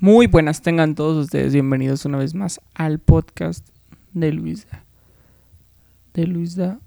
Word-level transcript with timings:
Muy 0.00 0.26
buenas 0.26 0.62
tengan 0.62 0.94
todos 0.94 1.24
ustedes, 1.24 1.52
bienvenidos 1.52 2.04
una 2.04 2.18
vez 2.18 2.34
más 2.34 2.60
al 2.74 2.98
podcast 2.98 3.68
de 4.12 4.32
Luisa. 4.32 4.84
De 6.14 6.26
Luisa 6.26 6.78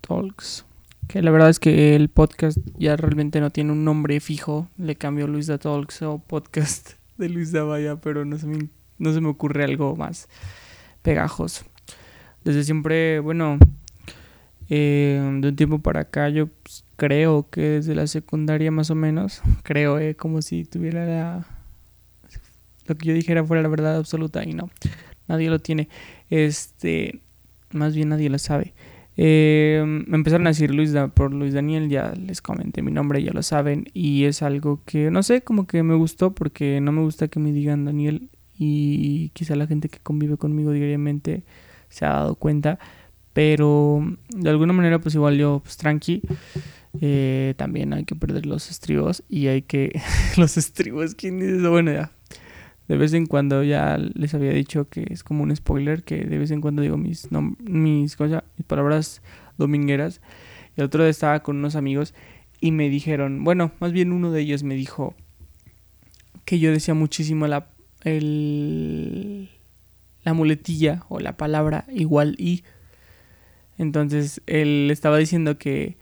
Talks. 0.00 0.64
Que 1.08 1.20
la 1.20 1.30
verdad 1.30 1.50
es 1.50 1.58
que 1.58 1.96
el 1.96 2.08
podcast 2.08 2.58
ya 2.78 2.96
realmente 2.96 3.40
no 3.40 3.50
tiene 3.50 3.72
un 3.72 3.84
nombre 3.84 4.20
fijo. 4.20 4.68
Le 4.78 4.94
cambió 4.94 5.26
Luisa 5.26 5.58
Talks 5.58 6.02
o 6.02 6.18
podcast 6.18 6.92
de 7.18 7.28
Luisa 7.28 7.64
Vaya, 7.64 7.96
pero 7.96 8.24
no 8.24 8.38
se 8.38 8.46
me, 8.46 8.68
no 8.98 9.12
se 9.12 9.20
me 9.20 9.28
ocurre 9.28 9.64
algo 9.64 9.96
más 9.96 10.28
pegajoso. 11.02 11.64
Desde 12.44 12.64
siempre, 12.64 13.20
bueno, 13.20 13.58
eh, 14.68 15.20
de 15.40 15.48
un 15.48 15.56
tiempo 15.56 15.80
para 15.80 16.00
acá 16.00 16.28
yo 16.28 16.46
pues, 16.46 16.84
creo 17.00 17.48
que 17.48 17.62
desde 17.62 17.94
la 17.94 18.06
secundaria 18.06 18.70
más 18.70 18.90
o 18.90 18.94
menos, 18.94 19.40
creo, 19.62 19.98
eh, 19.98 20.16
como 20.16 20.42
si 20.42 20.66
tuviera 20.66 21.06
la, 21.06 21.46
lo 22.84 22.94
que 22.94 23.08
yo 23.08 23.14
dijera 23.14 23.42
fuera 23.42 23.62
la 23.62 23.70
verdad 23.70 23.96
absoluta 23.96 24.44
y 24.44 24.52
no, 24.52 24.68
nadie 25.26 25.48
lo 25.48 25.60
tiene. 25.60 25.88
Este, 26.28 27.22
más 27.72 27.94
bien 27.94 28.10
nadie 28.10 28.28
lo 28.28 28.38
sabe. 28.38 28.74
Eh, 29.16 29.82
me 29.86 30.14
empezaron 30.14 30.46
a 30.46 30.50
decir 30.50 30.74
Luis 30.74 30.94
por 31.14 31.32
Luis 31.32 31.54
Daniel, 31.54 31.88
ya 31.88 32.12
les 32.12 32.42
comenté 32.42 32.82
mi 32.82 32.92
nombre, 32.92 33.22
ya 33.22 33.32
lo 33.32 33.42
saben, 33.42 33.86
y 33.94 34.24
es 34.24 34.42
algo 34.42 34.82
que 34.84 35.10
no 35.10 35.22
sé, 35.22 35.40
como 35.40 35.66
que 35.66 35.82
me 35.82 35.94
gustó 35.94 36.34
porque 36.34 36.82
no 36.82 36.92
me 36.92 37.00
gusta 37.00 37.28
que 37.28 37.40
me 37.40 37.52
digan 37.52 37.86
Daniel 37.86 38.28
y 38.58 39.30
quizá 39.30 39.56
la 39.56 39.66
gente 39.66 39.88
que 39.88 40.00
convive 40.00 40.36
conmigo 40.36 40.72
diariamente 40.72 41.44
se 41.88 42.04
ha 42.04 42.10
dado 42.10 42.34
cuenta, 42.34 42.78
pero 43.32 44.04
de 44.28 44.50
alguna 44.50 44.74
manera 44.74 44.98
pues 44.98 45.14
igual 45.14 45.38
yo 45.38 45.60
pues 45.64 45.78
tranqui, 45.78 46.22
eh, 47.00 47.54
también 47.56 47.92
hay 47.92 48.04
que 48.04 48.16
perder 48.16 48.46
los 48.46 48.70
estribos 48.70 49.22
y 49.28 49.46
hay 49.46 49.62
que 49.62 50.00
los 50.36 50.56
estribos, 50.56 51.14
¿quién 51.14 51.38
dice 51.38 51.58
eso? 51.58 51.70
Bueno 51.70 51.92
ya, 51.92 52.12
de 52.90 52.96
vez 52.96 53.12
en 53.12 53.26
cuando 53.26 53.62
ya 53.62 53.98
les 53.98 54.34
había 54.34 54.50
dicho 54.50 54.88
que 54.88 55.06
es 55.10 55.22
como 55.22 55.44
un 55.44 55.54
spoiler, 55.54 56.02
que 56.02 56.24
de 56.24 56.38
vez 56.38 56.50
en 56.50 56.60
cuando 56.60 56.82
digo 56.82 56.96
mis, 56.96 57.28
mis, 57.60 58.16
cosas, 58.16 58.42
mis 58.56 58.66
palabras 58.66 59.22
domingueras. 59.58 60.20
El 60.76 60.86
otro 60.86 61.04
día 61.04 61.10
estaba 61.10 61.40
con 61.44 61.58
unos 61.58 61.76
amigos 61.76 62.14
y 62.60 62.72
me 62.72 62.88
dijeron, 62.88 63.44
bueno, 63.44 63.70
más 63.78 63.92
bien 63.92 64.12
uno 64.12 64.32
de 64.32 64.40
ellos 64.40 64.64
me 64.64 64.74
dijo 64.74 65.14
que 66.44 66.58
yo 66.58 66.72
decía 66.72 66.94
muchísimo 66.94 67.46
la, 67.46 67.70
el, 68.02 69.50
la 70.24 70.34
muletilla 70.34 71.04
o 71.08 71.20
la 71.20 71.36
palabra 71.36 71.84
igual 71.92 72.34
y. 72.38 72.64
Entonces 73.78 74.42
él 74.46 74.88
estaba 74.90 75.16
diciendo 75.16 75.58
que, 75.58 75.96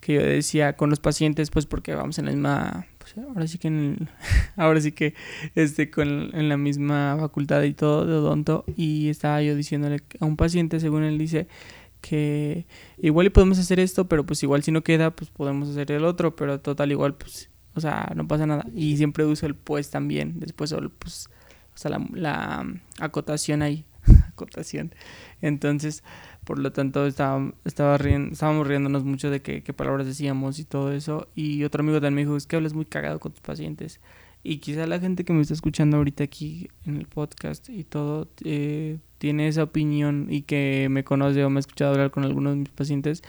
que 0.00 0.14
yo 0.14 0.22
decía 0.22 0.76
con 0.76 0.90
los 0.90 1.00
pacientes, 1.00 1.50
pues 1.50 1.66
porque 1.66 1.94
vamos 1.94 2.18
en 2.18 2.26
la 2.26 2.32
misma 2.32 2.86
pues, 2.98 3.26
ahora 3.26 3.46
sí 3.46 3.58
que 3.58 3.68
en 3.68 4.08
ahora 4.56 4.80
sí 4.80 4.92
que 4.92 5.14
este 5.54 5.90
con 5.90 6.34
en 6.34 6.48
la 6.48 6.56
misma 6.56 7.16
facultad 7.18 7.62
y 7.62 7.74
todo 7.74 8.04
de 8.06 8.14
odonto. 8.14 8.64
Y 8.76 9.08
estaba 9.08 9.42
yo 9.42 9.54
diciéndole 9.54 10.02
a 10.20 10.24
un 10.24 10.36
paciente 10.36 10.80
según 10.80 11.04
él 11.04 11.18
dice 11.18 11.46
que 12.00 12.66
igual 12.98 13.26
y 13.26 13.30
podemos 13.30 13.58
hacer 13.58 13.80
esto 13.80 14.08
pero 14.08 14.24
pues 14.24 14.42
igual 14.42 14.62
si 14.62 14.70
no 14.70 14.82
queda 14.82 15.10
pues 15.10 15.30
podemos 15.30 15.68
hacer 15.68 15.90
el 15.90 16.04
otro 16.04 16.36
pero 16.36 16.60
total 16.60 16.92
igual 16.92 17.14
pues 17.14 17.50
o 17.74 17.80
sea 17.80 18.12
no 18.14 18.26
pasa 18.26 18.46
nada. 18.46 18.66
Y 18.74 18.96
siempre 18.96 19.24
uso 19.24 19.46
el 19.46 19.54
pues 19.54 19.90
también 19.90 20.40
después 20.40 20.74
pues 20.98 21.28
o 21.74 21.78
sea 21.78 21.90
la, 21.90 22.06
la 22.12 22.66
acotación 22.98 23.62
ahí 23.62 23.84
acotación. 24.28 24.94
Entonces 25.40 26.02
por 26.46 26.60
lo 26.60 26.70
tanto, 26.70 27.06
estábamos 27.06 27.54
riéndonos 28.68 29.02
mucho 29.02 29.30
de 29.30 29.42
qué, 29.42 29.60
palabras 29.72 30.06
decíamos 30.06 30.60
y 30.60 30.64
todo 30.64 30.92
eso. 30.92 31.26
Y 31.34 31.64
otro 31.64 31.82
amigo 31.82 31.96
también 31.96 32.14
me 32.14 32.20
dijo, 32.20 32.36
es 32.36 32.46
que 32.46 32.54
hablas 32.54 32.72
muy 32.72 32.84
cagado 32.84 33.18
con 33.18 33.32
tus 33.32 33.40
pacientes. 33.40 34.00
Y 34.44 34.58
quizá 34.58 34.86
la 34.86 35.00
gente 35.00 35.24
que 35.24 35.32
me 35.32 35.42
está 35.42 35.54
escuchando 35.54 35.96
ahorita 35.96 36.22
aquí 36.22 36.68
en 36.84 36.98
el 36.98 37.06
podcast 37.06 37.68
y 37.68 37.82
todo 37.82 38.28
eh, 38.44 38.98
tiene 39.18 39.48
esa 39.48 39.64
opinión 39.64 40.28
y 40.30 40.42
que 40.42 40.86
me 40.88 41.02
conoce 41.02 41.44
o 41.44 41.50
me 41.50 41.58
ha 41.58 41.60
escuchado 41.60 41.90
hablar 41.90 42.12
con 42.12 42.22
algunos 42.22 42.52
de 42.52 42.60
mis 42.60 42.68
pacientes, 42.68 43.24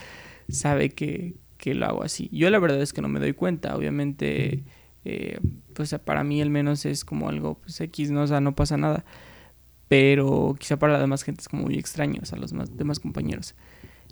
sabe 0.48 0.92
que, 0.92 1.34
lo 1.66 1.86
hago 1.88 2.04
así. 2.04 2.30
Yo 2.32 2.52
la 2.52 2.60
verdad 2.60 2.80
es 2.84 2.94
que 2.94 3.02
no 3.02 3.08
me 3.08 3.20
doy 3.20 3.34
cuenta, 3.34 3.76
obviamente, 3.76 4.64
eh, 5.06 5.40
pues 5.74 5.94
para 6.06 6.24
mí 6.24 6.40
al 6.40 6.52
menos 6.52 6.86
es 6.86 7.04
como 7.04 7.30
algo 7.30 7.56
pues 7.56 7.82
X, 7.82 8.12
¿no? 8.12 8.28
No 8.40 8.56
pasa 8.56 8.78
nada 8.78 9.04
pero 9.88 10.56
quizá 10.60 10.78
para 10.78 10.94
la 10.94 11.00
demás 11.00 11.24
gente 11.24 11.42
es 11.42 11.48
como 11.48 11.64
muy 11.64 11.76
extraño, 11.76 12.20
o 12.22 12.26
sea, 12.26 12.38
los 12.38 12.52
demás 12.52 13.00
compañeros. 13.00 13.56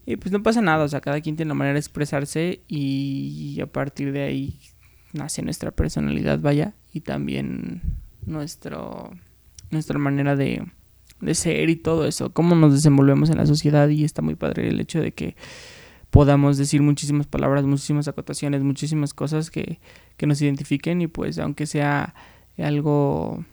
Y 0.05 0.17
pues 0.17 0.31
no 0.31 0.43
pasa 0.43 0.61
nada, 0.61 0.83
o 0.83 0.87
sea, 0.87 1.01
cada 1.01 1.19
quien 1.21 1.35
tiene 1.35 1.51
una 1.51 1.57
manera 1.57 1.73
de 1.73 1.79
expresarse 1.79 2.61
y 2.67 3.59
a 3.59 3.65
partir 3.65 4.11
de 4.11 4.21
ahí 4.21 4.59
nace 5.13 5.41
nuestra 5.41 5.71
personalidad, 5.71 6.39
vaya, 6.39 6.75
y 6.93 7.01
también 7.01 7.81
nuestro, 8.25 9.11
nuestra 9.71 9.97
manera 9.97 10.35
de, 10.35 10.63
de 11.21 11.35
ser 11.35 11.69
y 11.69 11.75
todo 11.75 12.05
eso, 12.05 12.31
cómo 12.31 12.55
nos 12.55 12.73
desenvolvemos 12.73 13.29
en 13.29 13.37
la 13.37 13.45
sociedad 13.45 13.89
y 13.89 14.03
está 14.03 14.21
muy 14.21 14.35
padre 14.35 14.67
el 14.67 14.79
hecho 14.79 15.01
de 15.01 15.13
que 15.13 15.35
podamos 16.09 16.57
decir 16.57 16.81
muchísimas 16.81 17.27
palabras, 17.27 17.65
muchísimas 17.65 18.07
acotaciones, 18.07 18.61
muchísimas 18.61 19.13
cosas 19.13 19.49
que, 19.49 19.79
que 20.17 20.27
nos 20.27 20.41
identifiquen 20.41 21.01
y 21.01 21.07
pues 21.07 21.39
aunque 21.39 21.65
sea 21.65 22.13
algo 22.57 23.43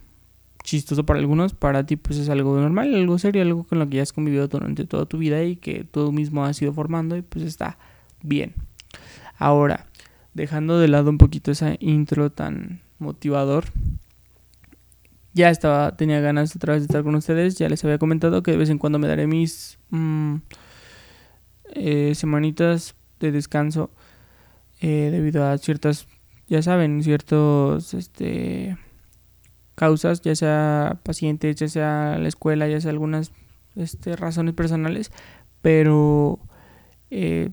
chistoso 0.63 1.05
para 1.05 1.19
algunos, 1.19 1.55
para 1.55 1.85
ti 1.85 1.97
pues 1.97 2.19
es 2.19 2.29
algo 2.29 2.59
normal, 2.59 2.95
algo 2.95 3.19
serio, 3.19 3.43
algo 3.43 3.65
con 3.65 3.79
lo 3.79 3.89
que 3.89 3.97
ya 3.97 4.03
has 4.03 4.13
convivido 4.13 4.49
durante 4.49 4.85
toda 4.85 5.07
tu 5.07 5.19
vida 5.19 5.43
y 5.43 5.57
que 5.57 5.85
tú 5.85 6.13
mismo 6.13 6.45
has 6.45 6.61
ido 6.63 6.73
formando 6.73 7.17
y 7.17 7.23
pues 7.23 7.45
está 7.45 7.79
bien. 8.23 8.55
Ahora, 9.39 9.87
dejando 10.35 10.79
de 10.79 10.89
lado 10.89 11.11
un 11.11 11.19
poquito 11.19 11.51
esa 11.51 11.75
intro 11.81 12.31
tan 12.31 12.81
motivador, 12.99 13.65
ya 15.35 15.51
estaba, 15.51 15.97
tenía 15.97 16.21
ganas 16.21 16.55
otra 16.55 16.75
vez 16.75 16.83
de 16.83 16.87
estar 16.87 17.03
con 17.03 17.15
ustedes, 17.15 17.57
ya 17.57 17.69
les 17.69 17.83
había 17.85 17.99
comentado 17.99 18.43
que 18.43 18.53
de 18.53 18.57
vez 18.59 18.71
en 18.71 18.79
cuando 18.79 18.99
me 18.99 19.09
daré 19.09 19.27
mis 19.27 19.79
mm, 19.91 20.37
eh, 21.75 22.15
semanitas 22.15 22.95
de 23.19 23.33
descanso 23.33 23.91
eh, 24.81 25.09
debido 25.11 25.47
a 25.47 25.57
ciertas, 25.59 26.07
ya 26.49 26.61
saben, 26.61 27.03
ciertos, 27.03 27.95
este 27.95 28.77
causas, 29.75 30.21
ya 30.23 30.35
sea 30.35 31.01
pacientes, 31.03 31.57
ya 31.57 31.69
sea 31.69 32.19
la 32.19 32.29
escuela, 32.29 32.69
ya 32.69 32.81
sea 32.81 32.91
algunas 32.91 33.33
este, 33.77 34.17
razones 34.17 34.55
personales, 34.55 35.11
pero 35.61 36.41
eh, 37.11 37.51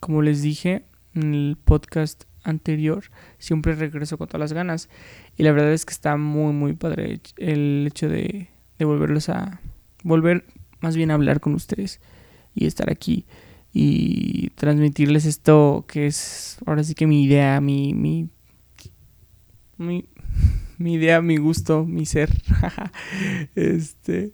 como 0.00 0.22
les 0.22 0.42
dije 0.42 0.84
en 1.14 1.34
el 1.34 1.56
podcast 1.62 2.24
anterior, 2.44 3.04
siempre 3.38 3.74
regreso 3.74 4.18
con 4.18 4.28
todas 4.28 4.40
las 4.40 4.52
ganas. 4.52 4.88
Y 5.36 5.42
la 5.42 5.52
verdad 5.52 5.72
es 5.72 5.84
que 5.84 5.92
está 5.92 6.16
muy 6.16 6.52
muy 6.52 6.74
padre 6.74 7.20
el 7.36 7.86
hecho 7.86 8.08
de, 8.08 8.48
de 8.78 8.84
volverlos 8.84 9.28
a 9.28 9.60
volver 10.04 10.44
más 10.80 10.96
bien 10.96 11.10
a 11.10 11.14
hablar 11.14 11.40
con 11.40 11.54
ustedes 11.54 12.00
y 12.54 12.66
estar 12.66 12.90
aquí 12.90 13.26
y 13.72 14.50
transmitirles 14.50 15.24
esto 15.26 15.84
que 15.86 16.06
es 16.06 16.58
ahora 16.66 16.82
sí 16.84 16.94
que 16.94 17.06
mi 17.06 17.24
idea, 17.24 17.60
mi, 17.60 17.94
mi, 17.94 18.28
mi 19.76 20.08
mi 20.78 20.94
idea, 20.94 21.20
mi 21.20 21.36
gusto, 21.36 21.84
mi 21.84 22.06
ser. 22.06 22.30
este, 23.54 24.32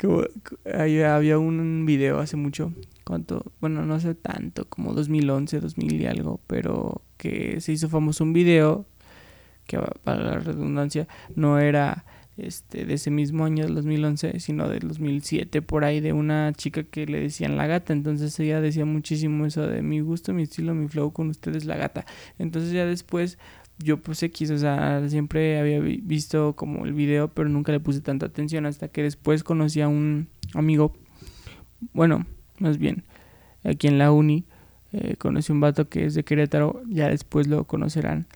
como, 0.00 0.24
había 0.64 1.38
un 1.38 1.84
video 1.86 2.18
hace 2.18 2.36
mucho, 2.36 2.72
cuánto, 3.04 3.52
bueno, 3.60 3.84
no 3.84 4.00
sé 4.00 4.14
tanto, 4.14 4.68
como 4.68 4.94
2011, 4.94 5.60
2000 5.60 6.00
y 6.00 6.06
algo, 6.06 6.40
pero 6.46 7.02
que 7.16 7.60
se 7.60 7.72
hizo 7.72 7.88
famoso 7.88 8.24
un 8.24 8.32
video 8.32 8.86
que 9.66 9.78
para 10.02 10.22
la 10.22 10.38
redundancia 10.38 11.06
no 11.36 11.58
era 11.58 12.04
este 12.36 12.86
de 12.86 12.94
ese 12.94 13.10
mismo 13.10 13.44
año 13.44 13.64
del 13.64 13.74
2011, 13.74 14.40
sino 14.40 14.68
del 14.68 14.88
2007 14.88 15.62
por 15.62 15.84
ahí 15.84 16.00
de 16.00 16.12
una 16.12 16.52
chica 16.54 16.82
que 16.82 17.06
le 17.06 17.20
decían 17.20 17.56
la 17.56 17.66
gata, 17.66 17.92
entonces 17.92 18.38
ella 18.40 18.60
decía 18.60 18.84
muchísimo 18.84 19.46
eso 19.46 19.66
de 19.66 19.82
mi 19.82 20.00
gusto, 20.00 20.32
mi 20.32 20.44
estilo, 20.44 20.74
mi 20.74 20.88
flow 20.88 21.12
con 21.12 21.28
ustedes 21.28 21.66
la 21.66 21.76
gata. 21.76 22.06
Entonces 22.38 22.72
ya 22.72 22.86
después 22.86 23.38
yo 23.82 23.98
puse 23.98 24.26
X, 24.26 24.50
o 24.50 24.58
sea, 24.58 25.08
siempre 25.08 25.58
había 25.58 25.80
visto 25.80 26.54
como 26.54 26.84
el 26.84 26.92
video, 26.92 27.28
pero 27.28 27.48
nunca 27.48 27.72
le 27.72 27.80
puse 27.80 28.00
tanta 28.00 28.26
atención 28.26 28.66
hasta 28.66 28.88
que 28.88 29.02
después 29.02 29.42
conocí 29.42 29.80
a 29.80 29.88
un 29.88 30.28
amigo, 30.54 30.94
bueno, 31.92 32.26
más 32.58 32.78
bien, 32.78 33.04
aquí 33.64 33.88
en 33.88 33.98
la 33.98 34.12
uni, 34.12 34.44
eh, 34.92 35.16
conocí 35.16 35.52
un 35.52 35.60
vato 35.60 35.88
que 35.88 36.04
es 36.04 36.14
de 36.14 36.24
Querétaro, 36.24 36.82
ya 36.88 37.08
después 37.08 37.46
lo 37.46 37.64
conocerán, 37.64 38.26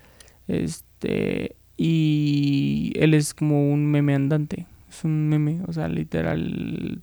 este, 0.49 1.56
y 1.76 2.93
él 2.96 3.14
es 3.14 3.35
como 3.35 3.70
un 3.70 3.87
meme 3.87 4.14
andante, 4.14 4.67
es 4.88 5.05
un 5.05 5.29
meme, 5.29 5.61
o 5.67 5.73
sea, 5.73 5.88
literal, 5.88 7.02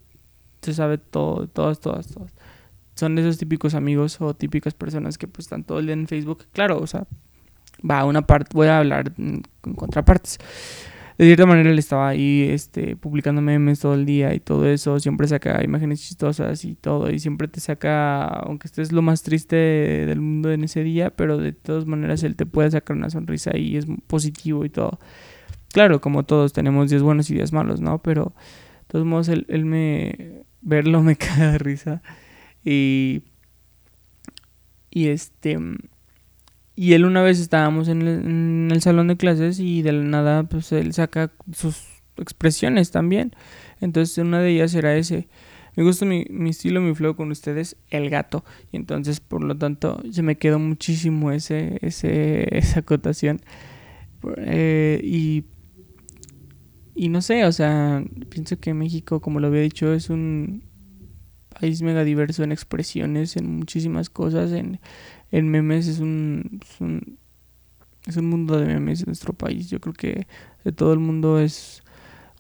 se 0.61 0.73
sabe 0.73 0.97
todo, 0.97 1.47
todas, 1.47 1.79
todas, 1.79 2.07
todas. 2.07 2.33
Son 2.95 3.17
esos 3.17 3.38
típicos 3.38 3.73
amigos 3.73 4.19
o 4.21 4.33
típicas 4.33 4.73
personas 4.73 5.17
que 5.17 5.27
pues 5.27 5.45
están 5.45 5.63
todo 5.63 5.79
el 5.79 5.85
día 5.85 5.93
en 5.93 6.07
Facebook. 6.07 6.45
Claro, 6.51 6.77
o 6.79 6.85
sea, 6.85 7.07
va 7.89 8.06
una 8.06 8.22
parte, 8.22 8.51
voy 8.54 8.68
a 8.68 8.80
hablar 8.80 9.13
con 9.62 9.74
contrapartes. 9.75 10.38
de 11.18 11.25
cierta 11.25 11.45
manera 11.45 11.69
él 11.69 11.80
estaba 11.80 12.10
ahí 12.10 12.48
este, 12.50 12.95
publicando 12.95 13.42
memes 13.42 13.80
todo 13.80 13.94
el 13.94 14.06
día 14.06 14.33
y 14.33 14.39
todo 14.39 14.68
eso, 14.68 15.00
siempre 15.00 15.28
saca 15.28 15.63
imágenes 15.63 16.01
chistosas 16.01 16.66
y 16.66 16.75
todo, 16.75 17.12
y 17.12 17.19
siempre 17.19 17.48
te 17.48 17.60
saca, 17.60 18.25
aunque 18.25 18.68
estés 18.68 18.92
lo 18.92 19.01
más 19.01 19.24
triste 19.24 19.56
del 19.56 20.22
mundo 20.22 20.51
en 20.51 20.63
ese 20.63 20.83
día, 20.83 21.12
pero 21.12 21.38
de 21.38 21.54
todas 21.54 21.86
maneras 21.86 22.24
él 22.24 22.36
te 22.36 22.45
puede 22.45 22.72
sacar 22.72 22.98
una 22.98 23.10
sonrisa 23.10 23.57
y 23.57 23.78
es 23.78 23.86
positivo 24.07 24.66
y 24.66 24.69
todo. 24.69 25.00
Claro, 25.74 26.01
como 26.01 26.24
todos 26.24 26.54
tenemos 26.54 26.89
días 26.89 27.01
buenos 27.01 27.30
y 27.30 27.36
días 27.36 27.54
malos, 27.54 27.81
¿no? 27.81 28.01
Pero 28.01 28.34
de 28.81 28.86
todos 28.88 29.06
modos 29.06 29.30
él, 29.30 29.45
él 29.50 29.66
me... 29.66 30.44
verlo 30.62 31.01
me 31.04 31.16
cae 31.16 31.51
de 31.54 31.57
risa 31.57 32.01
y... 32.63 33.24
Y 34.94 35.07
este 35.07 35.57
y 36.75 36.94
él 36.94 37.06
una 37.06 37.21
vez 37.21 37.39
estábamos 37.39 37.88
en 37.88 38.69
el, 38.71 38.81
salón 38.81 39.07
de 39.07 39.18
clases 39.18 39.59
y 39.59 39.81
de 39.81 39.91
la 39.91 40.03
nada 40.03 40.44
pues 40.44 40.71
él 40.71 40.94
saca 40.94 41.31
sus 41.53 41.85
expresiones 42.18 42.91
también. 42.91 43.31
Entonces 43.81 44.18
una 44.18 44.39
de 44.39 44.51
ellas 44.51 44.73
era 44.73 44.95
ese. 44.95 45.27
Me 45.75 45.83
gusta 45.83 46.06
mi, 46.06 46.25
estilo, 46.50 46.81
mi 46.81 46.94
flow 46.94 47.15
con 47.15 47.31
ustedes, 47.31 47.77
el 47.89 48.09
gato. 48.09 48.45
Y 48.71 48.77
entonces 48.77 49.19
por 49.19 49.44
lo 49.44 49.57
tanto 49.57 50.01
se 50.12 50.21
me 50.21 50.38
quedó 50.38 50.59
muchísimo 50.59 51.31
ese, 51.31 51.77
ese, 51.81 52.47
esa 52.57 52.79
acotación. 52.79 53.41
Eh, 54.38 55.01
y, 55.03 55.45
y 56.95 57.09
no 57.09 57.21
sé, 57.21 57.45
o 57.45 57.51
sea, 57.51 58.03
pienso 58.29 58.59
que 58.59 58.74
México, 58.74 59.19
como 59.19 59.39
lo 59.39 59.47
había 59.47 59.62
dicho, 59.62 59.94
es 59.94 60.09
un 60.09 60.63
país 61.59 61.81
mega 61.81 62.03
diverso 62.03 62.44
en 62.44 62.51
expresiones, 62.51 63.35
en 63.35 63.57
muchísimas 63.57 64.09
cosas, 64.09 64.51
en, 64.51 64.79
en 65.31 65.50
memes 65.50 65.88
es 65.88 66.00
un, 66.00 66.60
es 68.06 68.18
un, 68.18 68.30
mundo 68.30 68.60
de 68.60 68.66
memes 68.66 69.01
en 69.01 69.07
nuestro 69.07 69.33
país. 69.33 69.69
Yo 69.69 69.80
creo 69.80 69.94
que 69.94 70.28
de 70.63 70.72
todo 70.72 70.94
el 70.94 71.00
mundo 71.00 71.39
es 71.39 71.83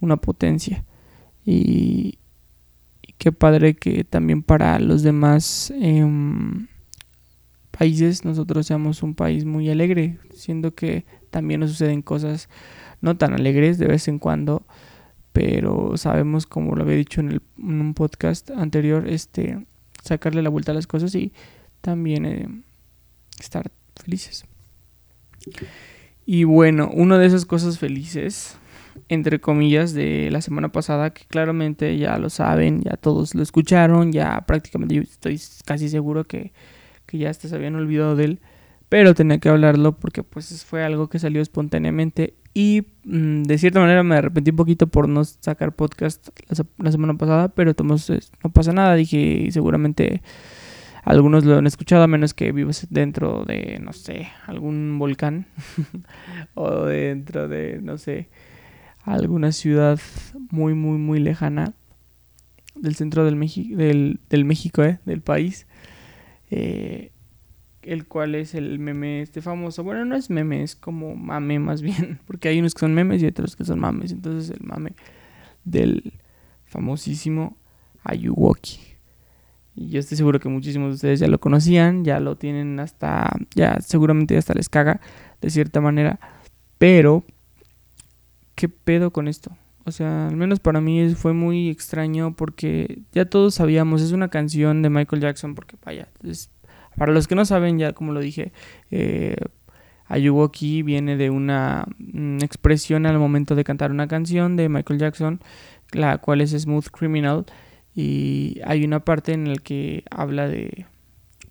una 0.01 0.17
potencia. 0.17 0.85
Y, 1.45 2.17
qué 3.17 3.31
padre 3.31 3.75
que 3.75 4.03
también 4.03 4.41
para 4.41 4.79
los 4.79 5.03
demás 5.03 5.71
em, 5.79 6.67
países 7.69 8.25
nosotros 8.25 8.65
seamos 8.65 9.03
un 9.03 9.13
país 9.13 9.45
muy 9.45 9.69
alegre, 9.69 10.17
siendo 10.33 10.73
que 10.73 11.05
también 11.29 11.59
nos 11.59 11.69
suceden 11.69 12.01
cosas 12.01 12.49
no 12.99 13.17
tan 13.17 13.33
alegres 13.33 13.77
de 13.77 13.85
vez 13.85 14.07
en 14.07 14.17
cuando, 14.17 14.65
pero 15.33 15.97
sabemos, 15.97 16.47
como 16.47 16.75
lo 16.75 16.81
había 16.81 16.95
dicho 16.95 17.21
en, 17.21 17.31
el, 17.33 17.41
en 17.59 17.81
un 17.81 17.93
podcast 17.93 18.49
anterior, 18.51 19.07
este 19.07 19.67
sacarle 20.03 20.41
la 20.41 20.49
vuelta 20.49 20.71
a 20.71 20.75
las 20.75 20.87
cosas 20.87 21.13
y 21.13 21.31
también 21.81 22.25
eh, 22.25 22.47
estar 23.43 23.71
felices. 23.95 24.45
Y 26.25 26.43
bueno, 26.43 26.89
una 26.93 27.17
de 27.17 27.25
esas 27.25 27.45
cosas 27.45 27.79
felices, 27.79 28.57
entre 29.09 29.39
comillas, 29.39 29.93
de 29.93 30.29
la 30.31 30.41
semana 30.41 30.71
pasada, 30.71 31.11
que 31.11 31.25
claramente 31.25 31.97
ya 31.97 32.17
lo 32.17 32.29
saben, 32.29 32.81
ya 32.81 32.97
todos 32.97 33.35
lo 33.35 33.43
escucharon, 33.43 34.11
ya 34.11 34.41
prácticamente 34.45 34.95
yo 34.95 35.01
estoy 35.01 35.39
casi 35.65 35.89
seguro 35.89 36.25
que, 36.25 36.53
que 37.05 37.17
ya 37.17 37.33
se 37.33 37.53
habían 37.55 37.75
olvidado 37.75 38.15
de 38.15 38.25
él, 38.25 38.39
pero 38.89 39.15
tenía 39.15 39.39
que 39.39 39.49
hablarlo 39.49 39.97
porque 39.97 40.23
pues 40.23 40.65
fue 40.65 40.83
algo 40.83 41.09
que 41.09 41.17
salió 41.17 41.41
espontáneamente 41.41 42.35
y 42.53 42.83
mm, 43.05 43.43
de 43.43 43.57
cierta 43.57 43.79
manera 43.79 44.03
me 44.03 44.15
arrepentí 44.15 44.51
un 44.51 44.57
poquito 44.57 44.87
por 44.87 45.07
no 45.07 45.23
sacar 45.23 45.73
podcast 45.73 46.27
la, 46.77 46.91
semana 46.91 47.15
pasada, 47.15 47.47
pero 47.49 47.73
no 47.79 48.51
pasa 48.51 48.73
nada, 48.73 48.95
dije 48.95 49.47
seguramente 49.51 50.21
algunos 51.03 51.45
lo 51.45 51.57
han 51.57 51.67
escuchado 51.67 52.03
a 52.03 52.07
menos 52.07 52.33
que 52.33 52.51
vivas 52.51 52.87
dentro 52.89 53.43
de, 53.45 53.79
no 53.81 53.93
sé, 53.93 54.29
algún 54.45 54.97
volcán 54.99 55.47
o 56.53 56.85
dentro 56.85 57.47
de, 57.47 57.79
no 57.81 57.97
sé, 57.97 58.29
alguna 59.03 59.51
ciudad 59.51 59.99
muy, 60.51 60.73
muy, 60.73 60.97
muy 60.97 61.19
lejana 61.19 61.73
del 62.75 62.95
centro 62.95 63.25
del, 63.25 63.39
del, 63.75 64.19
del 64.29 64.45
México, 64.45 64.83
eh, 64.83 64.99
del 65.05 65.21
país. 65.21 65.67
Eh, 66.49 67.11
el 67.81 68.05
cual 68.05 68.35
es 68.35 68.53
el 68.53 68.79
meme 68.79 69.21
este 69.21 69.41
famoso. 69.41 69.83
Bueno, 69.83 70.05
no 70.05 70.15
es 70.15 70.29
meme, 70.29 70.63
es 70.63 70.75
como 70.75 71.15
mame 71.15 71.59
más 71.59 71.81
bien, 71.81 72.19
porque 72.27 72.49
hay 72.49 72.59
unos 72.59 72.73
que 72.73 72.81
son 72.81 72.93
memes 72.93 73.23
y 73.23 73.27
otros 73.27 73.55
que 73.55 73.65
son 73.65 73.79
mames. 73.79 74.11
Entonces 74.11 74.49
el 74.51 74.65
mame 74.65 74.93
del 75.63 76.13
famosísimo 76.65 77.57
Ayuwoki. 78.03 78.90
Y 79.75 79.89
yo 79.89 79.99
estoy 79.99 80.17
seguro 80.17 80.39
que 80.39 80.49
muchísimos 80.49 80.89
de 80.89 80.95
ustedes 80.95 81.19
ya 81.19 81.27
lo 81.27 81.39
conocían, 81.39 82.03
ya 82.03 82.19
lo 82.19 82.35
tienen 82.35 82.79
hasta, 82.79 83.31
ya 83.55 83.79
seguramente 83.79 84.37
hasta 84.37 84.53
les 84.53 84.69
caga 84.69 84.99
de 85.41 85.49
cierta 85.49 85.81
manera. 85.81 86.19
Pero, 86.77 87.23
¿qué 88.55 88.67
pedo 88.67 89.11
con 89.11 89.27
esto? 89.27 89.51
O 89.85 89.91
sea, 89.91 90.27
al 90.27 90.35
menos 90.35 90.59
para 90.59 90.81
mí 90.81 91.15
fue 91.15 91.33
muy 91.33 91.69
extraño 91.69 92.35
porque 92.35 93.01
ya 93.13 93.25
todos 93.25 93.55
sabíamos, 93.55 94.01
es 94.01 94.11
una 94.11 94.29
canción 94.29 94.81
de 94.81 94.89
Michael 94.89 95.21
Jackson, 95.21 95.55
porque 95.55 95.77
vaya, 95.83 96.07
para 96.97 97.11
los 97.13 97.27
que 97.27 97.35
no 97.35 97.45
saben, 97.45 97.79
ya 97.79 97.93
como 97.93 98.11
lo 98.11 98.19
dije, 98.19 98.51
eh, 98.91 99.35
Ayuwoki 100.07 100.83
viene 100.83 101.17
de 101.17 101.29
una, 101.29 101.85
una, 102.13 102.45
expresión 102.45 103.05
al 103.05 103.17
momento 103.17 103.55
de 103.55 103.63
cantar 103.63 103.91
una 103.91 104.07
canción 104.07 104.55
de 104.55 104.69
Michael 104.69 104.99
Jackson, 104.99 105.39
la 105.93 106.17
cual 106.19 106.41
es 106.41 106.51
Smooth 106.51 106.87
Criminal. 106.87 107.45
Y 107.93 108.59
hay 108.65 108.85
una 108.85 109.01
parte 109.01 109.33
en 109.33 109.49
la 109.49 109.55
que 109.55 110.03
habla 110.09 110.47
de, 110.47 110.85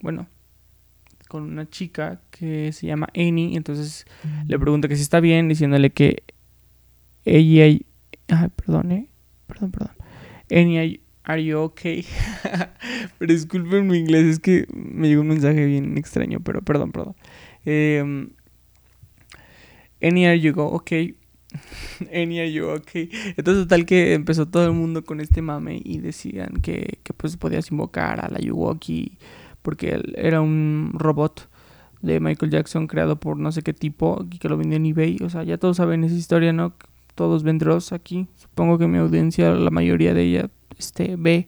bueno, 0.00 0.26
con 1.28 1.44
una 1.44 1.68
chica 1.68 2.20
que 2.30 2.72
se 2.72 2.86
llama 2.86 3.08
Annie, 3.14 3.56
entonces 3.56 4.04
le 4.48 4.58
pregunta 4.58 4.88
que 4.88 4.96
si 4.96 5.02
está 5.02 5.20
bien, 5.20 5.48
diciéndole 5.48 5.90
que 5.90 6.24
ella, 7.24 7.64
ay, 8.28 8.48
perdón, 8.56 8.92
eh, 8.92 9.08
perdón, 9.46 9.70
perdón, 9.70 9.92
Annie, 10.50 11.00
are 11.22 11.44
you 11.44 11.58
okay? 11.58 12.04
pero 13.18 13.32
disculpen 13.32 13.86
mi 13.86 13.98
inglés, 13.98 14.24
es 14.24 14.38
que 14.40 14.66
me 14.72 15.08
llegó 15.08 15.20
un 15.20 15.28
mensaje 15.28 15.64
bien 15.66 15.96
extraño, 15.98 16.40
pero 16.40 16.62
perdón, 16.62 16.90
perdón. 16.90 17.14
Eh, 17.64 18.02
Annie, 20.02 20.26
are 20.26 20.40
you 20.40 20.52
okay? 20.58 21.16
Enya 22.10 22.46
yo, 22.46 22.74
ok. 22.74 22.90
Entonces 23.36 23.66
tal 23.68 23.86
que 23.86 24.14
empezó 24.14 24.46
todo 24.46 24.66
el 24.66 24.72
mundo 24.72 25.04
con 25.04 25.20
este 25.20 25.42
mame 25.42 25.80
y 25.84 25.98
decían 25.98 26.60
que, 26.62 26.98
que 27.02 27.12
pues 27.12 27.36
podías 27.36 27.70
invocar 27.70 28.24
a 28.24 28.28
la 28.28 28.38
Yuwoki 28.38 29.18
porque 29.62 29.90
él 29.90 30.14
era 30.16 30.40
un 30.40 30.92
robot 30.94 31.48
de 32.02 32.20
Michael 32.20 32.50
Jackson 32.50 32.86
creado 32.86 33.16
por 33.16 33.36
no 33.36 33.52
sé 33.52 33.62
qué 33.62 33.74
tipo 33.74 34.24
y 34.30 34.38
que 34.38 34.48
lo 34.48 34.56
vendió 34.56 34.76
en 34.76 34.86
eBay. 34.86 35.18
O 35.22 35.30
sea, 35.30 35.42
ya 35.42 35.58
todos 35.58 35.76
saben 35.76 36.04
esa 36.04 36.14
historia, 36.14 36.52
¿no? 36.52 36.74
Todos 37.14 37.42
ven 37.42 37.58
aquí. 37.92 38.28
Supongo 38.36 38.78
que 38.78 38.86
mi 38.86 38.98
audiencia, 38.98 39.50
la 39.50 39.70
mayoría 39.70 40.14
de 40.14 40.22
ella, 40.22 40.50
este, 40.78 41.16
ve 41.16 41.46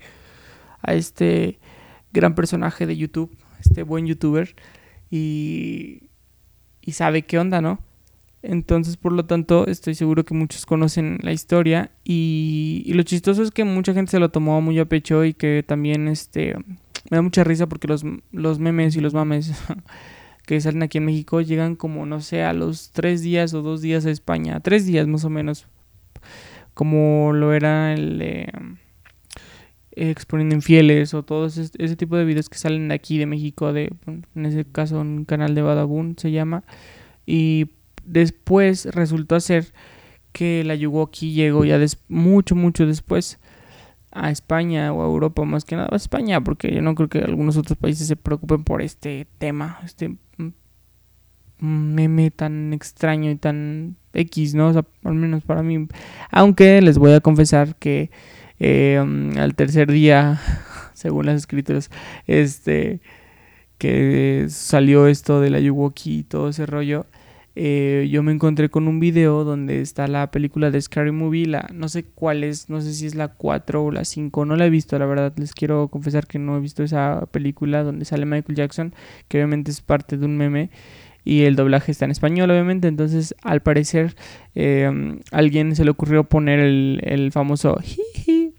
a 0.83 0.95
este 0.95 1.59
gran 2.13 2.35
personaje 2.35 2.87
de 2.87 2.97
YouTube, 2.97 3.35
este 3.61 3.83
buen 3.83 4.07
youtuber 4.07 4.55
y, 5.11 6.03
y 6.83 6.93
sabe 6.93 7.23
qué 7.23 7.39
onda, 7.39 7.63
¿no? 7.63 7.79
Entonces, 8.43 8.97
por 8.97 9.13
lo 9.13 9.25
tanto, 9.25 9.67
estoy 9.69 9.95
seguro 9.95 10.25
que 10.25 10.35
muchos 10.35 10.67
conocen 10.67 11.19
la 11.23 11.33
historia. 11.33 11.93
Y, 12.05 12.91
lo 12.95 13.05
chistoso 13.05 13.43
es 13.43 13.53
que 13.53 13.65
mucha 13.65 13.95
gente 13.95 14.11
se 14.11 14.19
lo 14.19 14.31
tomó 14.31 14.61
muy 14.61 14.79
a 14.81 14.85
pecho 14.85 15.25
y 15.25 15.33
que 15.33 15.65
también 15.67 16.09
este, 16.09 16.57
me 17.11 17.17
da 17.17 17.23
mucha 17.23 17.45
risa 17.45 17.69
porque 17.69 17.87
los, 17.87 18.05
los 18.33 18.59
memes 18.59 18.97
y 18.97 19.01
los 19.01 19.15
mames 19.15 19.53
que 20.47 20.61
salen 20.61 20.83
aquí 20.83 20.99
en 20.99 21.05
México 21.05 21.41
llegan 21.41 21.77
como, 21.77 22.05
no 22.05 22.21
sé, 22.21 22.43
a 22.43 22.53
los 22.53 22.91
tres 22.91 23.23
días 23.23 23.55
o 23.55 23.63
dos 23.63 23.81
días 23.81 24.07
a 24.07 24.11
España. 24.11 24.59
Tres 24.61 24.87
días 24.87 25.07
más 25.07 25.25
o 25.25 25.31
menos. 25.31 25.69
Como 26.75 27.33
lo 27.33 27.53
era 27.53 27.95
el... 27.95 28.21
Eh, 28.21 28.53
exponiendo 29.95 30.55
infieles 30.55 31.13
o 31.13 31.23
todo 31.23 31.45
ese, 31.45 31.69
ese, 31.77 31.97
tipo 31.97 32.17
de 32.17 32.25
videos 32.25 32.49
que 32.49 32.57
salen 32.57 32.89
de 32.89 32.95
aquí 32.95 33.19
de 33.19 33.27
México 33.27 33.75
de 33.75 33.93
en 34.07 34.47
ese 34.47 34.65
caso 34.65 34.99
un 34.99 35.27
canal 35.27 35.55
de 35.55 35.61
Badabun 35.61 36.17
se 36.17 36.31
llama 36.31 36.65
y 37.27 37.67
después 38.05 38.87
resultó 38.87 39.41
ser 39.41 39.73
que 40.33 40.65
la 40.65 40.75
Yuwoki 40.75 41.33
llegó 41.33 41.65
ya 41.65 41.79
mucho, 42.09 42.55
mucho 42.55 42.87
después 42.87 43.39
a 44.11 44.31
España 44.31 44.93
o 44.93 45.03
a 45.03 45.07
Europa, 45.07 45.45
más 45.45 45.65
que 45.65 45.77
nada 45.77 45.89
a 45.91 45.97
España, 45.97 46.43
porque 46.43 46.75
yo 46.75 46.83
no 46.83 46.95
creo 46.95 47.09
que 47.09 47.19
algunos 47.19 47.57
otros 47.57 47.79
países 47.79 48.07
se 48.07 48.17
preocupen 48.17 48.65
por 48.65 48.83
este 48.83 49.27
tema, 49.39 49.79
este 49.85 50.17
meme 51.59 52.31
tan 52.31 52.73
extraño 52.73 53.31
y 53.31 53.37
tan 53.37 53.97
X, 54.13 54.55
¿no? 54.55 54.69
O 54.69 54.73
sea, 54.73 54.85
al 55.05 55.15
menos 55.15 55.45
para 55.45 55.63
mí. 55.63 55.87
Aunque 56.31 56.83
les 56.83 56.99
voy 56.99 57.13
a 57.13 57.21
confesar 57.21 57.77
que 57.77 58.11
eh, 58.59 58.99
al 59.37 59.55
tercer 59.55 59.91
día, 59.91 60.41
según 60.93 61.27
las 61.27 61.37
escrituras, 61.37 61.91
este, 62.27 63.01
que 63.79 64.47
salió 64.49 65.07
esto 65.07 65.41
de 65.41 65.51
la 65.51 65.61
Yuwoki 65.61 66.19
y 66.19 66.25
todo 66.25 66.49
ese 66.49 66.67
rollo, 66.67 67.07
eh, 67.55 68.09
yo 68.11 68.23
me 68.23 68.33
encontré 68.33 68.71
con 68.71 68.89
un 68.89 69.01
video 69.01 69.45
donde 69.45 69.81
está 69.81 70.07
la 70.09 70.31
película 70.31 70.71
de 70.71 70.81
Scary 70.81 71.13
Movie, 71.13 71.47
la, 71.47 71.69
no 71.73 71.89
sé 71.89 72.05
cuál 72.05 72.45
es, 72.45 72.71
no 72.71 72.81
sé 72.81 72.95
si 72.95 73.07
es 73.07 73.15
la 73.15 73.29
4 73.29 73.85
o 73.85 73.91
la 73.91 74.05
5, 74.05 74.45
no 74.45 74.57
la 74.57 74.67
he 74.67 74.71
visto, 74.71 74.99
la 74.99 75.07
verdad, 75.07 75.33
les 75.37 75.53
quiero 75.53 75.89
confesar 75.89 76.27
que 76.27 76.39
no 76.39 76.57
he 76.57 76.61
visto 76.61 76.83
esa 76.83 77.27
película 77.31 77.83
donde 77.83 78.05
sale 78.05 78.27
Michael 78.27 78.57
Jackson, 78.57 78.95
que 79.29 79.39
obviamente 79.39 79.71
es 79.71 79.81
parte 79.81 80.17
de 80.17 80.25
un 80.25 80.37
meme, 80.37 80.71
y 81.25 81.43
el 81.43 81.55
doblaje 81.55 81.93
está 81.93 82.05
en 82.05 82.11
español, 82.11 82.51
obviamente. 82.51 82.89
Entonces, 82.89 83.35
al 83.43 83.63
parecer, 83.63 84.17
eh, 84.57 84.91
alguien 85.31 85.77
se 85.77 85.85
le 85.85 85.93
ocurrió 85.93 86.25
poner 86.25 86.59
el, 86.59 87.01
el 87.05 87.31
famoso 87.31 87.77
jiji 87.81 88.55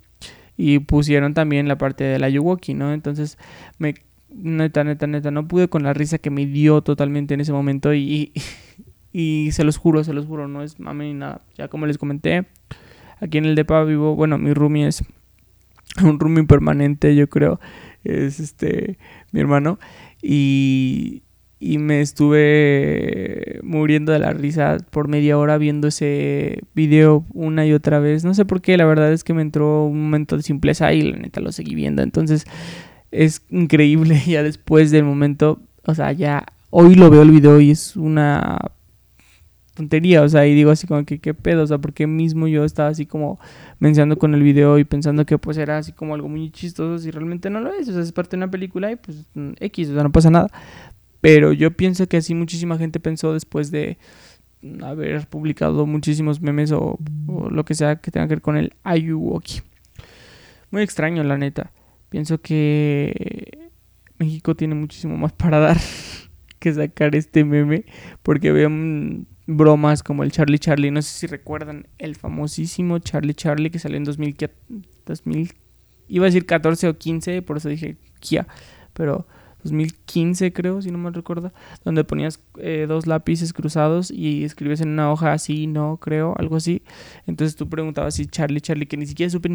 y 0.55 0.79
pusieron 0.79 1.33
también 1.33 1.67
la 1.67 1.77
parte 1.77 2.03
de 2.03 2.19
la 2.19 2.29
Yuwoki, 2.29 2.73
¿no? 2.73 2.93
Entonces, 2.93 3.37
me 3.79 3.95
neta, 4.29 4.83
neta, 4.83 5.07
neta, 5.07 5.31
no 5.31 5.47
pude 5.47 5.67
con 5.67 5.83
la 5.83 5.93
risa 5.93 6.17
que 6.17 6.29
me 6.29 6.45
dio 6.45 6.81
totalmente 6.81 7.33
en 7.33 7.41
ese 7.41 7.53
momento 7.53 7.93
y, 7.93 7.99
y, 7.99 8.33
se 9.13 9.63
los 9.63 9.77
juro, 9.77 10.03
se 10.03 10.13
los 10.13 10.25
juro, 10.25 10.47
no 10.47 10.63
es 10.63 10.79
mami 10.79 11.05
ni 11.05 11.13
nada. 11.13 11.41
Ya 11.57 11.67
como 11.67 11.85
les 11.85 11.97
comenté, 11.97 12.45
aquí 13.19 13.37
en 13.37 13.45
el 13.45 13.55
depa 13.55 13.83
vivo, 13.83 14.15
bueno, 14.15 14.37
mi 14.37 14.53
roomie 14.53 14.87
es 14.87 15.03
un 16.03 16.19
roomie 16.19 16.45
permanente, 16.45 17.15
yo 17.15 17.29
creo, 17.29 17.59
es 18.03 18.39
este 18.39 18.97
mi 19.31 19.39
hermano 19.39 19.79
y 20.21 21.23
y 21.63 21.77
me 21.77 22.01
estuve 22.01 23.61
muriendo 23.63 24.11
de 24.11 24.19
la 24.19 24.33
risa 24.33 24.77
por 24.89 25.07
media 25.07 25.37
hora 25.37 25.57
viendo 25.57 25.87
ese 25.87 26.59
video 26.75 27.25
una 27.33 27.65
y 27.65 27.71
otra 27.71 27.99
vez. 27.99 28.25
No 28.25 28.33
sé 28.33 28.43
por 28.43 28.61
qué, 28.61 28.75
la 28.75 28.85
verdad 28.85 29.13
es 29.13 29.23
que 29.23 29.33
me 29.33 29.43
entró 29.43 29.85
un 29.85 30.03
momento 30.03 30.35
de 30.35 30.43
simpleza 30.43 30.91
y 30.91 31.03
la 31.03 31.17
neta 31.17 31.39
lo 31.39 31.53
seguí 31.53 31.73
viendo. 31.73 32.01
Entonces 32.01 32.45
es 33.11 33.43
increíble 33.49 34.21
ya 34.27 34.43
después 34.43 34.91
del 34.91 35.05
momento, 35.05 35.61
o 35.85 35.95
sea, 35.95 36.11
ya 36.11 36.45
hoy 36.69 36.95
lo 36.95 37.09
veo 37.09 37.21
el 37.21 37.31
video 37.31 37.61
y 37.61 37.71
es 37.71 37.95
una 37.95 38.59
tontería, 39.73 40.21
o 40.21 40.29
sea, 40.29 40.45
y 40.45 40.53
digo 40.53 40.71
así 40.71 40.87
como 40.87 41.03
que 41.05 41.19
qué 41.19 41.33
pedo, 41.33 41.63
o 41.63 41.67
sea, 41.67 41.79
porque 41.79 42.07
mismo 42.07 42.47
yo 42.47 42.63
estaba 42.63 42.89
así 42.89 43.05
como 43.05 43.39
mencionando 43.79 44.17
con 44.17 44.33
el 44.33 44.43
video 44.43 44.77
y 44.77 44.83
pensando 44.83 45.25
que 45.25 45.37
pues 45.37 45.57
era 45.57 45.77
así 45.77 45.91
como 45.91 46.13
algo 46.13 46.29
muy 46.29 46.51
chistoso, 46.51 46.99
si 46.99 47.11
realmente 47.11 47.49
no 47.49 47.59
lo 47.59 47.73
es, 47.73 47.89
o 47.89 47.93
sea, 47.93 48.01
es 48.01 48.11
parte 48.11 48.31
de 48.31 48.37
una 48.37 48.51
película 48.51 48.91
y 48.91 48.95
pues 48.95 49.25
X, 49.59 49.89
o 49.89 49.93
sea, 49.93 50.03
no 50.03 50.11
pasa 50.11 50.29
nada. 50.29 50.49
Pero 51.21 51.53
yo 51.53 51.71
pienso 51.71 52.07
que 52.07 52.17
así 52.17 52.35
muchísima 52.35 52.77
gente 52.77 52.99
pensó 52.99 53.33
después 53.33 53.71
de 53.71 53.97
haber 54.81 55.27
publicado 55.27 55.85
muchísimos 55.85 56.41
memes 56.41 56.71
o, 56.71 56.99
lo 57.49 57.65
que 57.65 57.75
sea 57.75 57.97
que 57.97 58.11
tenga 58.11 58.27
que 58.27 58.35
ver 58.35 58.41
con 58.41 58.57
el 58.57 58.73
Ayuwoki. 58.83 59.61
Muy 60.71 60.81
extraño, 60.81 61.23
la 61.23 61.37
neta. 61.37 61.71
Pienso 62.09 62.41
que 62.41 63.69
México 64.17 64.55
tiene 64.55 64.75
muchísimo 64.75 65.17
más 65.17 65.33
para 65.33 65.59
dar 65.59 65.77
que 66.59 66.73
sacar 66.73 67.15
este 67.15 67.43
meme. 67.43 67.85
Porque 68.21 68.51
vean 68.51 69.27
bromas 69.45 70.03
como 70.03 70.23
el 70.23 70.31
Charlie 70.31 70.59
Charlie. 70.59 70.91
No 70.91 71.01
sé 71.01 71.19
si 71.19 71.27
recuerdan 71.27 71.87
el 71.97 72.15
famosísimo 72.15 72.99
Charlie 72.99 73.33
Charlie 73.33 73.71
que 73.71 73.79
salió 73.79 73.97
en 73.97 74.03
2000, 74.03 74.35
2000 75.05 75.53
iba 76.07 76.25
a 76.25 76.27
decir 76.27 76.45
14 76.45 76.87
o 76.89 76.97
15, 76.97 77.41
por 77.41 77.57
eso 77.57 77.69
dije 77.69 77.97
Kia. 78.19 78.47
Pero 78.93 79.27
2015 79.63 80.51
creo, 80.53 80.81
si 80.81 80.91
no 80.91 80.97
me 80.97 81.09
recuerdo, 81.09 81.53
donde 81.83 82.03
ponías 82.03 82.41
eh, 82.57 82.85
dos 82.87 83.07
lápices 83.07 83.53
cruzados 83.53 84.11
y 84.11 84.43
escribes 84.43 84.81
en 84.81 84.89
una 84.89 85.11
hoja 85.11 85.33
así, 85.33 85.67
no 85.67 85.97
creo, 85.97 86.35
algo 86.37 86.57
así. 86.57 86.83
Entonces 87.25 87.55
tú 87.55 87.69
preguntabas 87.69 88.15
si 88.15 88.27
Charlie, 88.27 88.61
Charlie, 88.61 88.85
que 88.85 88.97
ni 88.97 89.05
siquiera 89.05 89.29
supe, 89.29 89.49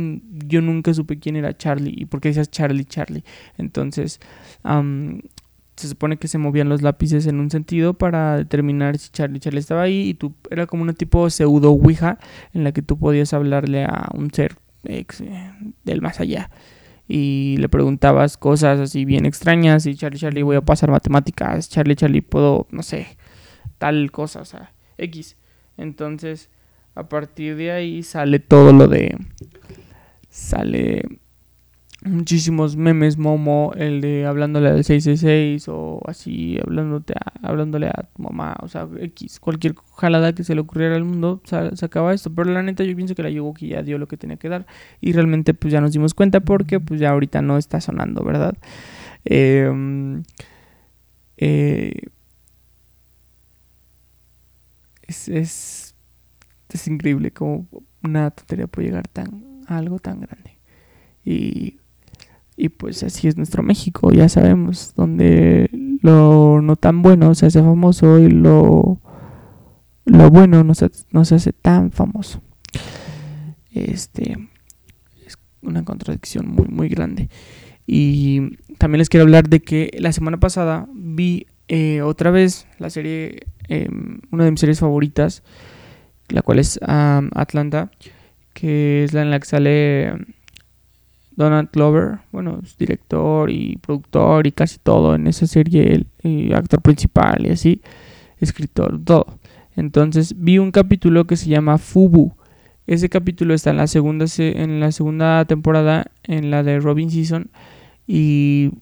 yo 0.46 0.60
nunca 0.62 0.94
supe 0.94 1.18
quién 1.18 1.36
era 1.36 1.56
Charlie 1.56 1.94
y 1.96 2.06
por 2.06 2.20
qué 2.20 2.28
decías 2.28 2.50
Charlie, 2.50 2.84
Charlie. 2.84 3.24
Entonces, 3.58 4.18
se 5.78 5.88
supone 5.88 6.16
que 6.16 6.28
se 6.28 6.38
movían 6.38 6.68
los 6.68 6.82
lápices 6.82 7.26
en 7.26 7.40
un 7.40 7.50
sentido 7.50 7.94
para 7.94 8.36
determinar 8.36 8.98
si 8.98 9.10
Charlie, 9.10 9.40
Charlie 9.40 9.60
estaba 9.60 9.82
ahí 9.82 10.10
y 10.10 10.14
tú 10.14 10.34
era 10.50 10.66
como 10.66 10.82
una 10.82 10.92
tipo 10.92 11.28
pseudo 11.30 11.70
Ouija 11.70 12.18
en 12.52 12.64
la 12.64 12.72
que 12.72 12.82
tú 12.82 12.98
podías 12.98 13.32
hablarle 13.32 13.84
a 13.84 14.08
un 14.14 14.32
ser 14.32 14.56
ex, 14.84 15.20
eh, 15.20 15.52
del 15.84 16.02
más 16.02 16.20
allá 16.20 16.50
y 17.08 17.56
le 17.56 17.68
preguntabas 17.70 18.36
cosas 18.36 18.78
así 18.78 19.06
bien 19.06 19.24
extrañas 19.24 19.86
y 19.86 19.94
Charlie 19.94 20.18
Charlie 20.18 20.42
voy 20.42 20.56
a 20.56 20.60
pasar 20.60 20.90
matemáticas, 20.90 21.68
Charlie 21.70 21.96
Charlie 21.96 22.20
puedo, 22.20 22.66
no 22.70 22.82
sé, 22.82 23.16
tal 23.78 24.10
cosa, 24.12 24.42
o 24.42 24.44
sea, 24.44 24.74
X. 24.98 25.36
Entonces, 25.78 26.50
a 26.94 27.08
partir 27.08 27.56
de 27.56 27.72
ahí 27.72 28.02
sale 28.02 28.40
todo 28.40 28.72
lo 28.72 28.88
de 28.88 29.16
sale 30.28 31.02
muchísimos 32.04 32.76
memes, 32.76 33.18
Momo, 33.18 33.72
el 33.76 34.00
de 34.00 34.24
hablándole 34.26 34.68
al 34.68 34.84
666 34.84 35.68
o 35.68 36.00
así, 36.06 36.58
hablándote 36.62 37.14
hablándole 37.42 37.88
a 37.88 38.08
tu 38.14 38.22
mamá, 38.22 38.56
o 38.62 38.68
sea, 38.68 38.88
X, 39.00 39.40
cualquier 39.40 39.74
jalada 39.96 40.32
que 40.34 40.44
se 40.44 40.54
le 40.54 40.60
ocurriera 40.60 40.96
al 40.96 41.04
mundo, 41.04 41.42
se 41.44 41.84
acaba 41.84 42.14
esto. 42.14 42.32
Pero 42.34 42.50
la 42.50 42.62
neta 42.62 42.84
yo 42.84 42.94
pienso 42.94 43.14
que 43.14 43.22
la 43.22 43.30
que 43.54 43.68
ya 43.68 43.82
dio 43.82 43.98
lo 43.98 44.06
que 44.06 44.16
tenía 44.16 44.36
que 44.36 44.48
dar 44.48 44.66
y 45.00 45.12
realmente 45.12 45.54
pues 45.54 45.72
ya 45.72 45.80
nos 45.80 45.92
dimos 45.92 46.14
cuenta 46.14 46.40
porque 46.40 46.80
pues 46.80 47.00
ya 47.00 47.10
ahorita 47.10 47.42
no 47.42 47.58
está 47.58 47.80
sonando, 47.80 48.22
¿verdad? 48.24 48.56
Em, 49.24 50.22
eh, 51.36 51.92
es, 55.02 55.28
es, 55.28 55.94
es 56.68 56.88
increíble 56.88 57.32
como 57.32 57.66
una 58.02 58.30
tontería 58.30 58.66
puede 58.66 58.88
llegar 58.88 59.08
tan, 59.08 59.62
a 59.66 59.78
algo 59.78 59.98
tan 59.98 60.20
grande. 60.20 60.58
Y 61.24 61.77
y 62.58 62.70
pues 62.70 63.04
así 63.04 63.28
es 63.28 63.36
nuestro 63.36 63.62
México, 63.62 64.12
ya 64.12 64.28
sabemos, 64.28 64.92
donde 64.96 65.70
lo 66.02 66.60
no 66.60 66.74
tan 66.74 67.02
bueno 67.02 67.34
se 67.36 67.46
hace 67.46 67.62
famoso 67.62 68.18
y 68.18 68.28
lo, 68.28 69.00
lo 70.04 70.30
bueno 70.30 70.64
no 70.64 70.74
se, 70.74 70.90
no 71.12 71.24
se 71.24 71.36
hace 71.36 71.52
tan 71.52 71.92
famoso. 71.92 72.42
Este 73.70 74.36
es 75.24 75.38
una 75.62 75.84
contradicción 75.84 76.48
muy, 76.48 76.66
muy 76.66 76.88
grande. 76.88 77.28
Y 77.86 78.56
también 78.76 78.98
les 78.98 79.08
quiero 79.08 79.22
hablar 79.22 79.48
de 79.48 79.60
que 79.60 79.96
la 80.00 80.10
semana 80.10 80.40
pasada 80.40 80.88
vi 80.92 81.46
eh, 81.68 82.02
otra 82.02 82.32
vez 82.32 82.66
la 82.78 82.90
serie, 82.90 83.46
em, 83.68 84.20
una 84.32 84.44
de 84.44 84.50
mis 84.50 84.58
series 84.58 84.80
favoritas, 84.80 85.44
la 86.28 86.42
cual 86.42 86.58
es 86.58 86.80
Atlanta, 86.82 87.92
que 88.52 89.04
es 89.04 89.12
la 89.12 89.22
en 89.22 89.30
la 89.30 89.38
que 89.38 89.46
sale 89.46 90.12
Donald 91.38 91.68
Glover, 91.72 92.18
bueno, 92.32 92.58
es 92.64 92.76
director 92.76 93.48
y 93.48 93.76
productor 93.76 94.48
y 94.48 94.50
casi 94.50 94.78
todo 94.78 95.14
en 95.14 95.28
esa 95.28 95.46
serie, 95.46 96.04
el, 96.24 96.52
actor 96.52 96.82
principal 96.82 97.46
y 97.46 97.50
así, 97.50 97.80
escritor, 98.40 99.00
todo. 99.04 99.38
Entonces 99.76 100.34
vi 100.36 100.58
un 100.58 100.72
capítulo 100.72 101.28
que 101.28 101.36
se 101.36 101.48
llama 101.48 101.78
Fubu. 101.78 102.32
Ese 102.88 103.08
capítulo 103.08 103.54
está 103.54 103.70
en 103.70 103.76
la 103.76 103.86
segunda, 103.86 104.26
en 104.36 104.80
la 104.80 104.90
segunda 104.90 105.44
temporada, 105.44 106.10
en 106.24 106.50
la 106.50 106.64
de 106.64 106.80
Robin 106.80 107.08
Season. 107.08 107.48
Y 108.04 108.72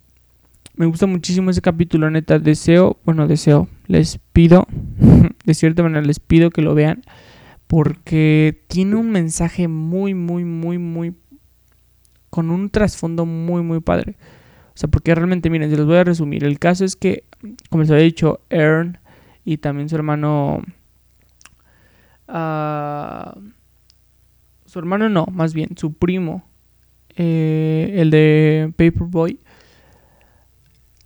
me 0.76 0.86
gusta 0.86 1.06
muchísimo 1.06 1.50
ese 1.50 1.60
capítulo, 1.60 2.10
neta. 2.10 2.38
Deseo, 2.38 2.96
bueno, 3.04 3.28
deseo, 3.28 3.68
les 3.86 4.18
pido, 4.32 4.66
de 5.44 5.52
cierta 5.52 5.82
manera 5.82 6.06
les 6.06 6.20
pido 6.20 6.48
que 6.48 6.62
lo 6.62 6.75
vean. 6.75 7.02
Porque 7.66 8.62
tiene 8.68 8.96
un 8.96 9.10
mensaje 9.10 9.68
muy, 9.68 10.14
muy, 10.14 10.44
muy, 10.44 10.78
muy 10.78 11.12
con 12.30 12.50
un 12.50 12.71
trasfondo 12.71 13.26
muy, 13.26 13.62
muy 13.62 13.80
padre. 13.80 14.16
O 14.68 14.78
sea, 14.78 14.90
porque 14.90 15.14
realmente, 15.14 15.49
miren, 15.49 15.71
se 15.71 15.76
los 15.76 15.87
voy 15.87 15.97
a 15.97 16.04
resumir. 16.04 16.45
El 16.45 16.59
caso 16.59 16.85
es 16.85 16.97
que, 16.97 17.25
como 17.71 17.83
les 17.83 17.90
había 17.90 18.04
dicho, 18.04 18.40
Ern 18.50 18.99
y 19.45 19.59
también 19.59 19.88
su 19.88 19.97
hermano... 19.97 20.62
Uh, 22.28 23.40
su 24.66 24.80
hermano 24.80 25.09
no, 25.09 25.26
más 25.33 25.54
bien, 25.54 25.71
su 25.76 25.95
primo, 25.95 26.45
eh, 27.14 27.95
el 27.95 28.11
de 28.11 28.73
Paperboy, 28.76 29.38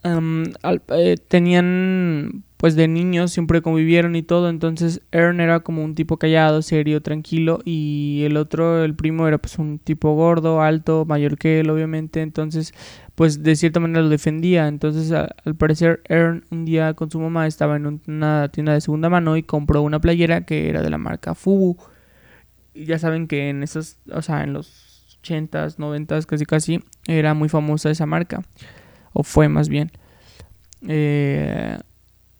eh, 0.02 1.16
tenían 1.28 2.42
pues 2.60 2.76
de 2.76 2.88
niños 2.88 3.32
siempre 3.32 3.62
convivieron 3.62 4.16
y 4.16 4.22
todo, 4.22 4.50
entonces 4.50 5.00
Ern 5.12 5.40
era 5.40 5.60
como 5.60 5.82
un 5.82 5.94
tipo 5.94 6.18
callado, 6.18 6.60
serio, 6.60 7.00
tranquilo. 7.00 7.60
Y 7.64 8.20
el 8.26 8.36
otro, 8.36 8.84
el 8.84 8.94
primo 8.94 9.26
era 9.26 9.38
pues 9.38 9.58
un 9.58 9.78
tipo 9.78 10.14
gordo, 10.14 10.60
alto, 10.60 11.06
mayor 11.06 11.38
que 11.38 11.60
él 11.60 11.70
obviamente, 11.70 12.20
entonces 12.20 12.74
pues 13.14 13.42
de 13.42 13.56
cierta 13.56 13.80
manera 13.80 14.02
lo 14.02 14.10
defendía, 14.10 14.68
entonces 14.68 15.10
al 15.10 15.54
parecer 15.56 16.02
Ern 16.04 16.44
un 16.50 16.66
día 16.66 16.92
con 16.92 17.10
su 17.10 17.18
mamá 17.18 17.46
estaba 17.46 17.76
en 17.76 18.02
una 18.06 18.50
tienda 18.50 18.74
de 18.74 18.82
segunda 18.82 19.08
mano 19.08 19.38
y 19.38 19.42
compró 19.42 19.80
una 19.80 19.98
playera 19.98 20.44
que 20.44 20.68
era 20.68 20.82
de 20.82 20.90
la 20.90 20.98
marca 20.98 21.34
Fubu. 21.34 21.78
Y 22.74 22.84
ya 22.84 22.98
saben 22.98 23.26
que 23.26 23.48
en 23.48 23.62
esos, 23.62 23.96
o 24.12 24.20
sea, 24.20 24.44
en 24.44 24.52
los 24.52 25.18
80s, 25.22 25.78
90s, 25.78 26.26
casi 26.26 26.44
casi, 26.44 26.84
era 27.06 27.32
muy 27.32 27.48
famosa 27.48 27.90
esa 27.90 28.04
marca, 28.04 28.42
o 29.14 29.22
fue 29.22 29.48
más 29.48 29.70
bien. 29.70 29.90
Eh, 30.86 31.78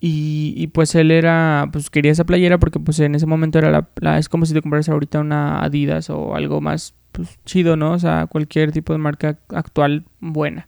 y, 0.02 0.66
pues 0.68 0.94
él 0.94 1.10
era, 1.10 1.68
pues 1.72 1.90
quería 1.90 2.12
esa 2.12 2.24
playera 2.24 2.58
porque 2.58 2.80
pues 2.80 2.98
en 3.00 3.14
ese 3.14 3.26
momento 3.26 3.58
era 3.58 3.86
la, 4.00 4.18
es 4.18 4.30
como 4.30 4.46
si 4.46 4.54
te 4.54 4.62
compraras 4.62 4.88
ahorita 4.88 5.20
una 5.20 5.62
Adidas 5.62 6.08
o 6.08 6.34
algo 6.34 6.62
más 6.62 6.94
pues, 7.12 7.38
chido, 7.44 7.76
¿no? 7.76 7.92
O 7.92 7.98
sea, 7.98 8.26
cualquier 8.26 8.72
tipo 8.72 8.94
de 8.94 8.98
marca 8.98 9.38
actual 9.48 10.04
buena. 10.20 10.66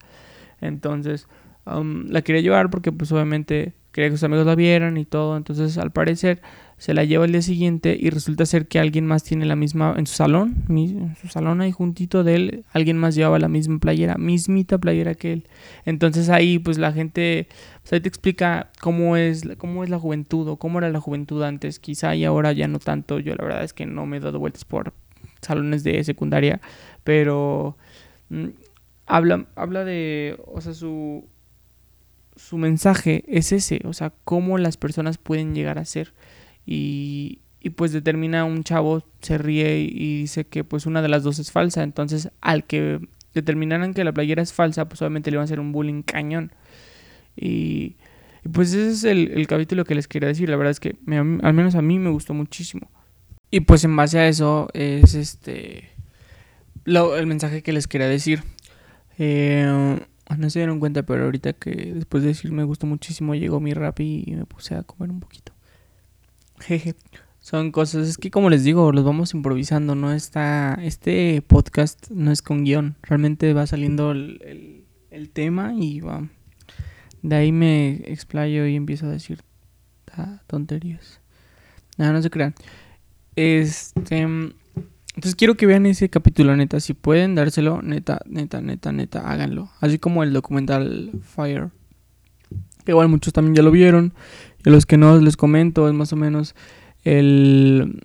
Entonces, 0.61 1.29
um, 1.65 2.09
la 2.09 2.21
quería 2.21 2.43
llevar 2.43 2.69
porque 2.69 2.93
pues 2.93 3.11
obviamente 3.11 3.73
quería 3.91 4.11
que 4.11 4.17
sus 4.17 4.25
amigos 4.25 4.45
la 4.45 4.55
vieran 4.55 4.99
y 4.99 5.07
todo, 5.07 5.37
entonces 5.37 5.79
al 5.79 5.93
parecer 5.93 6.43
se 6.83 6.95
la 6.95 7.05
lleva 7.05 7.27
el 7.27 7.31
día 7.31 7.43
siguiente 7.43 7.97
y 7.97 8.11
resulta 8.11 8.45
ser 8.45 8.67
que 8.67 8.81
alguien 8.81 9.07
más 9.07 9.23
tiene 9.23 9.47
la 9.47 9.55
misma 9.55 9.95
en 9.97 10.09
su 10.09 10.17
salón, 10.17 10.65
en 10.69 11.15
su 11.15 11.29
salón 11.29 11.61
ahí 11.61 11.71
juntito 11.71 12.25
de 12.25 12.35
él, 12.35 12.65
alguien 12.73 12.99
más 12.99 13.15
llevaba 13.15 13.39
la 13.39 13.47
misma 13.47 13.79
playera, 13.79 14.17
mismita 14.17 14.79
playera 14.79 15.15
que 15.15 15.33
él. 15.33 15.47
Entonces 15.85 16.29
ahí 16.29 16.59
pues 16.59 16.79
la 16.79 16.91
gente, 16.91 17.47
pues 17.83 17.93
ahí 17.93 18.01
te 18.01 18.09
explica 18.09 18.73
cómo 18.81 19.17
es, 19.17 19.45
cómo 19.59 19.85
es 19.85 19.91
la 19.91 20.01
juventud 20.01 20.49
o 20.49 20.57
cómo 20.57 20.81
era 20.81 20.91
la 20.91 20.99
juventud 20.99 21.41
antes, 21.45 21.79
quizá 21.79 22.17
y 22.17 22.25
ahora 22.25 22.51
ya 22.51 22.67
no 22.67 22.81
tanto, 22.81 23.21
yo 23.21 23.37
la 23.37 23.45
verdad 23.45 23.63
es 23.63 23.73
que 23.73 23.87
no 23.87 24.05
me 24.05 24.17
he 24.17 24.21
dado 24.21 24.41
vueltas 24.41 24.65
por 24.65 24.93
salones 25.41 25.85
de 25.85 26.03
secundaria, 26.03 26.61
pero 27.05 27.77
mm, 28.29 28.47
habla, 29.07 29.47
habla 29.55 29.85
de, 29.85 30.37
o 30.53 30.61
sea, 30.61 30.75
su, 30.75 31.29
su 32.35 32.59
mensaje 32.59 33.23
es 33.29 33.53
ese, 33.53 33.83
o 33.85 33.93
sea, 33.93 34.13
cómo 34.25 34.59
las 34.59 34.77
personas 34.77 35.17
pueden 35.17 35.55
llegar 35.55 35.79
a 35.79 35.85
ser. 35.85 36.13
Y, 36.67 37.41
y 37.61 37.71
pues 37.71 37.93
determina 37.93 38.45
un 38.45 38.65
chavo, 38.65 39.05
se 39.21 39.39
ríe 39.39 39.81
y 39.81 40.21
dice 40.21 40.45
que 40.45 40.65
pues 40.65 40.87
una 40.87 41.03
de 41.03 41.09
las 41.09 41.23
dos 41.23 41.39
es 41.39 41.53
falsa. 41.53 41.83
Entonces 41.83 42.31
al 42.41 42.65
que 42.65 43.01
determinaran 43.35 43.95
que 43.95 44.05
la 44.05 44.13
playera 44.13 44.43
es 44.43 44.53
falsa, 44.53 44.89
pues 44.89 45.01
obviamente 45.03 45.31
le 45.31 45.37
van 45.37 45.43
a 45.43 45.45
hacer 45.45 45.61
un 45.61 45.73
bullying 45.73 46.03
cañón. 46.03 46.53
Y, 47.37 47.97
y 48.45 48.49
pues 48.53 48.71
ese 48.75 48.91
es 48.91 49.05
el, 49.05 49.33
el, 49.33 49.47
capítulo 49.47 49.85
que 49.85 49.95
les 49.95 50.09
quería 50.09 50.29
decir. 50.29 50.49
La 50.49 50.57
verdad 50.57 50.73
es 50.73 50.81
que 50.81 50.97
al 51.09 51.55
menos 51.55 51.75
a 51.75 51.83
mí 51.83 51.99
me 51.99 52.11
gustó 52.11 52.35
muchísimo. 52.35 52.91
Y 53.51 53.61
pues 53.61 53.85
en 53.85 53.95
base 53.95 54.19
a 54.19 54.29
eso 54.29 54.69
es 54.73 55.15
este 55.15 55.93
lo, 56.85 57.17
el 57.17 57.27
mensaje 57.27 57.63
que 57.63 57.73
les 57.73 57.87
quería 57.87 58.09
decir. 58.09 58.43
Eh, 59.19 59.99
no 60.39 60.51
se 60.51 60.59
dieron 60.59 60.81
cuenta, 60.81 61.03
pero 61.03 61.25
ahorita 61.25 61.53
que 61.53 61.93
después 61.95 62.23
de 62.23 62.31
decir 62.31 62.51
me 62.53 62.65
gustó 62.65 62.87
muchísimo, 62.87 63.35
llegó 63.35 63.61
mi 63.61 63.75
rap 63.75 64.01
y 64.01 64.25
me 64.29 64.47
puse 64.47 64.75
a 64.75 64.83
comer 64.83 65.11
un 65.11 65.21
poquito. 65.21 65.52
Jeje. 66.63 66.95
Son 67.41 67.73
cosas, 67.73 68.09
es 68.09 68.19
que 68.19 68.31
como 68.31 68.51
les 68.51 68.63
digo, 68.63 68.93
los 68.93 69.05
vamos 69.05 69.35
improvisando, 69.35 69.97
no 69.97 70.13
está, 70.13 70.79
este 70.81 71.43
podcast 71.43 72.09
no 72.11 72.31
es 72.31 72.41
con 72.41 72.63
guion, 72.65 72.97
realmente 73.03 73.53
va 73.53 73.67
saliendo 73.67 74.13
el, 74.13 74.85
el 75.11 75.31
tema 75.31 75.75
y 75.75 75.99
va, 76.01 76.29
de 77.23 77.37
ahí 77.37 77.51
me 77.51 77.95
explayo 78.07 78.67
y 78.67 78.77
empiezo 78.77 79.07
a 79.07 79.11
decir 79.11 79.43
tonterías. 80.47 81.21
No, 81.99 82.13
no 82.13 82.23
se 82.23 82.31
crean. 82.31 82.55
Este. 83.37 84.21
Entonces 84.21 85.35
quiero 85.37 85.57
que 85.57 85.67
vean 85.67 85.87
ese 85.87 86.09
capítulo, 86.09 86.57
neta. 86.57 86.81
Si 86.81 86.95
pueden 86.95 87.35
dárselo, 87.35 87.83
neta, 87.83 88.21
neta, 88.27 88.61
neta, 88.61 88.93
neta, 88.93 89.31
háganlo. 89.31 89.71
Así 89.81 89.99
como 89.99 90.23
el 90.23 90.33
documental 90.33 91.13
Fire. 91.23 91.71
igual 92.87 93.09
muchos 93.09 93.33
también 93.33 93.55
ya 93.55 93.63
lo 93.63 93.71
vieron. 93.71 94.15
Y 94.65 94.71
los 94.71 94.87
que 94.87 94.97
no 94.97 95.19
les 95.19 95.37
comento, 95.37 95.89
es 95.89 95.95
más 95.95 96.13
o 96.13 96.17
menos 96.17 96.55
el 97.05 98.01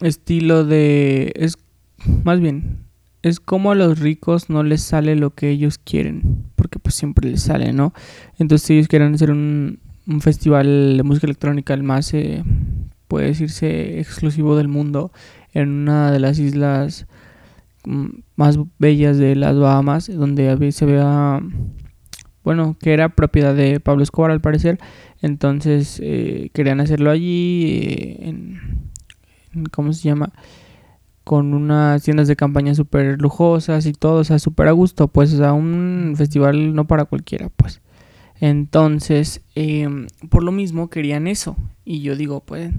estilo 0.00 0.64
de. 0.64 1.32
Es 1.36 1.58
más 2.24 2.40
bien. 2.40 2.78
Es 3.22 3.38
como 3.38 3.70
a 3.70 3.76
los 3.76 4.00
ricos 4.00 4.50
no 4.50 4.64
les 4.64 4.82
sale 4.82 5.14
lo 5.14 5.30
que 5.30 5.50
ellos 5.50 5.78
quieren. 5.78 6.44
Porque 6.56 6.80
pues 6.80 6.96
siempre 6.96 7.30
les 7.30 7.42
sale, 7.42 7.72
¿no? 7.72 7.92
Entonces 8.38 8.66
si 8.66 8.74
ellos 8.74 8.88
quieren 8.88 9.14
hacer 9.14 9.30
un, 9.30 9.78
un 10.06 10.20
festival 10.20 10.96
de 10.96 11.02
música 11.02 11.26
electrónica 11.26 11.74
el 11.74 11.82
más 11.82 12.12
eh, 12.14 12.42
puede 13.08 13.26
decirse 13.26 14.00
exclusivo 14.00 14.56
del 14.56 14.68
mundo 14.68 15.12
en 15.52 15.68
una 15.68 16.10
de 16.10 16.18
las 16.18 16.38
islas 16.38 17.06
mm, 17.84 18.06
más 18.36 18.58
bellas 18.78 19.18
de 19.18 19.36
las 19.36 19.56
Bahamas, 19.58 20.08
donde 20.14 20.72
se 20.72 20.86
vea, 20.86 21.40
bueno, 22.44 22.76
que 22.80 22.92
era 22.92 23.10
propiedad 23.10 23.54
de 23.54 23.80
Pablo 23.80 24.02
Escobar 24.02 24.30
al 24.30 24.40
parecer, 24.40 24.78
entonces 25.20 26.00
eh, 26.02 26.50
querían 26.52 26.80
hacerlo 26.80 27.10
allí, 27.10 27.80
eh, 27.82 28.28
en, 28.28 29.70
¿cómo 29.70 29.92
se 29.92 30.08
llama? 30.08 30.32
Con 31.24 31.54
unas 31.54 32.02
tiendas 32.02 32.28
de 32.28 32.36
campaña 32.36 32.74
súper 32.74 33.20
lujosas 33.20 33.86
y 33.86 33.92
todo, 33.92 34.20
o 34.20 34.24
sea, 34.24 34.38
súper 34.38 34.68
a 34.68 34.72
gusto, 34.72 35.08
pues, 35.08 35.32
o 35.34 35.36
sea, 35.36 35.52
un 35.52 36.14
festival 36.16 36.74
no 36.74 36.86
para 36.86 37.04
cualquiera, 37.04 37.48
pues. 37.54 37.80
Entonces, 38.40 39.40
em, 39.54 40.08
por 40.28 40.42
lo 40.42 40.50
mismo 40.50 40.90
querían 40.90 41.28
eso. 41.28 41.56
Y 41.84 42.00
yo 42.00 42.16
digo, 42.16 42.40
pues, 42.40 42.72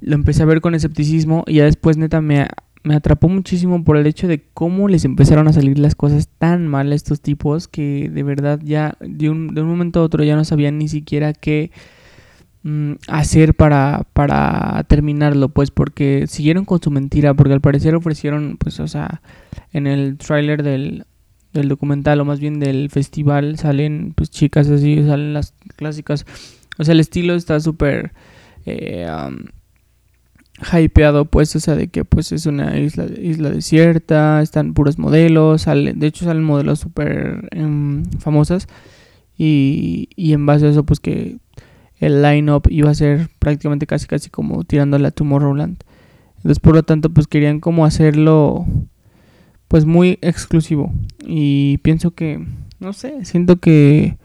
lo 0.00 0.14
empecé 0.14 0.42
a 0.42 0.46
ver 0.46 0.60
con 0.60 0.74
escepticismo 0.74 1.44
y 1.46 1.54
ya 1.54 1.64
después 1.64 1.96
neta 1.96 2.20
me, 2.20 2.46
me 2.88 2.94
atrapó 2.94 3.28
muchísimo 3.28 3.84
por 3.84 3.98
el 3.98 4.06
hecho 4.06 4.26
de 4.28 4.42
cómo 4.54 4.88
les 4.88 5.04
empezaron 5.04 5.46
a 5.46 5.52
salir 5.52 5.78
las 5.78 5.94
cosas 5.94 6.30
tan 6.38 6.66
mal 6.66 6.90
a 6.90 6.94
estos 6.94 7.20
tipos 7.20 7.68
que 7.68 8.08
de 8.08 8.22
verdad 8.22 8.60
ya 8.64 8.96
de 9.00 9.28
un, 9.28 9.54
de 9.54 9.60
un 9.60 9.68
momento 9.68 10.00
a 10.00 10.04
otro 10.04 10.24
ya 10.24 10.36
no 10.36 10.44
sabían 10.46 10.78
ni 10.78 10.88
siquiera 10.88 11.34
qué 11.34 11.70
mm, 12.62 12.92
hacer 13.06 13.52
para, 13.54 14.06
para 14.14 14.82
terminarlo, 14.84 15.50
pues 15.50 15.70
porque 15.70 16.24
siguieron 16.28 16.64
con 16.64 16.80
su 16.80 16.90
mentira, 16.90 17.34
porque 17.34 17.52
al 17.52 17.60
parecer 17.60 17.94
ofrecieron, 17.94 18.56
pues, 18.56 18.80
o 18.80 18.88
sea, 18.88 19.20
en 19.74 19.86
el 19.86 20.16
tráiler 20.16 20.62
del, 20.62 21.04
del 21.52 21.68
documental 21.68 22.22
o 22.22 22.24
más 22.24 22.40
bien 22.40 22.58
del 22.58 22.88
festival 22.88 23.58
salen 23.58 24.14
pues 24.16 24.30
chicas 24.30 24.66
así, 24.70 25.04
salen 25.04 25.34
las 25.34 25.52
clásicas, 25.76 26.24
o 26.78 26.84
sea, 26.84 26.92
el 26.92 27.00
estilo 27.00 27.34
está 27.34 27.60
súper... 27.60 28.12
Eh, 28.64 29.06
hypeado 30.72 31.24
pues 31.24 31.54
o 31.56 31.60
sea 31.60 31.76
de 31.76 31.88
que 31.88 32.04
pues 32.04 32.32
es 32.32 32.46
una 32.46 32.78
isla 32.78 33.06
isla 33.20 33.50
desierta 33.50 34.42
están 34.42 34.74
puros 34.74 34.98
modelos 34.98 35.62
salen 35.62 35.98
de 35.98 36.06
hecho 36.08 36.24
salen 36.24 36.44
modelos 36.44 36.80
súper 36.80 37.48
em, 37.52 38.04
famosas. 38.18 38.66
Y, 39.40 40.08
y 40.16 40.32
en 40.32 40.46
base 40.46 40.66
a 40.66 40.70
eso 40.70 40.84
pues 40.84 40.98
que 40.98 41.38
el 41.98 42.22
line-up 42.22 42.62
iba 42.70 42.90
a 42.90 42.94
ser 42.94 43.28
prácticamente 43.38 43.86
casi 43.86 44.06
casi 44.06 44.30
como 44.30 44.64
tirándole 44.64 45.06
a 45.06 45.12
Tomorrowland. 45.12 45.78
Entonces 46.36 46.58
por 46.58 46.74
lo 46.74 46.82
tanto 46.82 47.10
pues 47.10 47.28
querían 47.28 47.60
como 47.60 47.84
hacerlo 47.84 48.66
pues 49.68 49.84
muy 49.84 50.18
exclusivo. 50.22 50.92
Y 51.24 51.78
pienso 51.78 52.12
que 52.12 52.44
no 52.80 52.92
sé 52.92 53.24
siento 53.24 53.58
que 53.58 54.16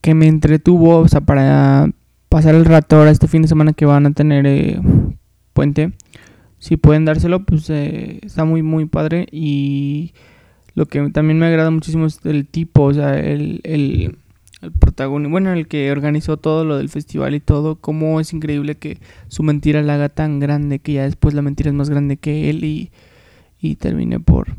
que 0.00 0.14
me 0.14 0.26
entretuvo 0.26 0.98
o 0.98 1.08
sea 1.08 1.20
para 1.20 1.92
pasar 2.30 2.54
el 2.54 2.64
rato 2.64 2.96
ahora 2.96 3.10
este 3.10 3.28
fin 3.28 3.42
de 3.42 3.48
semana 3.48 3.74
que 3.74 3.84
van 3.84 4.06
a 4.06 4.12
tener 4.12 4.46
eh, 4.46 4.80
puente. 5.52 5.92
Si 6.58 6.78
pueden 6.78 7.04
dárselo, 7.04 7.44
pues 7.44 7.68
eh, 7.68 8.20
está 8.22 8.44
muy, 8.46 8.62
muy 8.62 8.86
padre. 8.86 9.26
Y 9.30 10.14
lo 10.74 10.86
que 10.86 11.10
también 11.10 11.38
me 11.38 11.46
agrada 11.46 11.70
muchísimo 11.70 12.06
es 12.06 12.20
el 12.24 12.46
tipo, 12.46 12.84
o 12.84 12.94
sea, 12.94 13.18
el, 13.18 13.60
el, 13.64 14.18
el 14.62 14.72
protagonista, 14.72 15.30
bueno, 15.30 15.52
el 15.52 15.66
que 15.68 15.90
organizó 15.90 16.36
todo 16.36 16.64
lo 16.64 16.78
del 16.78 16.88
festival 16.88 17.34
y 17.34 17.40
todo. 17.40 17.76
Cómo 17.76 18.20
es 18.20 18.32
increíble 18.32 18.76
que 18.76 18.98
su 19.28 19.42
mentira 19.42 19.82
la 19.82 19.94
haga 19.94 20.08
tan 20.08 20.38
grande 20.38 20.78
que 20.78 20.94
ya 20.94 21.02
después 21.02 21.34
la 21.34 21.42
mentira 21.42 21.70
es 21.70 21.74
más 21.74 21.90
grande 21.90 22.16
que 22.16 22.48
él 22.48 22.64
y, 22.64 22.90
y 23.60 23.76
termine 23.76 24.20
por 24.20 24.56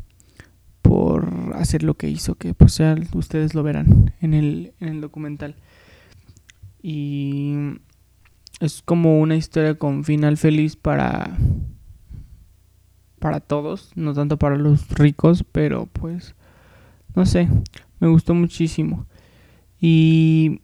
por 0.82 1.54
hacer 1.56 1.84
lo 1.84 1.94
que 1.94 2.10
hizo, 2.10 2.36
que 2.36 2.54
pues 2.54 2.82
ustedes 3.14 3.54
lo 3.54 3.64
verán 3.64 4.14
en 4.20 4.34
el, 4.34 4.74
en 4.82 4.90
el 4.90 5.00
documental. 5.00 5.56
Y 6.82 7.56
es 8.60 8.82
como 8.82 9.20
una 9.20 9.36
historia 9.36 9.76
con 9.76 10.04
final 10.04 10.38
feliz 10.38 10.76
para 10.76 11.38
para 13.20 13.39
todos, 13.39 13.91
no 13.96 14.15
tanto 14.15 14.38
para 14.38 14.58
los 14.58 14.89
ricos, 14.89 15.46
pero 15.52 15.86
pues 15.86 16.34
no 17.15 17.26
sé, 17.26 17.48
me 18.00 18.08
gustó 18.08 18.34
muchísimo. 18.34 19.06
Y 19.80 20.62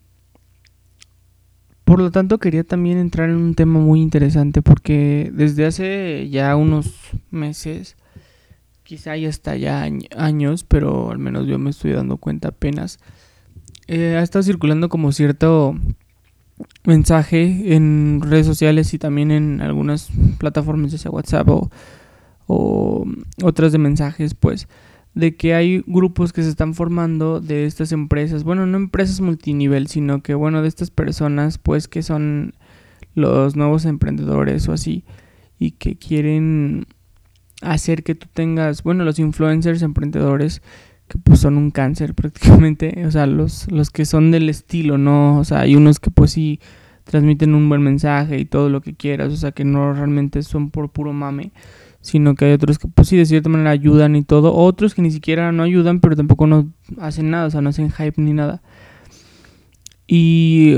por 1.83 1.99
lo 1.99 2.11
tanto 2.11 2.39
quería 2.39 2.63
también 2.63 2.97
entrar 2.97 3.29
en 3.29 3.37
un 3.37 3.55
tema 3.55 3.79
muy 3.79 4.01
interesante 4.01 4.61
porque 4.61 5.31
desde 5.33 5.65
hace 5.65 6.29
ya 6.29 6.55
unos 6.55 6.93
meses, 7.29 7.95
quizá 8.83 9.15
ya 9.15 9.29
hasta 9.29 9.55
ya 9.55 9.87
años, 10.15 10.63
pero 10.63 11.11
al 11.11 11.19
menos 11.19 11.47
yo 11.47 11.59
me 11.59 11.69
estoy 11.69 11.91
dando 11.93 12.17
cuenta 12.17 12.49
apenas, 12.49 12.99
eh, 13.87 14.17
ha 14.17 14.23
estado 14.23 14.43
circulando 14.43 14.89
como 14.89 15.11
cierto 15.11 15.75
mensaje 16.83 17.75
en 17.75 18.21
redes 18.23 18.45
sociales 18.45 18.93
y 18.93 18.99
también 18.99 19.31
en 19.31 19.61
algunas 19.61 20.09
plataformas, 20.37 20.91
ya 20.91 20.97
sea 20.97 21.11
WhatsApp 21.11 21.47
o, 21.49 23.05
otras 23.43 23.71
de 23.71 23.77
mensajes, 23.77 24.33
pues, 24.33 24.67
de 25.13 25.35
que 25.35 25.53
hay 25.53 25.83
grupos 25.85 26.31
que 26.31 26.43
se 26.43 26.49
están 26.49 26.73
formando 26.73 27.41
de 27.41 27.65
estas 27.65 27.91
empresas, 27.91 28.43
bueno, 28.43 28.65
no 28.65 28.77
empresas 28.77 29.19
multinivel, 29.19 29.87
sino 29.87 30.21
que, 30.21 30.33
bueno, 30.33 30.61
de 30.61 30.67
estas 30.67 30.89
personas, 30.89 31.57
pues, 31.57 31.87
que 31.87 32.03
son 32.03 32.53
los 33.15 33.55
nuevos 33.55 33.85
emprendedores 33.85 34.67
o 34.69 34.73
así, 34.73 35.03
y 35.59 35.71
que 35.71 35.97
quieren 35.97 36.85
hacer 37.61 38.03
que 38.03 38.15
tú 38.15 38.27
tengas, 38.31 38.83
bueno, 38.83 39.03
los 39.03 39.19
influencers 39.19 39.81
emprendedores, 39.81 40.61
que 41.07 41.17
pues 41.17 41.39
son 41.39 41.57
un 41.57 41.71
cáncer 41.71 42.13
prácticamente, 42.15 43.05
o 43.05 43.11
sea, 43.11 43.25
los, 43.25 43.71
los 43.71 43.89
que 43.89 44.05
son 44.05 44.31
del 44.31 44.49
estilo, 44.49 44.97
¿no? 44.97 45.39
O 45.39 45.43
sea, 45.43 45.61
hay 45.61 45.75
unos 45.75 45.99
que 45.99 46.11
pues 46.11 46.31
sí 46.31 46.59
transmiten 47.03 47.55
un 47.55 47.69
buen 47.69 47.81
mensaje 47.81 48.37
y 48.39 48.45
todo 48.45 48.69
lo 48.69 48.81
que 48.81 48.95
quieras, 48.95 49.31
o 49.31 49.37
sea, 49.37 49.51
que 49.51 49.65
no 49.65 49.93
realmente 49.93 50.43
son 50.43 50.69
por 50.69 50.89
puro 50.89 51.13
mame, 51.13 51.51
sino 52.01 52.35
que 52.35 52.45
hay 52.45 52.53
otros 52.53 52.79
que 52.79 52.87
pues 52.87 53.07
sí 53.07 53.17
de 53.17 53.25
cierta 53.25 53.49
manera 53.49 53.71
ayudan 53.71 54.15
y 54.15 54.23
todo, 54.23 54.53
otros 54.53 54.93
que 54.93 55.01
ni 55.01 55.11
siquiera 55.11 55.51
no 55.51 55.63
ayudan, 55.63 55.99
pero 55.99 56.15
tampoco 56.15 56.47
no 56.47 56.71
hacen 56.99 57.31
nada, 57.31 57.47
o 57.47 57.49
sea, 57.49 57.61
no 57.61 57.69
hacen 57.69 57.91
hype 57.91 58.21
ni 58.21 58.33
nada. 58.33 58.61
Y 60.05 60.75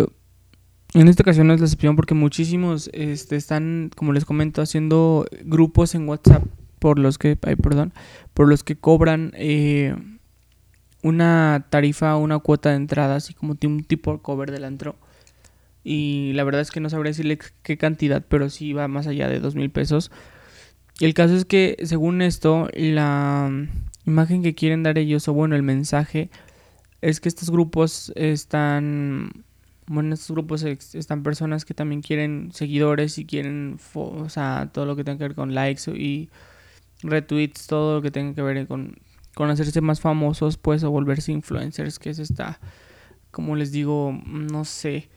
en 0.94 1.08
esta 1.08 1.22
ocasión 1.24 1.52
es 1.52 1.60
la 1.60 1.66
excepción 1.66 1.96
porque 1.96 2.16
muchísimos 2.16 2.90
este, 2.94 3.36
están, 3.36 3.92
como 3.96 4.14
les 4.14 4.26
comento, 4.26 4.62
haciendo 4.62 5.26
grupos 5.44 5.94
en 5.94 6.08
WhatsApp 6.08 6.44
por 6.80 6.98
los 6.98 7.18
que, 7.18 7.38
ay, 7.44 7.56
perdón, 7.56 7.94
por 8.34 8.48
los 8.48 8.64
que 8.64 8.76
cobran 8.76 9.32
eh, 9.36 9.96
una 11.04 11.66
tarifa, 11.70 12.16
una 12.18 12.40
cuota 12.40 12.70
de 12.70 12.76
entrada, 12.76 13.16
así 13.16 13.34
como 13.34 13.56
un 13.62 13.84
tipo 13.84 14.22
cover 14.22 14.52
del 14.52 14.66
antro. 14.66 14.96
Y 15.84 16.34
la 16.34 16.44
verdad 16.44 16.62
es 16.62 16.72
que 16.72 16.82
no 16.82 16.90
sabría 16.90 17.12
decirle 17.12 17.40
qué 17.64 17.78
cantidad, 17.78 18.24
pero 18.28 18.50
sí 18.50 18.74
va 18.74 18.88
más 18.88 19.08
allá 19.08 19.30
de 19.30 19.40
dos 19.40 19.56
mil 19.56 19.70
pesos. 19.72 20.12
Y 21.00 21.06
el 21.06 21.14
caso 21.14 21.36
es 21.36 21.46
que, 21.46 21.78
según 21.84 22.22
esto, 22.22 22.70
la 22.74 23.50
imagen 24.06 24.44
que 24.44 24.56
quieren 24.56 24.84
dar 24.84 24.98
ellos, 24.98 25.28
o 25.28 25.34
bueno, 25.34 25.56
el 25.56 25.64
mensaje, 25.64 26.30
es 27.02 27.22
que 27.22 27.30
estos 27.30 27.50
grupos 27.50 28.12
están. 28.16 29.46
Bueno, 29.88 30.14
estos 30.14 30.32
grupos 30.32 30.64
están 30.64 31.24
personas 31.24 31.66
que 31.66 31.74
también 31.74 32.02
quieren 32.02 32.52
seguidores 32.54 33.18
y 33.18 33.26
quieren, 33.26 33.80
o 33.96 34.30
sea, 34.30 34.70
todo 34.72 34.86
lo 34.86 34.96
que 34.96 35.04
tenga 35.04 35.18
que 35.18 35.24
ver 35.30 35.36
con 35.36 35.56
likes 35.56 35.90
y 35.92 36.30
retweets, 37.02 37.66
todo 37.66 37.96
lo 37.96 38.02
que 38.04 38.12
tenga 38.12 38.36
que 38.36 38.42
ver 38.44 38.68
con, 38.68 38.98
con 39.36 39.50
hacerse 39.50 39.82
más 39.82 40.02
famosos, 40.02 40.58
pues, 40.58 40.84
o 40.84 40.92
volverse 40.92 41.32
influencers, 41.32 42.00
que 42.00 42.10
es 42.10 42.20
esta, 42.20 42.60
como 43.32 43.56
les 43.56 43.72
digo, 43.72 44.20
no 44.26 44.66
sé, 44.66 45.10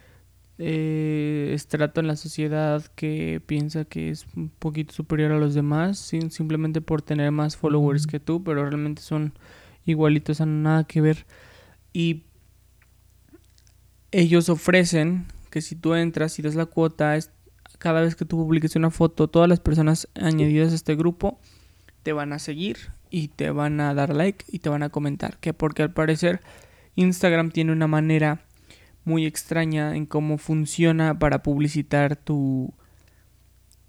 eh, 0.59 1.51
estrato 1.55 2.01
en 2.01 2.07
la 2.07 2.17
sociedad 2.17 2.85
que 2.95 3.43
piensa 3.45 3.85
que 3.85 4.11
es 4.11 4.27
un 4.37 4.49
poquito 4.49 4.93
superior 4.93 5.33
a 5.33 5.39
los 5.39 5.55
demás, 5.55 5.99
sin, 5.99 6.31
simplemente 6.31 6.81
por 6.81 7.03
tener 7.03 7.33
más 7.33 7.57
followers 7.57 8.07
que 8.07 8.21
tú, 8.21 8.45
pero 8.45 8.65
realmente 8.65 9.03
son 9.03 9.33
igualitos, 9.85 10.41
a 10.41 10.47
nada 10.47 10.85
que 10.85 11.01
ver. 11.01 11.27
Y 11.93 12.25
ellos 14.13 14.49
ofrecen 14.49 15.27
que 15.51 15.63
si 15.63 15.75
tú 15.75 15.95
entras 15.95 16.39
y 16.39 16.43
das 16.43 16.55
la 16.55 16.67
cuota, 16.67 17.19
cada 17.79 18.03
vez 18.03 18.15
que 18.15 18.25
tú 18.25 18.37
publiques 18.37 18.77
una 18.77 18.91
foto, 18.91 19.29
todas 19.29 19.49
las 19.49 19.61
personas 19.61 20.09
añadidas 20.15 20.73
a 20.73 20.77
este 20.77 20.95
grupo 20.95 21.41
te 22.03 22.13
van 22.13 22.33
a 22.33 22.39
seguir 22.39 22.79
y 23.11 23.29
te 23.29 23.51
van 23.51 23.81
a 23.81 23.95
dar 23.95 24.15
like 24.15 24.45
y 24.49 24.59
te 24.61 24.69
van 24.69 24.83
a 24.83 24.89
comentar. 24.91 25.39
Que 25.39 25.53
porque 25.53 25.83
al 25.83 25.93
parecer 25.93 26.41
Instagram 26.97 27.51
tiene 27.51 27.73
una 27.73 27.87
manera 27.87 28.45
muy 29.05 29.27
extraña 29.27 29.97
en 29.97 30.07
cómo 30.07 30.39
funciona 30.39 31.19
para 31.19 31.43
publicitar 31.43 32.17
tu, 32.17 32.73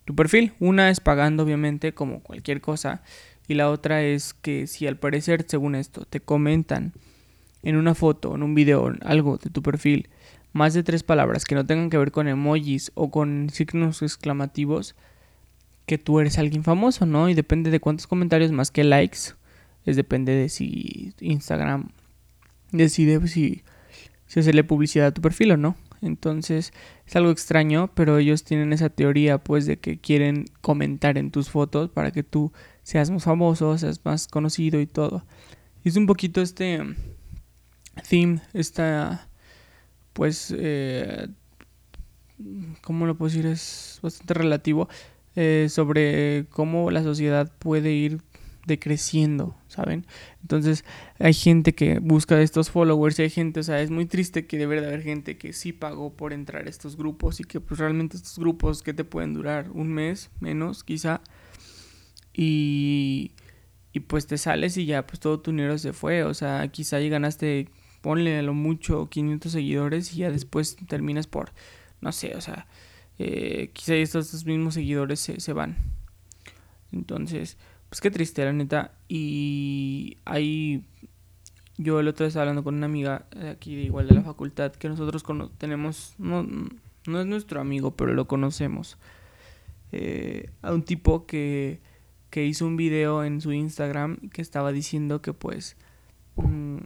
tu 0.06 0.16
perfil. 0.16 0.54
Una 0.60 0.90
es 0.90 1.00
pagando, 1.00 1.44
obviamente, 1.44 1.94
como 1.94 2.22
cualquier 2.22 2.62
cosa. 2.62 3.02
Y 3.48 3.56
la 3.56 3.70
otra 3.70 4.02
es 4.02 4.34
que 4.34 4.68
si 4.68 4.88
al 4.88 4.98
parecer, 4.98 5.46
según 5.48 5.76
esto, 5.76 6.06
te 6.06 6.20
comentan 6.20 6.94
en 7.62 7.76
una 7.76 7.96
foto, 7.96 8.36
en 8.36 8.44
un 8.44 8.56
video, 8.56 8.90
en 8.90 9.00
algo 9.04 9.38
de 9.38 9.50
tu 9.50 9.62
perfil, 9.62 10.10
más 10.54 10.74
de 10.74 10.84
tres 10.84 11.04
palabras 11.04 11.46
que 11.46 11.56
no 11.56 11.66
tengan 11.66 11.90
que 11.90 11.98
ver 11.98 12.12
con 12.12 12.28
emojis 12.28 12.92
o 12.94 13.10
con 13.10 13.50
signos 13.52 14.02
exclamativos, 14.02 14.96
que 15.86 15.98
tú 15.98 16.20
eres 16.20 16.38
alguien 16.38 16.64
famoso, 16.64 17.06
¿no? 17.06 17.30
Y 17.30 17.34
depende 17.34 17.72
de 17.72 17.80
cuántos 17.80 18.08
comentarios 18.08 18.52
más 18.52 18.72
que 18.72 18.84
likes. 18.84 19.34
Es 19.86 19.96
depende 19.96 20.34
de 20.34 20.50
si 20.50 21.14
Instagram 21.20 21.90
decide 22.72 23.26
si, 23.28 23.64
si 24.28 24.40
hacerle 24.40 24.64
publicidad 24.64 25.08
a 25.08 25.14
tu 25.14 25.22
perfil 25.22 25.52
o 25.52 25.58
no. 25.58 25.76
Entonces 26.02 26.74
es 27.06 27.16
algo 27.16 27.32
extraño, 27.32 27.92
pero 27.94 28.18
ellos 28.18 28.44
tienen 28.44 28.74
esa 28.74 28.90
teoría 28.90 29.38
pues 29.38 29.66
de 29.66 29.78
que 29.78 30.00
quieren 30.00 30.46
comentar 30.62 31.18
en 31.18 31.32
tus 31.32 31.50
fotos 31.50 31.90
para 31.90 32.12
que 32.12 32.24
tú 32.24 32.52
seas 32.84 33.10
más 33.10 33.24
famoso, 33.24 33.78
seas 33.78 34.02
más 34.04 34.28
conocido 34.28 34.82
y 34.82 34.88
todo. 34.88 35.26
Y 35.84 35.90
es 35.90 35.96
un 35.96 36.06
poquito 36.06 36.42
este 36.42 36.82
theme, 38.10 38.42
esta 38.54 39.30
pues, 40.14 40.54
eh, 40.56 41.28
¿cómo 42.82 43.06
lo 43.06 43.18
puedo 43.18 43.30
decir? 43.30 43.46
Es 43.48 44.00
bastante 44.02 44.36
relativo 44.36 44.88
eh, 45.36 45.68
sobre 45.70 46.46
cómo 46.50 46.92
la 46.92 47.04
sociedad 47.04 47.52
puede 47.60 47.92
ir 47.92 48.22
decreciendo, 48.66 49.56
¿saben? 49.68 50.06
Entonces 50.42 50.86
hay 51.20 51.34
gente 51.34 51.76
que 51.76 52.00
busca 52.00 52.42
estos 52.42 52.70
followers 52.72 53.20
y 53.20 53.24
hay 53.24 53.30
gente, 53.30 53.60
o 53.60 53.64
sea, 53.64 53.82
es 53.82 53.90
muy 53.90 54.06
triste 54.06 54.48
que 54.48 54.58
debe 54.58 54.80
de 54.80 54.88
haber 54.88 55.04
gente 55.04 55.38
que 55.38 55.54
sí 55.54 55.74
pagó 55.74 56.14
por 56.14 56.34
entrar 56.34 56.66
a 56.66 56.70
estos 56.70 56.96
grupos 56.96 57.40
y 57.40 57.44
que 57.44 57.60
pues 57.60 57.80
realmente 57.80 58.16
estos 58.16 58.40
grupos 58.40 58.82
que 58.82 58.94
te 58.94 59.04
pueden 59.04 59.34
durar 59.34 59.70
un 59.72 59.92
mes, 59.92 60.30
menos 60.40 60.84
quizá, 60.84 61.22
y, 62.34 63.34
y 63.92 64.00
pues 64.02 64.28
te 64.28 64.38
sales 64.38 64.78
y 64.78 64.86
ya 64.86 65.06
pues 65.06 65.20
todo 65.20 65.42
tu 65.42 65.52
dinero 65.52 65.78
se 65.78 65.92
fue, 65.92 66.24
o 66.24 66.34
sea, 66.34 66.68
quizá 66.70 67.00
ya 67.00 67.10
ganaste 67.10 67.68
ponle 68.04 68.38
a 68.38 68.42
lo 68.42 68.54
mucho 68.54 69.10
500 69.10 69.52
seguidores 69.52 70.14
y 70.14 70.18
ya 70.18 70.30
después 70.30 70.76
terminas 70.88 71.26
por, 71.26 71.54
no 72.02 72.12
sé, 72.12 72.36
o 72.36 72.42
sea, 72.42 72.68
eh, 73.20 73.72
quizá 73.74 73.96
estos, 73.96 74.46
mismos 74.46 74.74
seguidores 74.74 75.20
se, 75.20 75.54
van. 75.54 75.78
Entonces, 76.92 77.58
pues 77.90 78.02
qué 78.02 78.12
triste, 78.12 78.44
la 78.44 78.54
neta. 78.54 78.94
Y 79.08 80.18
ahí, 80.26 80.86
yo 81.78 82.00
el 82.00 82.08
otro 82.08 82.26
día 82.26 82.30
estaba 82.30 82.44
hablando 82.44 82.64
con 82.64 82.76
una 82.76 82.86
amiga 82.86 83.26
de 83.36 83.50
aquí, 83.50 83.76
de 83.76 83.84
igual 83.84 84.08
de 84.08 84.16
la 84.16 84.24
facultad, 84.24 84.74
que 84.74 84.90
nosotros 84.90 85.24
tenemos, 85.58 86.16
no, 86.18 86.44
no 86.44 87.20
es 87.20 87.26
nuestro 87.26 87.62
amigo, 87.62 87.96
pero 87.96 88.14
lo 88.14 88.28
conocemos. 88.28 88.98
Eh, 89.92 90.50
a 90.62 90.74
un 90.74 90.84
tipo 90.84 91.28
que, 91.28 91.80
que 92.30 92.46
hizo 92.46 92.66
un 92.66 92.78
video 92.78 93.24
en 93.24 93.42
su 93.42 93.54
Instagram 93.54 94.30
que 94.30 94.42
estaba 94.42 94.72
diciendo 94.72 95.22
que 95.22 95.34
pues... 95.34 95.78
Mm, 96.36 96.78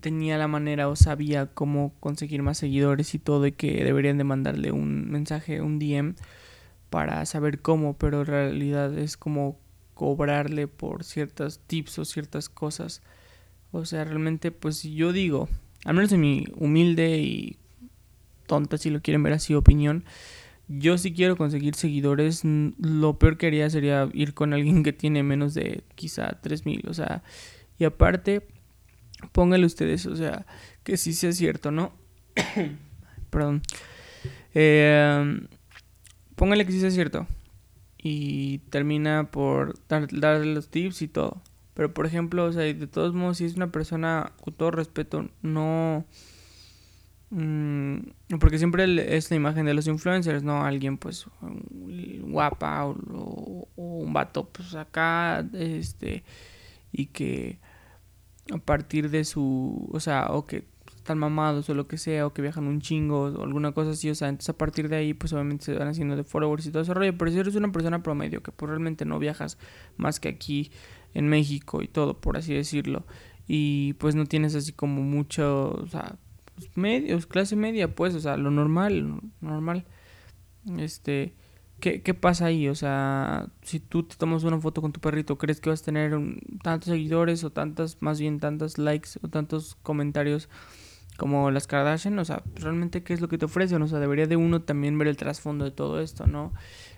tenía 0.00 0.38
la 0.38 0.48
manera 0.48 0.88
o 0.88 0.96
sabía 0.96 1.46
cómo 1.46 1.94
conseguir 2.00 2.42
más 2.42 2.58
seguidores 2.58 3.14
y 3.14 3.18
todo 3.18 3.46
y 3.46 3.52
que 3.52 3.84
deberían 3.84 4.18
de 4.18 4.24
mandarle 4.24 4.72
un 4.72 5.10
mensaje, 5.10 5.60
un 5.60 5.78
DM 5.78 6.14
para 6.90 7.24
saber 7.26 7.60
cómo, 7.60 7.96
pero 7.96 8.20
en 8.20 8.26
realidad 8.26 8.96
es 8.98 9.16
como 9.16 9.58
cobrarle 9.94 10.66
por 10.68 11.04
ciertas 11.04 11.60
tips 11.66 11.98
o 11.98 12.04
ciertas 12.04 12.48
cosas. 12.48 13.02
O 13.72 13.84
sea, 13.84 14.04
realmente 14.04 14.50
pues 14.50 14.82
yo 14.82 15.12
digo, 15.12 15.48
al 15.84 15.94
menos 15.94 16.12
en 16.12 16.20
mi 16.20 16.46
humilde 16.56 17.18
y 17.18 17.56
tonta 18.46 18.78
si 18.78 18.90
lo 18.90 19.00
quieren 19.00 19.22
ver 19.22 19.32
así 19.32 19.54
opinión, 19.54 20.04
yo 20.68 20.96
si 20.96 21.12
quiero 21.12 21.36
conseguir 21.36 21.74
seguidores, 21.74 22.42
lo 22.44 23.18
peor 23.18 23.36
que 23.36 23.48
haría 23.48 23.68
sería 23.68 24.08
ir 24.12 24.32
con 24.34 24.52
alguien 24.52 24.82
que 24.82 24.92
tiene 24.92 25.22
menos 25.22 25.54
de 25.54 25.84
quizá 25.94 26.40
3000, 26.40 26.88
o 26.88 26.94
sea, 26.94 27.22
y 27.78 27.84
aparte 27.84 28.46
póngale 29.32 29.66
ustedes, 29.66 30.06
o 30.06 30.16
sea, 30.16 30.46
que 30.82 30.96
sí 30.96 31.12
sea 31.12 31.32
cierto, 31.32 31.70
¿no? 31.70 31.92
Perdón. 33.30 33.62
Eh, 34.54 35.40
póngale 36.36 36.66
que 36.66 36.72
sí 36.72 36.80
sea 36.80 36.90
cierto. 36.90 37.26
Y 37.98 38.58
termina 38.70 39.30
por 39.30 39.78
darle 39.88 40.54
los 40.54 40.68
tips 40.68 41.02
y 41.02 41.08
todo. 41.08 41.40
Pero 41.74 41.92
por 41.92 42.06
ejemplo, 42.06 42.44
o 42.44 42.52
sea, 42.52 42.62
de 42.62 42.86
todos 42.86 43.14
modos, 43.14 43.38
si 43.38 43.44
es 43.44 43.56
una 43.56 43.72
persona 43.72 44.32
con 44.40 44.54
todo 44.54 44.70
respeto, 44.70 45.28
no... 45.42 46.04
Mm, 47.30 47.98
porque 48.38 48.58
siempre 48.58 49.16
es 49.16 49.30
la 49.30 49.36
imagen 49.36 49.66
de 49.66 49.74
los 49.74 49.88
influencers, 49.88 50.44
¿no? 50.44 50.64
Alguien 50.64 50.98
pues 50.98 51.26
guapa 51.40 52.86
o, 52.86 53.68
o 53.74 53.82
un 53.98 54.12
vato 54.12 54.48
pues 54.50 54.74
acá, 54.76 55.44
este, 55.52 56.22
y 56.92 57.06
que 57.06 57.58
a 58.52 58.58
partir 58.58 59.10
de 59.10 59.24
su, 59.24 59.88
o 59.92 60.00
sea, 60.00 60.26
o 60.30 60.46
que 60.46 60.64
están 60.96 61.18
mamados 61.18 61.68
o 61.68 61.74
lo 61.74 61.86
que 61.86 61.98
sea, 61.98 62.26
o 62.26 62.32
que 62.32 62.42
viajan 62.42 62.66
un 62.66 62.80
chingo 62.80 63.24
o 63.24 63.44
alguna 63.44 63.72
cosa 63.72 63.90
así, 63.90 64.08
o 64.08 64.14
sea, 64.14 64.28
entonces 64.28 64.48
a 64.50 64.56
partir 64.56 64.88
de 64.88 64.96
ahí 64.96 65.14
pues 65.14 65.32
obviamente 65.34 65.66
se 65.66 65.74
van 65.74 65.88
haciendo 65.88 66.16
de 66.16 66.24
followers 66.24 66.66
y 66.66 66.70
todo 66.70 66.82
ese 66.82 66.94
rollo, 66.94 67.16
pero 67.18 67.30
si 67.30 67.38
eres 67.38 67.54
una 67.56 67.70
persona 67.72 68.02
promedio 68.02 68.42
que 68.42 68.52
pues 68.52 68.70
realmente 68.70 69.04
no 69.04 69.18
viajas 69.18 69.58
más 69.98 70.18
que 70.18 70.28
aquí 70.28 70.70
en 71.12 71.28
México 71.28 71.82
y 71.82 71.88
todo, 71.88 72.20
por 72.20 72.38
así 72.38 72.54
decirlo, 72.54 73.04
y 73.46 73.92
pues 73.94 74.14
no 74.14 74.24
tienes 74.24 74.54
así 74.54 74.72
como 74.72 75.02
mucho, 75.02 75.72
o 75.72 75.86
sea, 75.88 76.16
pues, 76.54 76.74
medios, 76.76 77.26
clase 77.26 77.56
media, 77.56 77.94
pues, 77.94 78.14
o 78.14 78.20
sea, 78.20 78.36
lo 78.38 78.50
normal, 78.50 79.20
normal, 79.40 79.84
este 80.78 81.34
¿Qué, 81.80 82.14
pasa 82.14 82.46
ahí? 82.46 82.68
O 82.68 82.74
sea, 82.74 83.48
si 83.62 83.78
tú 83.78 84.04
te 84.04 84.16
tomas 84.16 84.42
una 84.44 84.58
foto 84.58 84.80
con 84.80 84.92
tu 84.92 85.00
perrito, 85.00 85.36
¿crees 85.36 85.60
que 85.60 85.68
vas 85.68 85.82
a 85.82 85.84
tener 85.84 86.18
tantos 86.62 86.88
seguidores 86.88 87.44
o 87.44 87.50
tantas, 87.50 87.98
más 88.00 88.18
bien 88.18 88.40
tantos 88.40 88.78
likes 88.78 89.10
o 89.22 89.28
tantos 89.28 89.76
comentarios 89.82 90.48
como 91.18 91.50
las 91.50 91.66
Kardashian? 91.66 92.18
O 92.18 92.24
sea, 92.24 92.42
realmente, 92.54 93.02
¿qué 93.02 93.12
es 93.12 93.20
lo 93.20 93.28
que 93.28 93.36
te 93.36 93.44
ofrecen? 93.44 93.82
O 93.82 93.88
sea, 93.88 93.98
debería 93.98 94.26
de 94.26 94.36
uno 94.36 94.62
también 94.62 94.96
ver 94.96 95.08
el 95.08 95.18
trasfondo 95.18 95.66
de 95.66 95.72
todo 95.72 96.00
esto, 96.00 96.26
¿no? 96.26 96.54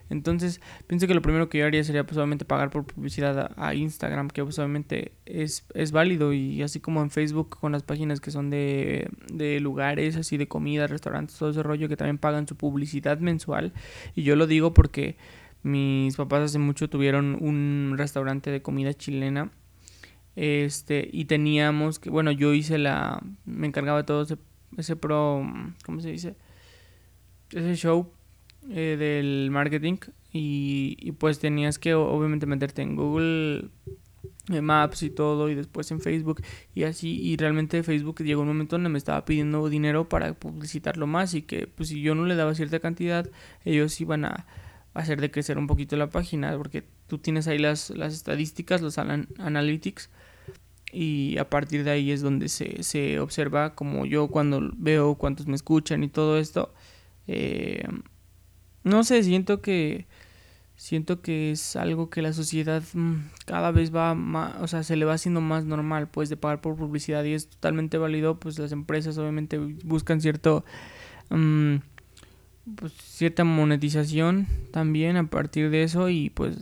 Entonces, 0.09 0.61
pienso 0.87 1.07
que 1.07 1.14
lo 1.14 1.23
primero 1.23 1.49
que 1.49 1.59
yo 1.59 1.66
haría 1.66 1.83
sería 1.85 2.07
pues 2.07 2.19
pagar 2.47 2.71
por 2.71 2.85
publicidad 2.85 3.53
a, 3.57 3.75
Instagram, 3.75 4.29
que 4.29 4.42
pues 4.42 4.59
obviamente 4.59 5.12
es, 5.27 5.66
es, 5.75 5.92
válido 5.92 6.33
y 6.33 6.62
así 6.62 6.81
como 6.81 7.03
en 7.03 7.11
Facebook 7.11 7.59
con 7.61 7.73
las 7.73 7.83
páginas 7.83 8.21
que 8.21 8.31
son 8.31 8.51
de, 8.51 9.11
de 9.33 9.61
lugares, 9.61 10.16
así 10.16 10.37
de 10.37 10.49
comida, 10.49 10.87
restaurantes, 10.87 11.37
todo 11.37 11.51
ese 11.51 11.62
rollo 11.62 11.88
que 11.88 11.97
también 11.97 12.19
pagan 12.19 12.47
su 12.47 12.57
publicidad 12.57 13.19
mensual. 13.19 13.73
Y 14.14 14.23
yo 14.23 14.37
lo 14.37 14.47
digo 14.47 14.73
porque 14.75 15.16
mis 15.62 16.16
papás 16.16 16.42
hace 16.42 16.59
mucho 16.59 16.88
tuvieron 16.88 17.37
un 17.40 17.95
restaurante 17.99 18.51
de 18.51 18.62
comida 18.62 18.95
chilena. 18.95 19.51
Este, 20.37 21.09
y 21.12 21.25
teníamos 21.25 21.99
que, 21.99 22.11
bueno, 22.11 22.31
yo 22.31 22.53
hice 22.53 22.79
la, 22.79 23.23
me 23.47 23.66
encargaba 23.66 23.99
de 23.99 24.05
todo 24.05 24.23
ese 24.23 24.37
ese 24.77 24.97
pro, 24.97 25.47
¿cómo 25.85 26.01
se 26.01 26.11
dice? 26.11 26.37
Ese 27.51 27.75
show 27.77 28.12
eh, 28.71 28.97
del 28.99 29.51
marketing 29.51 29.97
y, 30.33 30.97
y, 31.01 31.13
pues 31.13 31.39
tenías 31.39 31.79
que 31.79 31.95
obviamente 31.95 32.47
meterte 32.47 32.83
en 32.83 32.97
Google 32.97 33.71
Maps 34.49 35.03
y 35.03 35.11
todo 35.11 35.49
y 35.51 35.55
después 35.55 35.91
en 35.91 36.01
Facebook 36.01 36.43
y 36.75 36.85
así 36.85 37.21
y 37.21 37.37
realmente 37.37 37.83
Facebook 37.83 38.23
llegó 38.23 38.43
un 38.43 38.49
momento 38.49 38.77
donde 38.77 38.89
me 38.91 38.99
estaba 38.99 39.25
pidiendo 39.25 39.69
dinero 39.69 40.09
para 40.09 40.35
publicitarlo 40.35 41.07
más 41.07 41.35
y 41.35 41.43
que 41.43 41.67
pues 41.67 41.89
si 41.89 42.01
yo 42.01 42.15
no 42.15 42.27
le 42.27 42.37
daba 42.37 42.55
cierta 42.55 42.79
cantidad 42.79 43.29
ellos 43.65 44.01
iban 44.01 44.25
a 44.25 44.47
hacer 44.95 45.21
de 45.21 45.31
crecer 45.31 45.59
un 45.59 45.67
poquito 45.67 45.97
la 45.97 46.11
página 46.11 46.57
porque 46.57 46.85
tú 47.07 47.19
tienes 47.19 47.49
ahí 47.49 47.59
las, 47.59 47.91
las 47.91 48.15
estadísticas, 48.15 48.81
los 48.81 48.99
analytics 48.99 50.11
y 50.93 51.37
a 51.39 51.51
partir 51.51 51.85
de 51.85 51.91
ahí 51.91 52.13
es 52.13 52.23
donde 52.23 52.49
se, 52.49 52.83
se, 52.83 53.19
observa 53.19 53.75
como 53.75 54.07
yo 54.07 54.29
cuando 54.29 54.71
veo 54.77 55.17
cuántos 55.17 55.47
me 55.47 55.57
escuchan 55.57 56.05
y 56.05 56.09
todo 56.09 56.39
esto 56.39 56.73
eh, 57.27 57.87
no 58.87 59.03
sé, 59.03 59.22
siento 59.25 59.61
que 59.61 60.07
siento 60.77 61.22
que 61.22 61.51
es 61.51 61.75
algo 61.75 62.09
que 62.11 62.22
la 62.22 62.33
sociedad 62.33 62.83
mm, 62.94 63.16
cada 63.44 63.72
vez 63.72 63.94
va 63.94 64.14
más, 64.14 64.55
o 64.61 64.68
sea, 64.68 64.83
se 64.85 64.96
le 64.96 65.05
va 65.05 65.14
haciendo 65.14 65.40
más 65.40 65.64
normal, 65.64 66.09
pues, 66.09 66.29
de 66.29 66.37
pagar 66.37 66.61
por 66.61 66.77
publicidad 66.77 67.25
y 67.25 67.33
es 67.33 67.49
totalmente 67.49 67.99
válido, 67.99 68.38
pues 68.38 68.59
las 68.59 68.72
empresas 68.72 69.18
obviamente 69.18 69.59
buscan 69.59 70.20
cierto, 70.20 70.64
mm, 71.31 71.77
pues, 72.77 72.92
cierta 72.92 73.44
monetización 73.44 74.46
también 74.70 75.16
a 75.16 75.29
partir 75.29 75.70
de 75.70 75.83
eso 75.83 76.09
y 76.09 76.31
pues, 76.31 76.59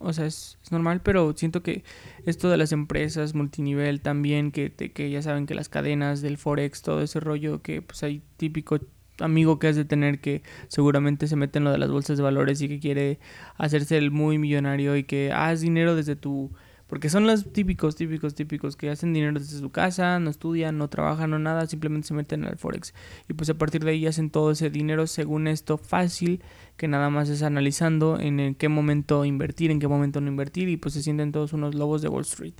o 0.00 0.12
sea, 0.12 0.26
es, 0.26 0.58
normal, 0.70 1.00
pero 1.02 1.34
siento 1.36 1.62
que 1.62 1.84
esto 2.26 2.48
de 2.50 2.56
las 2.56 2.72
empresas 2.72 3.34
multinivel 3.34 4.00
también, 4.00 4.50
que, 4.52 4.72
que 4.72 5.10
ya 5.10 5.22
saben 5.22 5.46
que 5.46 5.54
las 5.54 5.68
cadenas 5.68 6.22
del 6.22 6.38
Forex, 6.38 6.82
todo 6.82 7.02
ese 7.02 7.20
rollo 7.20 7.62
que 7.62 7.82
pues 7.82 8.02
hay 8.02 8.22
típico 8.36 8.80
amigo 9.20 9.58
que 9.58 9.68
has 9.68 9.76
de 9.76 9.84
tener 9.84 10.20
que 10.20 10.42
seguramente 10.68 11.26
se 11.26 11.36
mete 11.36 11.58
en 11.58 11.64
lo 11.64 11.72
de 11.72 11.78
las 11.78 11.90
bolsas 11.90 12.16
de 12.16 12.22
valores 12.22 12.60
y 12.62 12.68
que 12.68 12.80
quiere 12.80 13.18
hacerse 13.56 13.98
el 13.98 14.10
muy 14.10 14.38
millonario 14.38 14.96
y 14.96 15.04
que 15.04 15.32
haz 15.32 15.60
dinero 15.60 15.94
desde 15.94 16.16
tu... 16.16 16.50
Porque 16.86 17.08
son 17.08 17.26
los 17.26 17.54
típicos, 17.54 17.96
típicos, 17.96 18.34
típicos 18.34 18.76
que 18.76 18.90
hacen 18.90 19.14
dinero 19.14 19.38
desde 19.38 19.58
su 19.58 19.70
casa, 19.70 20.18
no 20.18 20.28
estudian, 20.28 20.76
no 20.76 20.88
trabajan, 20.88 21.30
no 21.30 21.38
nada, 21.38 21.66
simplemente 21.66 22.08
se 22.08 22.12
meten 22.12 22.44
al 22.44 22.58
Forex. 22.58 22.92
Y 23.30 23.32
pues 23.32 23.48
a 23.48 23.54
partir 23.54 23.82
de 23.82 23.92
ahí 23.92 24.06
hacen 24.06 24.28
todo 24.28 24.50
ese 24.50 24.68
dinero 24.68 25.06
según 25.06 25.46
esto 25.46 25.78
fácil, 25.78 26.42
que 26.76 26.88
nada 26.88 27.08
más 27.08 27.30
es 27.30 27.42
analizando 27.42 28.20
en 28.20 28.54
qué 28.56 28.68
momento 28.68 29.24
invertir, 29.24 29.70
en 29.70 29.80
qué 29.80 29.88
momento 29.88 30.20
no 30.20 30.28
invertir 30.28 30.68
y 30.68 30.76
pues 30.76 30.92
se 30.92 31.02
sienten 31.02 31.32
todos 31.32 31.54
unos 31.54 31.74
lobos 31.74 32.02
de 32.02 32.08
Wall 32.08 32.22
Street. 32.22 32.54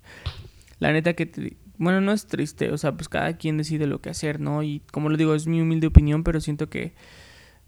La 0.79 0.93
neta 0.93 1.13
que 1.13 1.27
te, 1.27 1.59
bueno, 1.83 2.01
no 2.01 2.13
es 2.13 2.27
triste, 2.27 2.71
o 2.71 2.79
sea, 2.79 2.93
pues 2.93 3.09
cada 3.09 3.37
quien 3.37 3.59
decide 3.59 3.87
lo 3.87 4.01
que 4.01 4.11
hacer, 4.11 4.39
¿no? 4.41 4.63
Y 4.63 4.83
como 4.93 5.09
lo 5.09 5.17
digo, 5.17 5.35
es 5.35 5.47
mi 5.47 5.61
humilde 5.61 5.89
opinión, 5.89 6.23
pero 6.23 6.41
siento 6.41 6.71
que, 6.71 6.95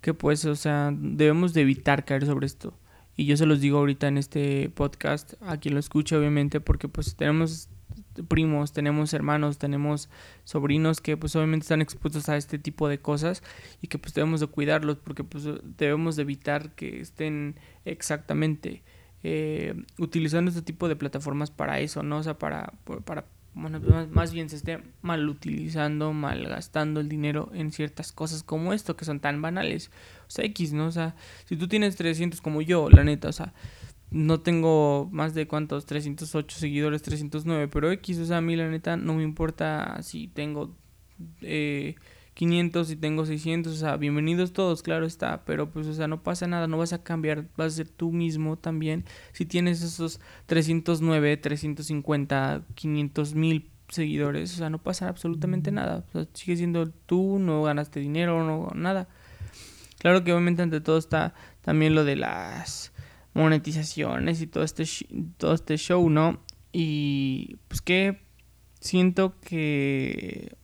que 0.00 0.14
pues, 0.14 0.44
o 0.44 0.55
sea, 0.55 0.92
debemos 0.96 1.53
de 1.53 1.62
evitar 1.62 2.05
caer 2.05 2.24
sobre 2.24 2.46
esto. 2.46 2.79
Y 3.16 3.27
yo 3.27 3.37
se 3.37 3.46
los 3.46 3.61
digo 3.61 3.79
ahorita 3.79 4.07
en 4.09 4.18
este 4.18 4.70
podcast, 4.70 5.35
a 5.40 5.57
quien 5.59 5.74
lo 5.74 5.81
escuche, 5.81 6.16
obviamente, 6.16 6.61
porque 6.61 6.88
pues 6.88 7.16
tenemos 7.16 7.68
primos, 8.29 8.72
tenemos 8.72 9.12
hermanos, 9.14 9.59
tenemos 9.59 10.09
sobrinos 10.44 11.00
que 11.00 11.16
pues 11.16 11.35
obviamente 11.35 11.64
están 11.64 11.83
expuestos 11.83 12.29
a 12.29 12.37
este 12.37 12.59
tipo 12.59 12.88
de 12.88 12.98
cosas 12.98 13.42
y 13.83 13.88
que 13.88 13.98
pues 13.98 14.14
debemos 14.14 14.40
de 14.40 14.46
cuidarlos 14.46 14.98
porque 14.98 15.24
pues 15.24 15.44
debemos 15.77 16.16
de 16.16 16.22
evitar 16.22 16.74
que 16.74 17.00
estén 17.00 17.57
exactamente 17.85 18.83
eh, 19.24 19.74
utilizando 19.98 20.50
este 20.50 20.62
tipo 20.62 20.88
de 20.88 20.96
plataformas 20.96 21.50
para 21.50 21.81
eso, 21.81 22.03
¿no? 22.03 22.18
O 22.18 22.22
sea, 22.22 22.38
para, 22.38 22.74
para 23.05 23.27
bueno, 23.54 23.80
más 24.10 24.32
bien 24.32 24.48
se 24.48 24.56
esté 24.56 24.80
mal 25.00 25.28
utilizando, 25.28 26.12
mal 26.12 26.46
gastando 26.48 27.00
el 27.00 27.08
dinero 27.08 27.50
en 27.54 27.70
ciertas 27.70 28.10
cosas 28.12 28.42
como 28.42 28.72
esto, 28.72 28.96
que 28.96 29.04
son 29.04 29.20
tan 29.20 29.40
banales. 29.40 29.90
O 30.26 30.30
sea, 30.30 30.44
X, 30.46 30.72
¿no? 30.72 30.86
O 30.86 30.92
sea, 30.92 31.14
si 31.44 31.56
tú 31.56 31.68
tienes 31.68 31.96
300 31.96 32.40
como 32.40 32.62
yo, 32.62 32.90
la 32.90 33.04
neta, 33.04 33.28
o 33.28 33.32
sea, 33.32 33.54
no 34.10 34.40
tengo 34.40 35.08
más 35.12 35.34
de 35.34 35.46
cuántos, 35.46 35.86
308 35.86 36.58
seguidores, 36.58 37.02
309, 37.02 37.68
pero 37.68 37.90
X, 37.92 38.18
o 38.18 38.26
sea, 38.26 38.38
a 38.38 38.40
mí 38.40 38.56
la 38.56 38.68
neta 38.68 38.96
no 38.96 39.14
me 39.14 39.22
importa 39.22 40.02
si 40.02 40.28
tengo... 40.28 40.74
Eh, 41.42 41.94
500 42.34 42.90
y 42.90 42.96
tengo 42.96 43.24
600, 43.24 43.72
o 43.72 43.76
sea, 43.76 43.96
bienvenidos 43.96 44.52
todos, 44.52 44.82
claro 44.82 45.06
está, 45.06 45.44
pero 45.44 45.70
pues, 45.70 45.86
o 45.86 45.94
sea, 45.94 46.08
no 46.08 46.22
pasa 46.22 46.46
nada, 46.48 46.66
no 46.66 46.78
vas 46.78 46.92
a 46.92 47.02
cambiar, 47.02 47.46
vas 47.56 47.74
a 47.74 47.76
ser 47.76 47.88
tú 47.88 48.10
mismo 48.10 48.56
también. 48.58 49.04
Si 49.32 49.46
tienes 49.46 49.82
esos 49.82 50.20
309, 50.46 51.36
350, 51.36 52.62
500 52.74 53.34
mil 53.34 53.70
seguidores, 53.88 54.52
o 54.54 54.56
sea, 54.56 54.68
no 54.68 54.78
pasa 54.82 55.08
absolutamente 55.08 55.70
nada, 55.70 56.04
o 56.08 56.12
sea, 56.12 56.26
sigue 56.34 56.56
siendo 56.56 56.90
tú, 56.90 57.38
no 57.38 57.62
ganaste 57.62 58.00
dinero, 58.00 58.44
no 58.44 58.68
nada. 58.74 59.08
Claro 59.98 60.24
que 60.24 60.32
obviamente 60.32 60.62
ante 60.62 60.80
todo 60.80 60.98
está 60.98 61.34
también 61.62 61.94
lo 61.94 62.04
de 62.04 62.16
las 62.16 62.92
monetizaciones 63.32 64.40
y 64.42 64.46
todo 64.48 64.64
este, 64.64 64.84
todo 65.36 65.54
este 65.54 65.76
show, 65.76 66.10
¿no? 66.10 66.40
Y 66.72 67.56
pues 67.68 67.80
que 67.80 68.20
siento 68.80 69.38
que 69.40 70.56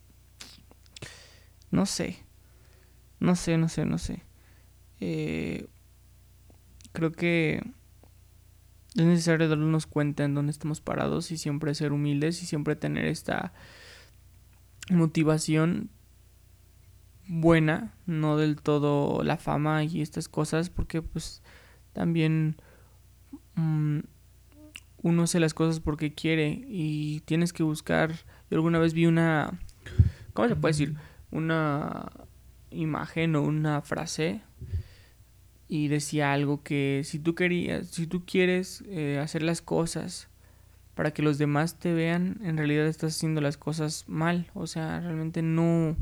no 1.70 1.86
sé. 1.86 2.24
No 3.18 3.36
sé, 3.36 3.58
no 3.58 3.68
sé, 3.68 3.84
no 3.84 3.98
sé. 3.98 4.22
Eh, 5.00 5.66
creo 6.92 7.12
que 7.12 7.62
es 8.96 9.04
necesario 9.04 9.48
darnos 9.48 9.86
cuenta 9.86 10.24
en 10.24 10.34
dónde 10.34 10.50
estamos 10.50 10.80
parados 10.80 11.30
y 11.30 11.38
siempre 11.38 11.74
ser 11.74 11.92
humildes 11.92 12.42
y 12.42 12.46
siempre 12.46 12.76
tener 12.76 13.04
esta 13.04 13.52
motivación 14.90 15.90
buena, 17.28 17.94
no 18.06 18.36
del 18.36 18.56
todo 18.56 19.22
la 19.22 19.36
fama 19.36 19.84
y 19.84 20.02
estas 20.02 20.28
cosas, 20.28 20.70
porque 20.70 21.00
pues 21.00 21.42
también 21.92 22.56
mm, 23.54 24.00
uno 25.02 25.22
hace 25.22 25.38
las 25.38 25.54
cosas 25.54 25.78
porque 25.78 26.12
quiere 26.12 26.64
y 26.66 27.20
tienes 27.20 27.52
que 27.52 27.62
buscar. 27.62 28.12
Yo 28.50 28.56
alguna 28.56 28.78
vez 28.78 28.94
vi 28.94 29.06
una, 29.06 29.60
¿cómo 30.32 30.48
se 30.48 30.56
puede 30.56 30.72
decir? 30.72 30.96
Una 31.30 32.10
imagen 32.70 33.36
o 33.36 33.42
una 33.42 33.82
frase 33.82 34.42
y 35.68 35.88
decía 35.88 36.32
algo 36.32 36.62
que 36.62 37.02
si 37.04 37.18
tú 37.18 37.34
querías, 37.34 37.88
si 37.88 38.06
tú 38.06 38.24
quieres 38.24 38.82
eh, 38.88 39.18
hacer 39.22 39.42
las 39.42 39.62
cosas 39.62 40.28
para 40.94 41.12
que 41.12 41.22
los 41.22 41.38
demás 41.38 41.78
te 41.78 41.94
vean, 41.94 42.40
en 42.42 42.56
realidad 42.56 42.86
estás 42.86 43.16
haciendo 43.16 43.40
las 43.40 43.56
cosas 43.56 44.04
mal, 44.08 44.50
o 44.54 44.66
sea, 44.66 45.00
realmente 45.00 45.42
no 45.42 45.96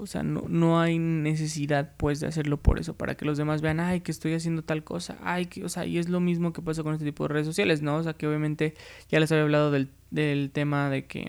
o 0.00 0.06
sea, 0.06 0.22
no, 0.22 0.46
no 0.48 0.80
hay 0.80 0.98
necesidad 0.98 1.92
pues 1.98 2.20
de 2.20 2.26
hacerlo 2.26 2.56
por 2.56 2.78
eso, 2.78 2.94
para 2.94 3.16
que 3.16 3.26
los 3.26 3.36
demás 3.36 3.60
vean, 3.60 3.80
ay, 3.80 4.00
que 4.00 4.10
estoy 4.10 4.32
haciendo 4.32 4.62
tal 4.62 4.82
cosa, 4.82 5.18
ay, 5.22 5.44
que, 5.44 5.62
o 5.62 5.68
sea, 5.68 5.84
y 5.84 5.98
es 5.98 6.08
lo 6.08 6.20
mismo 6.20 6.54
que 6.54 6.62
pasa 6.62 6.82
con 6.82 6.94
este 6.94 7.04
tipo 7.04 7.24
de 7.24 7.34
redes 7.34 7.46
sociales, 7.46 7.82
¿no? 7.82 7.96
O 7.96 8.02
sea, 8.02 8.14
que 8.14 8.26
obviamente 8.26 8.74
ya 9.10 9.20
les 9.20 9.30
había 9.30 9.42
hablado 9.42 9.70
del, 9.70 9.90
del 10.10 10.50
tema 10.52 10.88
de 10.88 11.04
que 11.04 11.28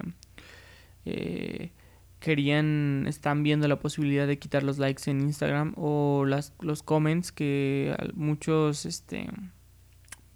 eh, 1.03 1.71
querían, 2.21 3.05
están 3.07 3.43
viendo 3.43 3.67
la 3.67 3.79
posibilidad 3.79 4.27
de 4.27 4.39
quitar 4.39 4.63
los 4.63 4.77
likes 4.77 5.09
en 5.09 5.21
Instagram 5.21 5.73
o 5.75 6.23
las, 6.25 6.53
los 6.61 6.83
comments 6.83 7.31
que 7.31 7.95
muchos, 8.13 8.85
este, 8.85 9.27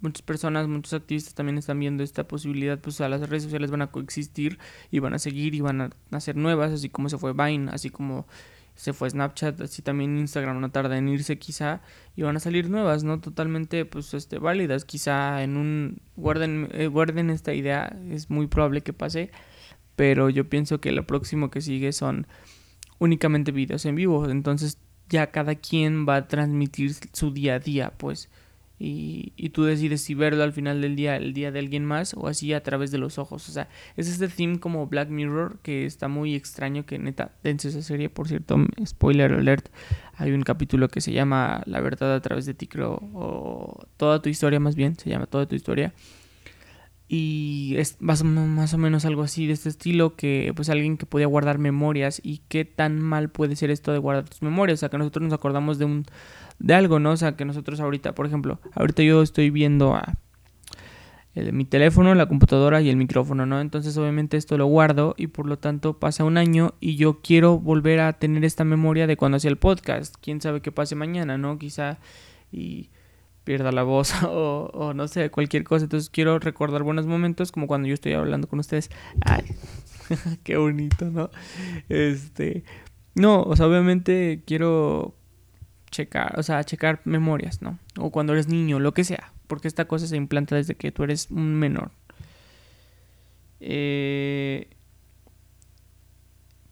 muchas 0.00 0.22
personas, 0.22 0.66
muchos 0.66 0.92
activistas 0.92 1.34
también 1.34 1.56
están 1.56 1.78
viendo 1.78 2.02
esta 2.02 2.26
posibilidad, 2.28 2.78
pues 2.78 3.00
a 3.00 3.08
las 3.08 3.26
redes 3.30 3.44
sociales 3.44 3.70
van 3.70 3.82
a 3.82 3.92
coexistir 3.92 4.58
y 4.90 4.98
van 4.98 5.14
a 5.14 5.18
seguir 5.18 5.54
y 5.54 5.60
van 5.60 5.80
a 5.80 5.90
hacer 6.10 6.36
nuevas, 6.36 6.72
así 6.72 6.90
como 6.90 7.08
se 7.08 7.18
fue 7.18 7.32
Vine, 7.32 7.70
así 7.70 7.88
como 7.88 8.26
se 8.74 8.92
fue 8.92 9.08
Snapchat, 9.08 9.60
así 9.60 9.80
también 9.80 10.18
Instagram 10.18 10.60
no 10.60 10.70
tarda 10.72 10.98
en 10.98 11.08
irse 11.08 11.38
quizá 11.38 11.82
y 12.16 12.22
van 12.22 12.36
a 12.36 12.40
salir 12.40 12.68
nuevas, 12.68 13.04
¿no? 13.04 13.20
Totalmente 13.20 13.84
pues 13.86 14.12
este 14.12 14.38
válidas, 14.38 14.84
quizá 14.84 15.42
en 15.44 15.56
un 15.56 16.02
guarden 16.16 16.68
eh, 16.72 16.88
guarden 16.88 17.30
esta 17.30 17.54
idea, 17.54 17.96
es 18.10 18.28
muy 18.28 18.48
probable 18.48 18.82
que 18.82 18.92
pase 18.92 19.30
pero 19.96 20.30
yo 20.30 20.48
pienso 20.48 20.80
que 20.80 20.92
lo 20.92 21.06
próximo 21.06 21.50
que 21.50 21.60
sigue 21.60 21.92
son 21.92 22.26
únicamente 22.98 23.52
videos 23.52 23.84
en 23.86 23.96
vivo, 23.96 24.28
entonces 24.28 24.78
ya 25.08 25.28
cada 25.28 25.54
quien 25.54 26.06
va 26.08 26.16
a 26.16 26.28
transmitir 26.28 26.94
su 27.12 27.32
día 27.32 27.54
a 27.54 27.58
día, 27.58 27.92
pues, 27.96 28.28
y, 28.78 29.32
y, 29.36 29.50
tú 29.50 29.64
decides 29.64 30.02
si 30.02 30.14
verlo 30.14 30.42
al 30.42 30.52
final 30.52 30.82
del 30.82 30.96
día, 30.96 31.16
el 31.16 31.32
día 31.32 31.50
de 31.50 31.60
alguien 31.60 31.86
más, 31.86 32.12
o 32.12 32.28
así 32.28 32.52
a 32.52 32.62
través 32.62 32.90
de 32.90 32.98
los 32.98 33.18
ojos, 33.18 33.48
o 33.48 33.52
sea, 33.52 33.70
es 33.96 34.06
este 34.06 34.28
theme 34.28 34.60
como 34.60 34.86
Black 34.86 35.08
Mirror 35.08 35.60
que 35.62 35.86
está 35.86 36.08
muy 36.08 36.34
extraño, 36.34 36.84
que 36.84 36.98
neta, 36.98 37.32
dense 37.42 37.68
esa 37.68 37.80
serie, 37.80 38.10
por 38.10 38.28
cierto, 38.28 38.58
spoiler 38.84 39.32
alert, 39.32 39.68
hay 40.16 40.32
un 40.32 40.42
capítulo 40.42 40.88
que 40.88 41.00
se 41.00 41.12
llama 41.12 41.62
La 41.64 41.80
verdad 41.80 42.14
a 42.14 42.20
través 42.20 42.44
de 42.44 42.52
ti, 42.52 42.66
creo, 42.66 43.00
o 43.14 43.86
toda 43.96 44.20
tu 44.20 44.28
historia 44.28 44.60
más 44.60 44.74
bien, 44.76 44.98
se 44.98 45.08
llama 45.08 45.24
toda 45.24 45.46
tu 45.46 45.54
historia, 45.54 45.94
y 47.08 47.74
es 47.78 47.96
más, 48.00 48.24
más, 48.24 48.74
o 48.74 48.78
menos 48.78 49.04
algo 49.04 49.22
así 49.22 49.46
de 49.46 49.52
este 49.52 49.68
estilo 49.68 50.16
que 50.16 50.52
pues 50.56 50.68
alguien 50.68 50.96
que 50.96 51.06
podía 51.06 51.26
guardar 51.26 51.58
memorias 51.58 52.20
y 52.22 52.42
qué 52.48 52.64
tan 52.64 53.00
mal 53.00 53.30
puede 53.30 53.54
ser 53.54 53.70
esto 53.70 53.92
de 53.92 53.98
guardar 53.98 54.28
tus 54.28 54.42
memorias, 54.42 54.78
o 54.78 54.80
sea 54.80 54.88
que 54.88 54.98
nosotros 54.98 55.22
nos 55.22 55.32
acordamos 55.32 55.78
de 55.78 55.84
un 55.84 56.04
de 56.58 56.74
algo, 56.74 56.98
¿no? 56.98 57.12
O 57.12 57.16
sea 57.16 57.36
que 57.36 57.44
nosotros 57.44 57.80
ahorita, 57.80 58.14
por 58.14 58.26
ejemplo, 58.26 58.60
ahorita 58.74 59.02
yo 59.02 59.22
estoy 59.22 59.50
viendo 59.50 59.94
a 59.94 60.16
mi 61.52 61.66
teléfono, 61.66 62.14
la 62.14 62.26
computadora 62.26 62.80
y 62.80 62.88
el 62.88 62.96
micrófono, 62.96 63.44
¿no? 63.44 63.60
Entonces 63.60 63.96
obviamente 63.98 64.36
esto 64.38 64.56
lo 64.56 64.66
guardo 64.66 65.14
y 65.18 65.26
por 65.26 65.46
lo 65.46 65.58
tanto 65.58 65.98
pasa 65.98 66.24
un 66.24 66.38
año 66.38 66.74
y 66.80 66.96
yo 66.96 67.20
quiero 67.20 67.58
volver 67.58 68.00
a 68.00 68.14
tener 68.14 68.44
esta 68.44 68.64
memoria 68.64 69.06
de 69.06 69.16
cuando 69.16 69.36
hacía 69.36 69.50
el 69.50 69.58
podcast. 69.58 70.14
Quién 70.20 70.40
sabe 70.40 70.62
qué 70.62 70.72
pase 70.72 70.94
mañana, 70.94 71.36
¿no? 71.36 71.58
Quizá 71.58 71.98
y 72.50 72.88
pierda 73.46 73.70
la 73.70 73.84
voz 73.84 74.12
o, 74.24 74.92
no 74.94 75.08
sé, 75.08 75.30
cualquier 75.30 75.64
cosa. 75.64 75.84
Entonces 75.84 76.10
quiero 76.10 76.38
recordar 76.38 76.82
buenos 76.82 77.06
momentos 77.06 77.52
como 77.52 77.66
cuando 77.66 77.88
yo 77.88 77.94
estoy 77.94 78.12
hablando 78.12 78.48
con 78.48 78.58
ustedes. 78.58 78.90
Ay, 79.22 79.44
qué 80.44 80.58
bonito, 80.58 81.06
¿no? 81.06 81.30
Este, 81.88 82.64
no, 83.14 83.42
o 83.42 83.56
sea, 83.56 83.66
obviamente 83.66 84.42
quiero 84.44 85.14
checar, 85.90 86.38
o 86.38 86.42
sea, 86.42 86.62
checar 86.64 87.00
memorias, 87.04 87.62
¿no? 87.62 87.78
O 87.98 88.10
cuando 88.10 88.34
eres 88.34 88.48
niño, 88.48 88.80
lo 88.80 88.92
que 88.92 89.04
sea, 89.04 89.32
porque 89.46 89.68
esta 89.68 89.86
cosa 89.86 90.06
se 90.06 90.16
implanta 90.16 90.56
desde 90.56 90.74
que 90.74 90.90
tú 90.92 91.04
eres 91.04 91.30
un 91.30 91.54
menor. 91.54 91.92
Eh, 93.60 94.68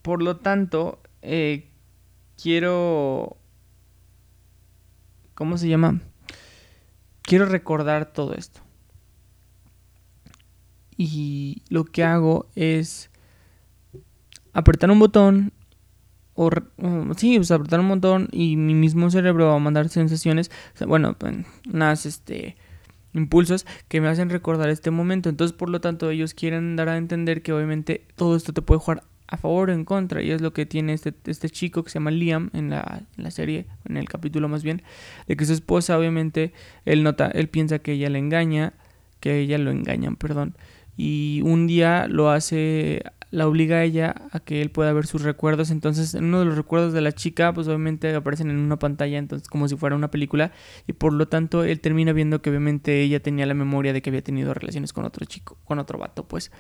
por 0.03 0.23
lo 0.23 0.37
tanto, 0.37 1.01
eh, 1.23 1.71
quiero... 2.37 3.39
¿Cómo 5.35 5.57
se 5.57 5.69
llama? 5.69 6.01
Quiero 7.25 7.47
recordar 7.47 8.13
todo 8.13 8.35
esto. 8.35 8.61
Y 10.97 11.63
lo 11.71 11.85
que 11.85 12.05
hago 12.05 12.49
es 12.55 13.11
apretar 14.53 14.91
un 14.91 15.01
botón 15.01 15.53
o, 16.35 16.51
sí, 17.17 17.37
pues 17.37 17.51
apretar 17.51 17.81
un 17.81 17.87
montón 17.87 18.29
y 18.31 18.57
mi 18.57 18.75
mismo 18.75 19.11
cerebro 19.11 19.49
va 19.49 19.57
a 19.57 19.59
mandar 19.59 19.89
sensaciones, 19.89 20.51
bueno, 20.87 21.17
unas 21.73 22.07
este 22.07 22.57
impulsos 23.13 23.67
que 23.89 24.01
me 24.01 24.09
hacen 24.09 24.29
recordar 24.29 24.69
este 24.69 24.91
momento. 24.91 25.29
Entonces, 25.29 25.57
por 25.57 25.71
lo 25.71 25.81
tanto, 25.81 26.11
ellos 26.11 26.35
quieren 26.35 26.77
dar 26.77 26.89
a 26.89 26.97
entender 26.97 27.43
que 27.43 27.53
obviamente 27.53 28.07
todo 28.17 28.37
esto 28.37 28.53
te 28.53 28.63
puede 28.63 28.81
jugar 28.81 29.05
a 29.27 29.37
favor 29.37 29.71
o 29.71 29.73
en 29.73 29.85
contra. 29.85 30.23
Y 30.23 30.31
es 30.31 30.41
lo 30.41 30.53
que 30.53 30.67
tiene 30.67 30.93
este, 30.93 31.15
este 31.27 31.51
chico 31.51 31.83
que 31.83 31.91
se 31.91 31.95
llama 31.95 32.11
Liam 32.11 32.51
en 32.53 32.71
la, 32.71 33.03
en 33.17 33.25
la, 33.25 33.31
serie, 33.31 33.67
en 33.85 33.97
el 33.97 34.09
capítulo 34.09 34.49
más 34.49 34.63
bien, 34.63 34.83
de 35.27 35.37
que 35.37 35.45
su 35.45 35.53
esposa, 35.53 35.99
obviamente, 35.99 36.53
él 36.85 37.03
nota, 37.03 37.29
él 37.29 37.49
piensa 37.49 37.79
que 37.79 37.93
ella 37.93 38.11
le 38.11 38.19
engaña, 38.19 38.75
que 39.21 39.39
ella 39.39 39.59
lo 39.59 39.71
engañan, 39.71 40.17
perdón. 40.17 40.57
Y 40.97 41.41
un 41.43 41.67
día 41.67 42.07
lo 42.09 42.31
hace 42.31 43.03
la 43.35 43.49
obliga 43.49 43.79
a 43.79 43.83
ella 43.83 44.15
a 44.31 44.39
que 44.39 44.63
él 44.63 44.71
pueda 44.71 44.93
ver 44.93 45.07
sus 45.07 45.23
recuerdos. 45.23 45.71
Entonces, 45.71 46.15
en 46.15 46.25
uno 46.25 46.39
de 46.39 46.45
los 46.45 46.57
recuerdos 46.57 46.93
de 46.93 47.01
la 47.01 47.11
chica, 47.11 47.53
pues 47.53 47.67
obviamente 47.67 48.15
aparecen 48.15 48.49
en 48.49 48.59
una 48.59 48.79
pantalla, 48.79 49.19
entonces 49.19 49.49
como 49.49 49.67
si 49.69 49.77
fuera 49.77 49.97
una 49.97 50.11
película. 50.11 50.53
Y 50.87 50.93
por 50.93 51.13
lo 51.13 51.27
tanto, 51.27 51.65
él 51.65 51.81
termina 51.81 52.13
viendo 52.13 52.41
que 52.41 52.51
obviamente 52.51 53.03
ella 53.03 53.21
tenía 53.21 53.45
la 53.47 53.55
memoria 53.55 53.93
de 53.93 54.03
que 54.03 54.11
había 54.11 54.23
tenido 54.23 54.55
relaciones 54.55 54.93
con 54.93 55.05
otro 55.05 55.27
chico, 55.27 55.59
con 55.65 55.81
otro 55.81 55.99
vato, 55.99 56.29
pues. 56.29 56.53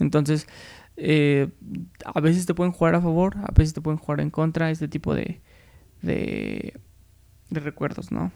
Entonces, 0.00 0.48
eh, 1.02 1.48
a 2.04 2.20
veces 2.20 2.44
te 2.44 2.52
pueden 2.52 2.72
jugar 2.72 2.94
a 2.94 3.00
favor, 3.00 3.38
a 3.38 3.52
veces 3.54 3.72
te 3.72 3.80
pueden 3.80 3.98
jugar 3.98 4.20
en 4.20 4.28
contra, 4.28 4.70
este 4.70 4.86
tipo 4.86 5.14
de, 5.14 5.40
de, 6.02 6.78
de 7.48 7.60
recuerdos, 7.60 8.12
¿no? 8.12 8.32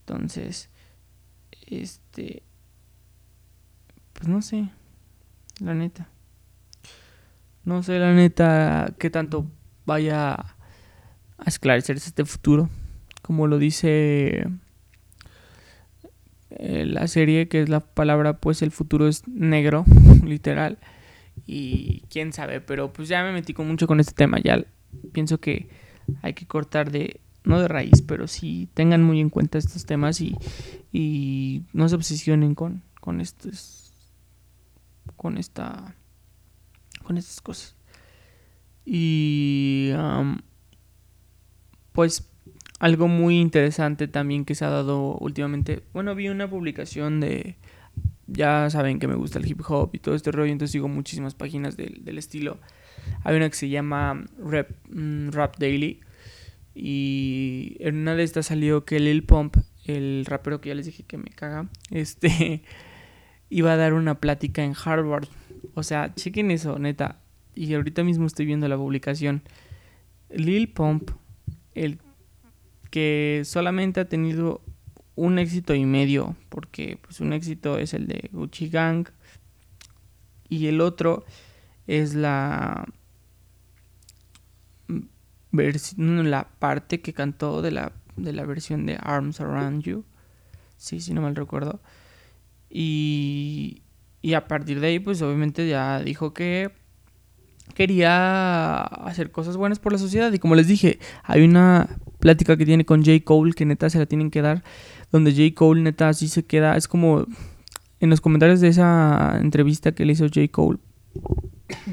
Entonces, 0.00 0.68
este, 1.66 2.42
pues 4.14 4.28
no 4.28 4.42
sé, 4.42 4.70
la 5.60 5.74
neta. 5.74 6.08
No 7.64 7.84
sé, 7.84 8.00
la 8.00 8.12
neta, 8.14 8.92
qué 8.98 9.08
tanto 9.08 9.46
vaya 9.86 10.32
a 10.32 10.56
esclarecerse 11.46 12.08
este 12.08 12.24
futuro. 12.24 12.68
Como 13.22 13.46
lo 13.46 13.58
dice 13.58 14.48
eh, 16.50 16.84
la 16.84 17.06
serie, 17.06 17.46
que 17.46 17.62
es 17.62 17.68
la 17.68 17.78
palabra, 17.78 18.38
pues 18.38 18.62
el 18.62 18.72
futuro 18.72 19.06
es 19.06 19.28
negro, 19.28 19.84
literal. 20.24 20.78
Y 21.52 22.04
quién 22.10 22.32
sabe, 22.32 22.60
pero 22.60 22.92
pues 22.92 23.08
ya 23.08 23.24
me 23.24 23.32
metí 23.32 23.54
con 23.54 23.66
mucho 23.66 23.88
con 23.88 23.98
este 23.98 24.12
tema. 24.12 24.38
Ya 24.38 24.64
pienso 25.10 25.40
que 25.40 25.68
hay 26.22 26.32
que 26.32 26.46
cortar 26.46 26.92
de, 26.92 27.20
no 27.42 27.60
de 27.60 27.66
raíz, 27.66 28.02
pero 28.02 28.28
sí 28.28 28.68
tengan 28.72 29.02
muy 29.02 29.18
en 29.18 29.30
cuenta 29.30 29.58
estos 29.58 29.84
temas 29.84 30.20
y, 30.20 30.36
y 30.92 31.64
no 31.72 31.88
se 31.88 31.96
obsesionen 31.96 32.54
con, 32.54 32.84
con 33.00 33.20
estos, 33.20 33.92
con 35.16 35.38
esta 35.38 35.96
con 37.02 37.18
estas 37.18 37.40
cosas. 37.40 37.74
Y 38.84 39.90
pues 41.90 42.30
algo 42.78 43.08
muy 43.08 43.40
interesante 43.40 44.06
también 44.06 44.44
que 44.44 44.54
se 44.54 44.64
ha 44.64 44.70
dado 44.70 45.16
últimamente. 45.16 45.82
Bueno, 45.92 46.14
vi 46.14 46.28
una 46.28 46.48
publicación 46.48 47.18
de... 47.18 47.56
Ya 48.32 48.70
saben 48.70 48.98
que 48.98 49.08
me 49.08 49.14
gusta 49.14 49.38
el 49.38 49.46
hip 49.46 49.60
hop 49.68 49.90
y 49.92 49.98
todo 49.98 50.14
este 50.14 50.30
rollo, 50.30 50.52
entonces 50.52 50.72
sigo 50.72 50.88
muchísimas 50.88 51.34
páginas 51.34 51.76
del, 51.76 52.18
estilo. 52.18 52.58
Hay 53.24 53.36
una 53.36 53.48
que 53.48 53.56
se 53.56 53.68
llama 53.68 54.24
Rap, 54.38 54.70
mm, 54.88 55.30
Rap 55.30 55.58
Daily. 55.58 56.00
Y 56.74 57.76
en 57.80 57.96
una 57.96 58.14
de 58.14 58.22
estas 58.22 58.46
salió 58.46 58.84
que 58.84 59.00
Lil 59.00 59.24
Pump, 59.24 59.56
el 59.84 60.24
rapero 60.26 60.60
que 60.60 60.68
ya 60.68 60.74
les 60.74 60.86
dije 60.86 61.02
que 61.02 61.18
me 61.18 61.30
caga, 61.30 61.68
este 61.90 62.62
iba 63.50 63.72
a 63.72 63.76
dar 63.76 63.94
una 63.94 64.20
plática 64.20 64.62
en 64.62 64.74
Harvard 64.84 65.26
o 65.74 65.82
sea, 65.82 66.14
chequen 66.14 66.50
eso, 66.50 66.78
neta. 66.78 67.20
Y 67.54 67.74
ahorita 67.74 68.04
mismo 68.04 68.26
estoy 68.26 68.46
viendo 68.46 68.68
la 68.68 68.76
publicación. 68.76 69.42
Lil 70.30 70.68
Pump, 70.68 71.10
el 71.74 71.98
que 72.90 73.42
solamente 73.44 74.00
ha 74.00 74.08
tenido 74.08 74.62
un 75.20 75.38
éxito 75.38 75.74
y 75.74 75.84
medio, 75.84 76.36
porque 76.48 76.98
pues 77.02 77.20
un 77.20 77.32
éxito 77.32 77.78
es 77.78 77.94
el 77.94 78.06
de 78.06 78.30
Gucci 78.32 78.68
Gang 78.68 79.08
y 80.48 80.66
el 80.66 80.80
otro 80.80 81.24
es 81.86 82.14
la 82.14 82.86
versión, 85.52 86.30
la 86.30 86.48
parte 86.58 87.00
que 87.00 87.12
cantó 87.12 87.62
de 87.62 87.70
la, 87.70 87.92
de 88.16 88.32
la 88.32 88.44
versión 88.44 88.86
de 88.86 88.98
Arms 89.00 89.40
Around 89.40 89.82
You. 89.82 90.04
Sí, 90.76 91.00
si 91.00 91.12
no 91.12 91.20
mal 91.20 91.36
recuerdo. 91.36 91.80
Y 92.70 93.82
y 94.22 94.34
a 94.34 94.46
partir 94.46 94.80
de 94.80 94.88
ahí, 94.88 94.98
pues 94.98 95.22
obviamente 95.22 95.66
ya 95.66 96.00
dijo 96.00 96.34
que 96.34 96.72
quería 97.74 98.82
hacer 98.82 99.30
cosas 99.30 99.56
buenas 99.56 99.78
por 99.78 99.92
la 99.92 99.98
sociedad. 99.98 100.32
Y 100.32 100.38
como 100.38 100.54
les 100.54 100.66
dije, 100.66 100.98
hay 101.22 101.42
una 101.42 101.88
plática 102.18 102.56
que 102.56 102.66
tiene 102.66 102.84
con 102.84 103.04
J. 103.04 103.20
Cole 103.24 103.52
que 103.52 103.64
neta 103.64 103.90
se 103.90 103.98
la 103.98 104.06
tienen 104.06 104.30
que 104.30 104.42
dar. 104.42 104.62
Donde 105.10 105.32
J. 105.32 105.54
Cole 105.54 105.82
neta 105.82 106.08
así 106.08 106.28
se 106.28 106.44
queda. 106.44 106.76
Es 106.76 106.88
como 106.88 107.26
en 108.00 108.10
los 108.10 108.20
comentarios 108.20 108.60
de 108.60 108.68
esa 108.68 109.38
entrevista 109.40 109.92
que 109.92 110.04
le 110.04 110.12
hizo 110.12 110.26
J. 110.26 110.48
Cole. 110.50 110.78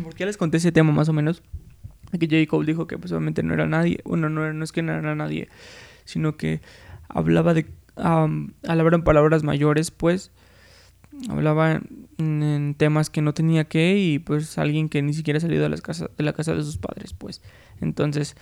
Porque 0.04 0.20
ya 0.20 0.26
les 0.26 0.38
conté 0.38 0.58
ese 0.58 0.72
tema 0.72 0.92
más 0.92 1.10
o 1.10 1.14
menos. 1.14 1.44
Que 2.20 2.28
J. 2.28 2.48
Cole 2.50 2.66
dijo 2.66 2.88
que 2.88 2.98
pues 2.98 3.12
obviamente 3.12 3.44
no 3.44 3.54
era 3.54 3.68
nadie. 3.68 4.00
Bueno, 4.06 4.30
no, 4.30 4.52
no 4.54 4.64
es 4.64 4.72
que 4.72 4.82
no 4.82 4.94
era 4.94 5.16
nadie. 5.16 5.50
Sino 6.06 6.38
que 6.38 6.62
hablaba 7.10 7.54
de... 7.54 7.66
Um, 7.98 8.52
palabras 9.04 9.42
mayores, 9.42 9.90
pues 9.90 10.32
hablaba 11.30 11.82
en, 12.18 12.76
temas 12.78 13.10
que 13.10 13.22
no 13.22 13.34
tenía 13.34 13.66
que 13.66 13.98
y 13.98 14.20
pues 14.20 14.58
alguien 14.58 14.90
que 14.90 15.02
ni 15.02 15.14
siquiera 15.14 15.38
ha 15.38 15.42
salido 15.42 15.64
de, 15.64 15.70
las 15.70 15.82
casas, 15.82 16.10
de 16.18 16.24
la 16.24 16.34
casa 16.34 16.54
de 16.54 16.64
sus 16.64 16.78
padres, 16.78 17.14
pues. 17.14 17.42
Entonces, 17.82 18.36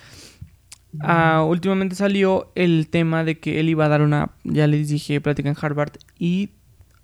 ah, 1.00 1.44
últimamente 1.46 1.94
salió 1.94 2.52
el 2.54 2.88
tema 2.88 3.24
de 3.24 3.38
que 3.38 3.60
él 3.60 3.68
iba 3.68 3.86
a 3.86 3.88
dar 3.88 4.02
una, 4.02 4.32
ya 4.44 4.66
les 4.66 4.88
dije, 4.88 5.20
plática 5.20 5.48
en 5.48 5.56
Harvard 5.60 5.92
y 6.18 6.50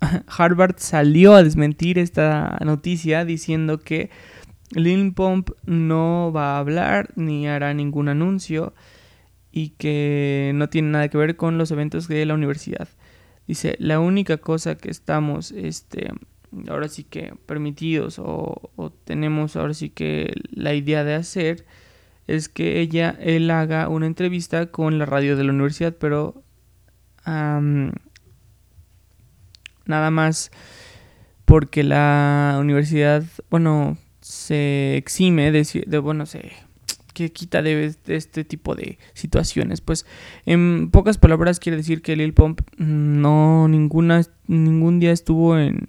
Harvard 0.26 0.76
salió 0.78 1.34
a 1.34 1.42
desmentir 1.42 1.98
esta 1.98 2.58
noticia 2.64 3.24
diciendo 3.24 3.78
que 3.78 4.10
Lil 4.70 5.12
Pump 5.12 5.50
no 5.64 6.32
va 6.34 6.56
a 6.56 6.58
hablar 6.58 7.10
ni 7.16 7.46
hará 7.46 7.74
ningún 7.74 8.08
anuncio 8.08 8.74
y 9.50 9.70
que 9.70 10.52
no 10.54 10.68
tiene 10.68 10.88
nada 10.88 11.08
que 11.08 11.18
ver 11.18 11.36
con 11.36 11.58
los 11.58 11.70
eventos 11.70 12.08
de 12.08 12.24
la 12.24 12.34
universidad. 12.34 12.88
Dice, 13.46 13.76
la 13.78 14.00
única 14.00 14.36
cosa 14.38 14.76
que 14.76 14.90
estamos, 14.90 15.50
este, 15.52 16.10
ahora 16.68 16.88
sí 16.88 17.04
que 17.04 17.34
permitidos 17.46 18.18
o, 18.18 18.92
tenemos 19.04 19.56
ahora 19.56 19.74
sí 19.74 19.90
que 19.90 20.32
la 20.50 20.74
idea 20.74 21.04
de 21.04 21.14
hacer 21.14 21.66
es 22.26 22.48
que 22.48 22.80
ella, 22.80 23.16
él 23.20 23.50
haga 23.50 23.88
una 23.88 24.06
entrevista 24.06 24.66
con 24.66 24.98
la 24.98 25.06
radio 25.06 25.36
de 25.36 25.44
la 25.44 25.52
universidad, 25.52 25.94
pero 25.98 26.42
nada 27.24 27.60
más 30.10 30.50
porque 31.44 31.82
la 31.82 32.56
universidad, 32.60 33.24
bueno, 33.50 33.98
se 34.20 34.96
exime 34.96 35.50
de, 35.50 35.84
de 35.86 35.98
bueno, 35.98 36.26
se 36.26 36.52
que 37.12 37.32
quita 37.32 37.62
de, 37.62 37.94
este 38.06 38.44
tipo 38.44 38.74
de 38.74 38.98
situaciones. 39.14 39.80
Pues 39.80 40.06
en 40.46 40.90
pocas 40.90 41.18
palabras 41.18 41.60
quiere 41.60 41.76
decir 41.76 42.02
que 42.02 42.16
Lil 42.16 42.34
Pump 42.34 42.60
no 42.76 43.68
ninguna 43.68 44.22
ningún 44.46 45.00
día 45.00 45.12
estuvo 45.12 45.58
en, 45.58 45.88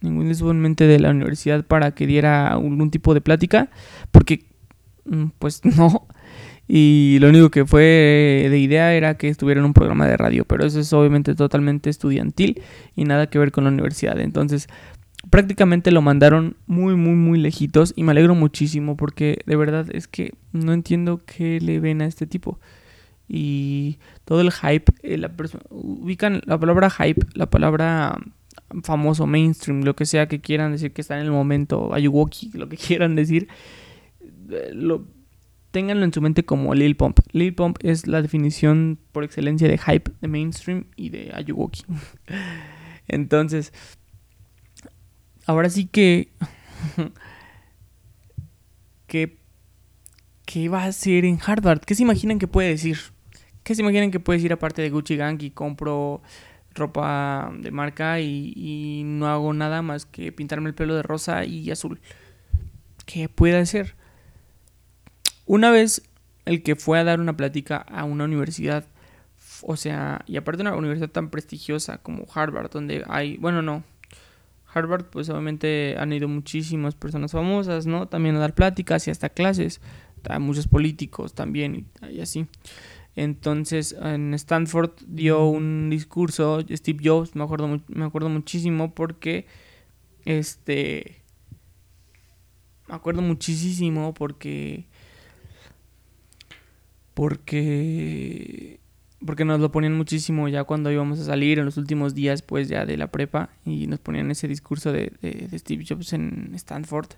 ningún 0.00 0.24
día 0.24 0.32
estuvo 0.32 0.50
en 0.50 0.60
mente 0.60 0.86
de 0.86 1.00
la 1.00 1.10
universidad 1.10 1.64
para 1.64 1.92
que 1.92 2.06
diera 2.06 2.48
algún 2.48 2.90
tipo 2.90 3.14
de 3.14 3.20
plática, 3.20 3.70
porque 4.10 4.46
mm, 5.04 5.26
pues 5.38 5.64
no. 5.76 6.06
Y 6.68 7.18
lo 7.20 7.28
único 7.28 7.50
que 7.50 7.66
fue 7.66 8.46
de 8.48 8.58
idea 8.58 8.94
era 8.94 9.16
que 9.16 9.28
estuviera 9.28 9.60
en 9.60 9.66
un 9.66 9.74
programa 9.74 10.06
de 10.06 10.16
radio, 10.16 10.44
pero 10.44 10.64
eso 10.64 10.80
es 10.80 10.92
obviamente 10.92 11.34
totalmente 11.34 11.90
estudiantil 11.90 12.62
y 12.94 13.04
nada 13.04 13.26
que 13.26 13.38
ver 13.38 13.50
con 13.50 13.64
la 13.64 13.70
universidad. 13.70 14.18
Entonces, 14.20 14.68
prácticamente 15.30 15.90
lo 15.90 16.02
mandaron 16.02 16.56
muy, 16.66 16.96
muy, 16.96 17.14
muy 17.14 17.38
lejitos 17.38 17.92
y 17.96 18.02
me 18.02 18.12
alegro 18.12 18.34
muchísimo 18.34 18.96
porque 18.96 19.38
de 19.46 19.56
verdad 19.56 19.86
es 19.92 20.08
que 20.08 20.34
no 20.52 20.72
entiendo 20.72 21.22
qué 21.24 21.60
le 21.60 21.80
ven 21.80 22.02
a 22.02 22.06
este 22.06 22.26
tipo. 22.26 22.58
Y 23.28 23.98
todo 24.24 24.40
el 24.40 24.52
hype, 24.52 24.92
eh, 25.02 25.16
la 25.16 25.30
ubican 25.70 26.42
la 26.44 26.58
palabra 26.58 26.90
hype, 26.90 27.24
la 27.34 27.48
palabra 27.48 28.18
famoso, 28.82 29.26
mainstream, 29.26 29.82
lo 29.84 29.96
que 29.96 30.06
sea 30.06 30.28
que 30.28 30.40
quieran 30.40 30.72
decir 30.72 30.92
que 30.92 31.00
está 31.00 31.18
en 31.18 31.24
el 31.24 31.30
momento, 31.30 31.94
Ayuwoki, 31.94 32.50
lo 32.54 32.68
que 32.68 32.76
quieran 32.88 33.14
decir, 33.14 33.48
eh, 34.50 34.70
lo, 34.74 35.06
ténganlo 35.70 36.04
en 36.04 36.12
su 36.12 36.20
mente 36.20 36.44
como 36.44 36.74
Lil 36.74 36.96
Pump. 36.96 37.20
Lil 37.32 37.54
Pump 37.54 37.78
es 37.82 38.06
la 38.06 38.22
definición 38.22 38.98
por 39.12 39.24
excelencia 39.24 39.68
de 39.68 39.78
hype, 39.78 40.10
de 40.20 40.28
mainstream 40.28 40.84
y 40.96 41.10
de 41.10 41.30
Ayuwoki. 41.34 41.84
Entonces, 43.08 43.72
ahora 45.46 45.70
sí 45.70 45.86
que... 45.86 46.28
¿Qué, 49.06 49.36
¿Qué 50.46 50.68
va 50.68 50.84
a 50.84 50.86
hacer 50.86 51.24
en 51.24 51.38
Harvard? 51.44 51.80
¿Qué 51.80 51.94
se 51.94 52.02
imaginan 52.02 52.38
que 52.38 52.46
puede 52.46 52.68
decir? 52.68 52.98
¿Qué 53.62 53.74
se 53.74 53.82
imaginan 53.82 54.10
que 54.10 54.20
puede 54.20 54.38
decir 54.38 54.52
aparte 54.52 54.82
de 54.82 54.90
Gucci 54.90 55.16
Gang 55.16 55.40
y 55.42 55.50
compro 55.50 56.22
ropa 56.74 57.52
de 57.58 57.70
marca 57.70 58.20
y, 58.20 59.02
no 59.04 59.28
hago 59.28 59.52
nada 59.52 59.82
más 59.82 60.06
que 60.06 60.32
pintarme 60.32 60.68
el 60.68 60.74
pelo 60.74 60.94
de 60.94 61.02
rosa 61.02 61.44
y 61.44 61.70
azul. 61.70 62.00
¿Qué 63.06 63.28
puede 63.28 63.64
ser? 63.66 63.94
Una 65.46 65.70
vez 65.70 66.02
el 66.44 66.62
que 66.62 66.76
fue 66.76 66.98
a 66.98 67.04
dar 67.04 67.20
una 67.20 67.36
plática 67.36 67.76
a 67.76 68.04
una 68.04 68.24
universidad, 68.24 68.86
o 69.62 69.76
sea, 69.76 70.24
y 70.26 70.36
aparte 70.36 70.62
una 70.62 70.74
universidad 70.74 71.10
tan 71.10 71.30
prestigiosa 71.30 71.98
como 71.98 72.26
Harvard, 72.32 72.70
donde 72.70 73.04
hay, 73.08 73.36
bueno, 73.36 73.62
no, 73.62 73.84
Harvard 74.72 75.06
pues 75.06 75.28
obviamente 75.28 75.96
han 75.98 76.12
ido 76.12 76.28
muchísimas 76.28 76.94
personas 76.94 77.32
famosas, 77.32 77.86
¿no? 77.86 78.08
También 78.08 78.36
a 78.36 78.40
dar 78.40 78.54
pláticas 78.54 79.06
y 79.06 79.10
hasta 79.10 79.28
clases, 79.28 79.80
hay 80.28 80.38
muchos 80.38 80.68
políticos 80.68 81.34
también 81.34 81.86
y 82.10 82.20
así. 82.20 82.46
Entonces 83.14 83.94
en 84.00 84.34
Stanford 84.34 84.92
dio 85.06 85.44
un 85.46 85.90
discurso 85.90 86.60
Steve 86.70 87.00
Jobs, 87.04 87.36
me 87.36 87.44
acuerdo, 87.44 87.80
me 87.88 88.04
acuerdo 88.04 88.28
muchísimo 88.28 88.94
porque 88.94 89.46
este 90.24 91.22
me 92.88 92.94
acuerdo 92.94 93.22
muchísimo 93.22 94.14
porque 94.14 94.86
porque 97.14 98.80
porque 99.26 99.44
nos 99.44 99.60
lo 99.60 99.70
ponían 99.70 99.96
muchísimo 99.96 100.48
ya 100.48 100.64
cuando 100.64 100.90
íbamos 100.90 101.20
a 101.20 101.24
salir 101.24 101.58
en 101.58 101.64
los 101.64 101.76
últimos 101.76 102.14
días 102.14 102.42
pues 102.42 102.68
ya 102.68 102.84
de 102.86 102.96
la 102.96 103.08
prepa 103.08 103.50
y 103.64 103.86
nos 103.86 104.00
ponían 104.00 104.30
ese 104.30 104.48
discurso 104.48 104.92
de, 104.92 105.12
de 105.20 105.58
Steve 105.58 105.84
Jobs 105.88 106.12
en 106.12 106.52
Stanford 106.54 107.08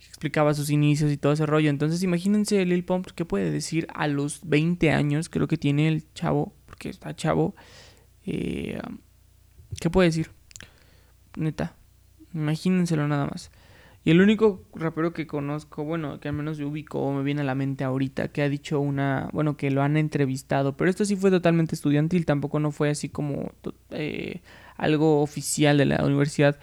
explicaba 0.00 0.54
sus 0.54 0.70
inicios 0.70 1.12
y 1.12 1.16
todo 1.16 1.32
ese 1.32 1.46
rollo. 1.46 1.70
Entonces 1.70 2.02
imagínense 2.02 2.64
Lil 2.64 2.84
Pump 2.84 3.08
que 3.08 3.24
puede 3.24 3.50
decir 3.50 3.86
a 3.94 4.08
los 4.08 4.40
20 4.44 4.90
años, 4.90 5.28
creo 5.28 5.48
que 5.48 5.56
tiene 5.56 5.88
el 5.88 6.12
chavo, 6.14 6.54
porque 6.66 6.88
está 6.88 7.14
chavo, 7.14 7.54
eh, 8.24 8.80
¿qué 9.80 9.90
puede 9.90 10.08
decir? 10.08 10.30
Neta, 11.36 11.76
imagínenselo 12.34 13.06
nada 13.08 13.26
más. 13.26 13.50
Y 14.06 14.12
el 14.12 14.20
único 14.20 14.62
rapero 14.72 15.12
que 15.12 15.26
conozco, 15.26 15.82
bueno, 15.82 16.20
que 16.20 16.28
al 16.28 16.34
menos 16.34 16.58
yo 16.58 16.68
ubico 16.68 17.00
o 17.00 17.12
me 17.12 17.24
viene 17.24 17.40
a 17.40 17.44
la 17.44 17.56
mente 17.56 17.82
ahorita, 17.82 18.28
que 18.28 18.42
ha 18.42 18.48
dicho 18.48 18.78
una, 18.78 19.28
bueno, 19.32 19.56
que 19.56 19.72
lo 19.72 19.82
han 19.82 19.96
entrevistado, 19.96 20.76
pero 20.76 20.88
esto 20.88 21.04
sí 21.04 21.16
fue 21.16 21.32
totalmente 21.32 21.74
estudiantil, 21.74 22.24
tampoco 22.24 22.60
no 22.60 22.70
fue 22.70 22.88
así 22.88 23.08
como 23.08 23.50
eh, 23.90 24.42
algo 24.76 25.22
oficial 25.22 25.76
de 25.76 25.86
la 25.86 26.04
universidad 26.04 26.56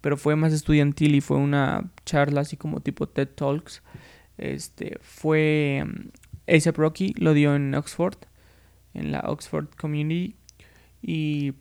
pero 0.00 0.16
fue 0.16 0.36
más 0.36 0.52
estudiantil 0.52 1.14
y 1.14 1.20
fue 1.20 1.36
una 1.36 1.90
charla 2.04 2.42
así 2.42 2.56
como 2.56 2.80
tipo 2.80 3.08
TED 3.08 3.28
Talks. 3.28 3.82
Este 4.38 4.98
fue 5.02 5.84
mm, 5.86 6.08
A$AP 6.48 6.76
Rocky 6.78 7.14
lo 7.18 7.34
dio 7.34 7.54
en 7.54 7.74
Oxford, 7.74 8.16
en 8.94 9.12
la 9.12 9.20
Oxford 9.20 9.68
Community 9.76 10.36
y 11.02 11.52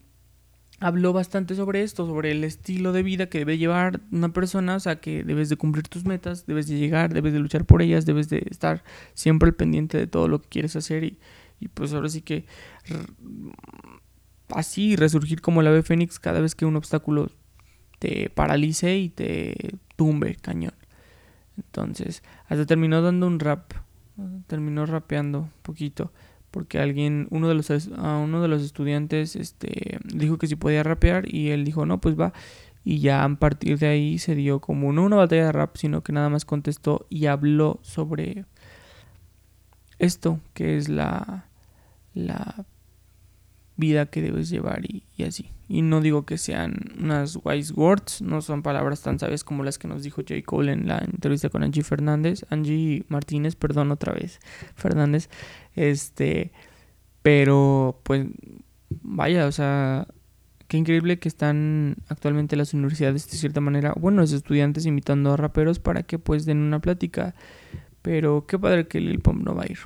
habló 0.79 1.13
bastante 1.13 1.55
sobre 1.55 1.83
esto, 1.83 2.05
sobre 2.05 2.31
el 2.31 2.43
estilo 2.43 2.91
de 2.91 3.03
vida 3.03 3.27
que 3.27 3.39
debe 3.39 3.57
llevar 3.57 4.01
una 4.11 4.31
persona, 4.31 4.75
o 4.75 4.79
sea, 4.79 4.99
que 4.99 5.23
debes 5.23 5.49
de 5.49 5.57
cumplir 5.57 5.87
tus 5.87 6.05
metas, 6.05 6.45
debes 6.45 6.67
de 6.67 6.77
llegar, 6.77 7.13
debes 7.13 7.33
de 7.33 7.39
luchar 7.39 7.65
por 7.65 7.81
ellas, 7.81 8.05
debes 8.05 8.29
de 8.29 8.45
estar 8.49 8.83
siempre 9.13 9.49
al 9.49 9.55
pendiente 9.55 9.97
de 9.97 10.07
todo 10.07 10.27
lo 10.27 10.41
que 10.41 10.49
quieres 10.49 10.75
hacer 10.75 11.03
y, 11.03 11.17
y 11.59 11.67
pues 11.67 11.93
ahora 11.93 12.09
sí 12.09 12.21
que 12.21 12.45
así 14.49 14.95
resurgir 14.95 15.41
como 15.41 15.61
la 15.61 15.69
ave 15.69 15.83
fénix 15.83 16.19
cada 16.19 16.39
vez 16.39 16.55
que 16.55 16.65
un 16.65 16.75
obstáculo 16.75 17.31
te 17.99 18.29
paralice 18.29 18.97
y 18.97 19.09
te 19.09 19.75
tumbe 19.95 20.35
cañón. 20.35 20.73
Entonces, 21.57 22.23
hasta 22.47 22.65
terminó 22.65 23.01
dando 23.01 23.27
un 23.27 23.39
rap, 23.39 23.73
terminó 24.47 24.85
rapeando 24.85 25.39
un 25.41 25.51
poquito, 25.61 26.11
porque 26.51 26.79
alguien, 26.79 27.27
uno 27.31 27.47
de 27.47 27.55
los, 27.55 27.69
a 27.69 28.17
uno 28.17 28.41
de 28.41 28.47
los 28.47 28.63
estudiantes, 28.63 29.35
este, 29.35 29.99
dijo 30.03 30.37
que 30.37 30.47
si 30.47 30.55
podía 30.55 30.83
rapear 30.83 31.33
y 31.33 31.49
él 31.49 31.65
dijo, 31.65 31.85
no, 31.85 31.99
pues 31.99 32.19
va. 32.19 32.33
Y 32.83 32.99
ya 32.99 33.23
a 33.23 33.35
partir 33.35 33.77
de 33.77 33.87
ahí 33.87 34.19
se 34.19 34.35
dio 34.35 34.59
como 34.61 34.91
no 34.93 35.03
una 35.03 35.17
batalla 35.17 35.45
de 35.45 35.51
rap, 35.51 35.75
sino 35.77 36.01
que 36.01 36.13
nada 36.13 36.29
más 36.29 36.45
contestó 36.45 37.05
y 37.09 37.25
habló 37.27 37.79
sobre 37.83 38.45
esto, 39.99 40.39
que 40.53 40.77
es 40.77 40.89
la, 40.89 41.45
la 42.13 42.65
vida 43.75 44.07
que 44.07 44.21
debes 44.21 44.49
llevar 44.49 44.83
y, 44.85 45.03
así. 45.23 45.51
Y 45.71 45.83
no 45.83 46.01
digo 46.01 46.25
que 46.25 46.39
sean 46.39 46.73
unas 46.99 47.37
wise 47.43 47.71
words, 47.73 48.23
no 48.23 48.41
son 48.41 48.63
palabras 48.63 49.03
tan 49.03 49.19
sabias 49.19 49.43
como 49.43 49.63
las 49.63 49.77
que 49.77 49.87
nos 49.87 50.01
dijo 50.01 50.23
J. 50.27 50.41
Cole 50.43 50.73
en 50.73 50.87
la 50.87 50.97
entrevista 50.97 51.49
con 51.49 51.63
Angie 51.63 51.83
Fernández, 51.83 52.43
Angie 52.49 53.05
Martínez, 53.07 53.55
perdón 53.55 53.91
otra 53.91 54.11
vez, 54.11 54.39
Fernández, 54.75 55.29
este, 55.75 56.51
pero 57.21 58.01
pues 58.03 58.25
vaya, 58.89 59.45
o 59.45 59.51
sea, 59.51 60.07
qué 60.67 60.77
increíble 60.77 61.19
que 61.19 61.29
están 61.29 61.97
actualmente 62.07 62.55
las 62.55 62.73
universidades 62.73 63.29
de 63.29 63.37
cierta 63.37 63.61
manera, 63.61 63.93
bueno, 63.95 64.21
los 64.21 64.31
estudiantes 64.31 64.87
invitando 64.87 65.33
a 65.33 65.37
raperos 65.37 65.77
para 65.77 66.01
que 66.01 66.17
pues 66.17 66.45
den 66.45 66.57
una 66.57 66.79
plática, 66.79 67.35
pero 68.01 68.47
qué 68.47 68.57
padre 68.57 68.87
que 68.87 68.99
Lil 68.99 69.19
Pump 69.19 69.43
no 69.43 69.53
va 69.53 69.63
a 69.63 69.71
ir. 69.71 69.77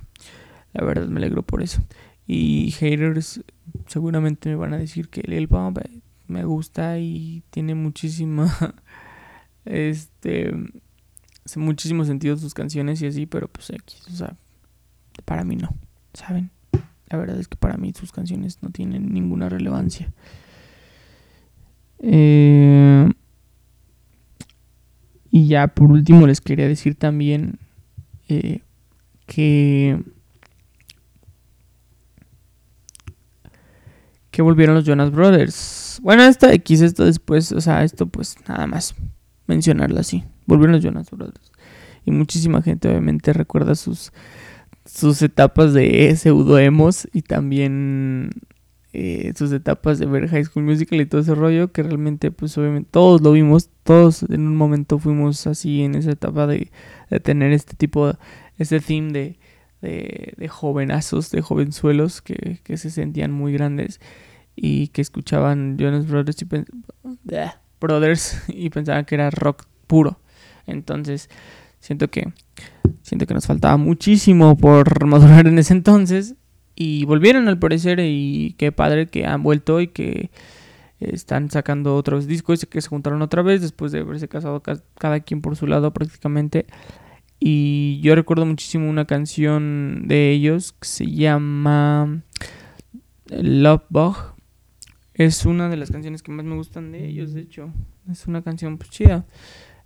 La 0.72 0.86
verdad 0.86 1.08
me 1.08 1.18
alegro 1.18 1.44
por 1.44 1.62
eso. 1.62 1.82
Y 2.26 2.72
haters 2.72 3.44
seguramente 3.88 4.50
me 4.50 4.56
van 4.56 4.74
a 4.74 4.78
decir 4.78 5.10
que 5.10 5.22
el 5.22 5.48
Pump 5.48 5.80
me 6.28 6.46
gusta 6.46 6.98
y 7.00 7.44
tiene 7.50 7.76
muchísima 7.76 8.76
este 9.66 10.54
muchísimo 11.58 12.06
sentido 12.06 12.38
sus 12.38 12.54
canciones 12.54 13.02
y 13.02 13.08
así, 13.08 13.26
pero 13.26 13.48
pues 13.48 13.70
aquí, 13.72 13.98
o 14.08 14.16
sea, 14.16 14.36
para 15.26 15.44
mí 15.44 15.56
no, 15.56 15.76
¿saben? 16.14 16.52
La 17.10 17.18
verdad 17.18 17.40
es 17.40 17.48
que 17.48 17.58
para 17.58 17.78
mí 17.78 17.94
sus 17.94 18.12
canciones 18.12 18.60
no 18.64 18.70
tienen 18.70 19.14
ninguna 19.14 19.50
relevancia. 19.50 20.12
Eh, 22.00 23.12
y 25.30 25.48
ya 25.48 25.68
por 25.68 25.92
último 25.92 26.28
les 26.28 26.42
quería 26.42 26.68
decir 26.68 26.96
también 26.96 27.60
eh, 28.30 28.62
que 29.26 30.02
que 34.34 34.42
volvieron 34.42 34.74
los 34.74 34.84
Jonas 34.84 35.12
Brothers. 35.12 36.00
Bueno, 36.02 36.24
esta 36.24 36.52
X, 36.52 36.82
esto 36.82 37.06
después, 37.06 37.52
o 37.52 37.62
sea, 37.62 37.84
esto 37.84 38.08
pues 38.08 38.36
nada 38.48 38.66
más 38.66 38.96
mencionarlo 39.46 40.00
así. 40.00 40.24
Volvieron 40.48 40.74
los 40.74 40.84
Jonas 40.84 41.12
Brothers. 41.12 41.52
Y 42.04 42.12
muchísima 42.12 42.64
gente 42.64 42.90
obviamente 42.90 43.32
recuerda 43.32 43.76
sus, 43.76 44.12
sus 44.86 45.22
etapas 45.22 45.74
de 45.74 46.16
pseudoemos 46.16 47.08
y 47.14 47.22
también 47.22 48.32
eh, 48.92 49.34
sus 49.36 49.52
etapas 49.52 50.00
de 50.00 50.08
ver 50.08 50.28
High 50.28 50.46
School 50.46 50.66
Musical 50.66 51.00
y 51.00 51.06
todo 51.06 51.22
ese 51.22 51.36
rollo 51.36 51.72
que 51.72 51.84
realmente 51.84 52.32
pues 52.32 52.58
obviamente 52.58 52.90
todos 52.92 53.22
lo 53.22 53.34
vimos, 53.34 53.70
todos 53.84 54.24
en 54.24 54.48
un 54.48 54.56
momento 54.56 54.98
fuimos 54.98 55.46
así 55.46 55.84
en 55.84 55.94
esa 55.94 56.10
etapa 56.10 56.48
de, 56.48 56.72
de 57.12 57.20
tener 57.20 57.54
este 57.54 57.76
tipo, 57.76 58.12
este 58.58 58.80
theme 58.80 59.14
de 59.14 59.40
de, 59.84 60.34
de 60.38 60.48
jovenazos, 60.48 61.30
de 61.30 61.42
jovenzuelos 61.42 62.22
que, 62.22 62.60
que, 62.64 62.78
se 62.78 62.90
sentían 62.90 63.32
muy 63.32 63.52
grandes 63.52 64.00
y 64.56 64.88
que 64.88 65.02
escuchaban 65.02 65.78
Jonas 65.78 66.08
Brothers 66.08 66.42
y, 66.42 66.48
Brothers 67.82 68.44
y 68.48 68.70
pensaban 68.70 69.04
que 69.04 69.16
era 69.16 69.30
rock 69.30 69.66
puro. 69.86 70.20
Entonces, 70.66 71.30
siento 71.80 72.10
que 72.10 72.32
siento 73.02 73.28
que 73.28 73.34
nos 73.34 73.46
faltaba 73.46 73.76
muchísimo 73.76 74.56
por 74.56 75.06
madurar 75.06 75.48
en 75.48 75.60
ese 75.60 75.74
entonces 75.74 76.36
y 76.76 77.04
volvieron 77.04 77.50
al 77.50 77.60
parecer 77.60 78.00
y 78.00 78.56
qué 78.58 78.72
padre 78.72 79.08
que 79.08 79.26
han 79.26 79.44
vuelto 79.44 79.82
y 79.82 79.88
que 79.88 80.32
están 81.02 81.52
sacando 81.52 81.98
otros 81.98 82.26
discos 82.26 82.64
y 82.64 82.68
que 82.68 82.82
se 82.82 82.88
juntaron 82.88 83.22
otra 83.22 83.42
vez 83.42 83.60
después 83.60 83.92
de 83.92 84.00
haberse 84.00 84.30
casado 84.30 84.64
cada 84.98 85.20
quien 85.20 85.42
por 85.42 85.58
su 85.58 85.68
lado 85.68 85.92
prácticamente 85.92 86.68
Y 87.46 88.00
yo 88.00 88.16
recuerdo 88.16 88.46
muchísimo 88.46 88.90
una 88.90 89.04
canción 89.04 90.08
de 90.08 90.32
ellos 90.32 90.72
que 90.72 90.88
se 90.88 91.12
llama 91.12 92.24
Love 93.26 93.84
Bug. 93.90 94.16
Es 95.14 95.46
una 95.46 95.68
de 95.68 95.76
las 95.76 95.92
canciones 95.92 96.24
que 96.24 96.32
más 96.32 96.46
me 96.46 96.56
gustan 96.56 96.94
de 96.94 97.06
ellos, 97.06 97.34
de 97.34 97.42
hecho. 97.42 97.70
Es 98.10 98.28
una 98.28 98.44
canción 98.44 98.78
pues 98.78 98.92
chida. 98.92 99.26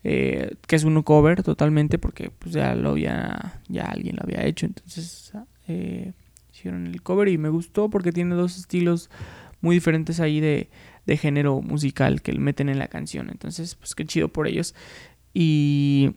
Eh, 0.04 0.52
que 0.68 0.76
es 0.76 0.84
un 0.84 1.02
cover 1.02 1.42
totalmente 1.42 1.98
porque 1.98 2.30
pues 2.30 2.54
ya 2.54 2.76
lo 2.76 2.92
había, 2.92 3.60
ya 3.68 3.86
alguien 3.86 4.18
lo 4.18 4.24
había 4.26 4.46
hecho. 4.46 4.68
Entonces 4.68 5.34
eh, 5.68 6.14
hicieron 6.54 6.86
el 6.86 7.02
cover 7.02 7.28
y 7.28 7.40
me 7.40 7.50
gustó 7.50 7.90
porque 7.90 8.12
tiene 8.12 8.36
dos 8.36 8.56
estilos 8.56 9.10
muy 9.62 9.78
diferentes 9.78 10.20
ahí 10.20 10.40
de, 10.40 10.70
de 11.08 11.18
género 11.18 11.60
musical 11.64 12.22
que 12.22 12.34
meten 12.34 12.70
en 12.70 12.78
la 12.78 12.88
canción. 12.88 13.30
Entonces, 13.32 13.74
pues 13.74 13.96
qué 13.96 14.06
chido 14.06 14.28
por 14.28 14.48
ellos. 14.48 14.76
Y 15.34 16.14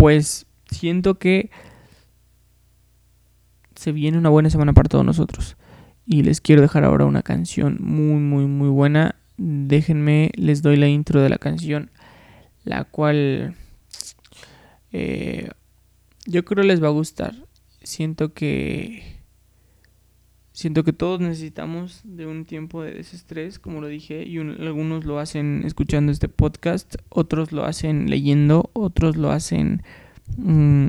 pues 0.00 0.46
siento 0.70 1.18
que 1.18 1.50
se 3.74 3.92
viene 3.92 4.16
una 4.16 4.30
buena 4.30 4.48
semana 4.48 4.72
para 4.72 4.88
todos 4.88 5.04
nosotros. 5.04 5.58
Y 6.06 6.22
les 6.22 6.40
quiero 6.40 6.62
dejar 6.62 6.84
ahora 6.84 7.04
una 7.04 7.20
canción 7.22 7.76
muy, 7.80 8.18
muy, 8.18 8.46
muy 8.46 8.70
buena. 8.70 9.16
Déjenme, 9.36 10.30
les 10.36 10.62
doy 10.62 10.76
la 10.76 10.88
intro 10.88 11.20
de 11.20 11.28
la 11.28 11.36
canción, 11.36 11.90
la 12.64 12.84
cual 12.84 13.54
eh, 14.90 15.50
yo 16.24 16.46
creo 16.46 16.64
les 16.64 16.82
va 16.82 16.88
a 16.88 16.92
gustar. 16.92 17.34
Siento 17.82 18.32
que 18.32 19.19
siento 20.60 20.84
que 20.84 20.92
todos 20.92 21.20
necesitamos 21.20 22.02
de 22.04 22.26
un 22.26 22.44
tiempo 22.44 22.82
de 22.82 22.92
desestrés, 22.92 23.58
como 23.58 23.80
lo 23.80 23.86
dije, 23.86 24.24
y 24.26 24.36
algunos 24.36 25.06
lo 25.06 25.18
hacen 25.18 25.62
escuchando 25.64 26.12
este 26.12 26.28
podcast, 26.28 26.96
otros 27.08 27.50
lo 27.50 27.64
hacen 27.64 28.10
leyendo, 28.10 28.68
otros 28.74 29.16
lo 29.16 29.30
hacen 29.30 29.82
mm, 30.36 30.88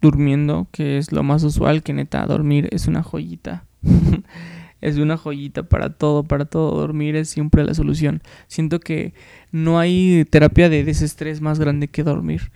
durmiendo, 0.00 0.68
que 0.72 0.96
es 0.96 1.12
lo 1.12 1.22
más 1.22 1.44
usual, 1.44 1.82
que 1.82 1.92
neta, 1.92 2.24
dormir 2.24 2.66
es 2.72 2.86
una 2.86 3.02
joyita. 3.02 3.66
es 4.80 4.96
una 4.96 5.18
joyita 5.18 5.64
para 5.64 5.90
todo, 5.90 6.22
para 6.22 6.46
todo. 6.46 6.80
Dormir 6.80 7.14
es 7.14 7.28
siempre 7.28 7.64
la 7.64 7.74
solución. 7.74 8.22
Siento 8.46 8.80
que 8.80 9.12
no 9.52 9.78
hay 9.78 10.24
terapia 10.30 10.70
de 10.70 10.82
desestrés 10.84 11.42
más 11.42 11.58
grande 11.58 11.88
que 11.88 12.04
dormir. 12.04 12.52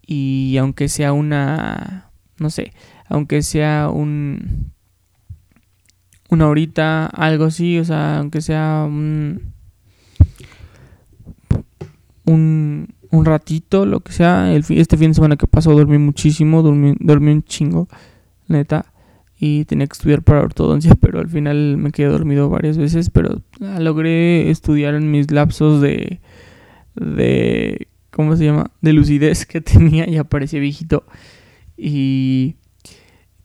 Y 0.00 0.56
aunque 0.56 0.88
sea 0.88 1.12
una, 1.12 2.10
no 2.38 2.48
sé, 2.48 2.72
aunque 3.06 3.42
sea 3.42 3.90
un 3.90 4.72
una 6.28 6.46
horita, 6.46 7.06
algo 7.06 7.46
así, 7.46 7.78
o 7.78 7.84
sea, 7.84 8.18
aunque 8.18 8.40
sea 8.40 8.84
un, 8.86 9.52
un, 12.24 12.94
un 13.10 13.24
ratito, 13.24 13.86
lo 13.86 14.00
que 14.00 14.12
sea. 14.12 14.52
El, 14.52 14.64
este 14.68 14.96
fin 14.96 15.10
de 15.10 15.14
semana 15.14 15.36
que 15.36 15.46
pasó 15.46 15.72
dormí 15.72 15.98
muchísimo, 15.98 16.62
dormí, 16.62 16.94
dormí 17.00 17.32
un 17.32 17.42
chingo, 17.42 17.88
neta. 18.46 18.86
Y 19.40 19.64
tenía 19.66 19.86
que 19.86 19.92
estudiar 19.92 20.22
para 20.22 20.40
ortodoncia, 20.40 20.94
pero 21.00 21.20
al 21.20 21.28
final 21.28 21.76
me 21.76 21.92
quedé 21.92 22.08
dormido 22.08 22.48
varias 22.48 22.76
veces. 22.76 23.10
Pero 23.10 23.40
logré 23.60 24.50
estudiar 24.50 24.94
en 24.94 25.10
mis 25.10 25.30
lapsos 25.30 25.80
de, 25.80 26.20
de, 26.94 27.88
¿cómo 28.10 28.36
se 28.36 28.44
llama? 28.44 28.70
De 28.80 28.92
lucidez 28.92 29.46
que 29.46 29.60
tenía, 29.62 30.08
y 30.08 30.16
aparecía 30.16 30.60
viejito. 30.60 31.04
Y 31.76 32.56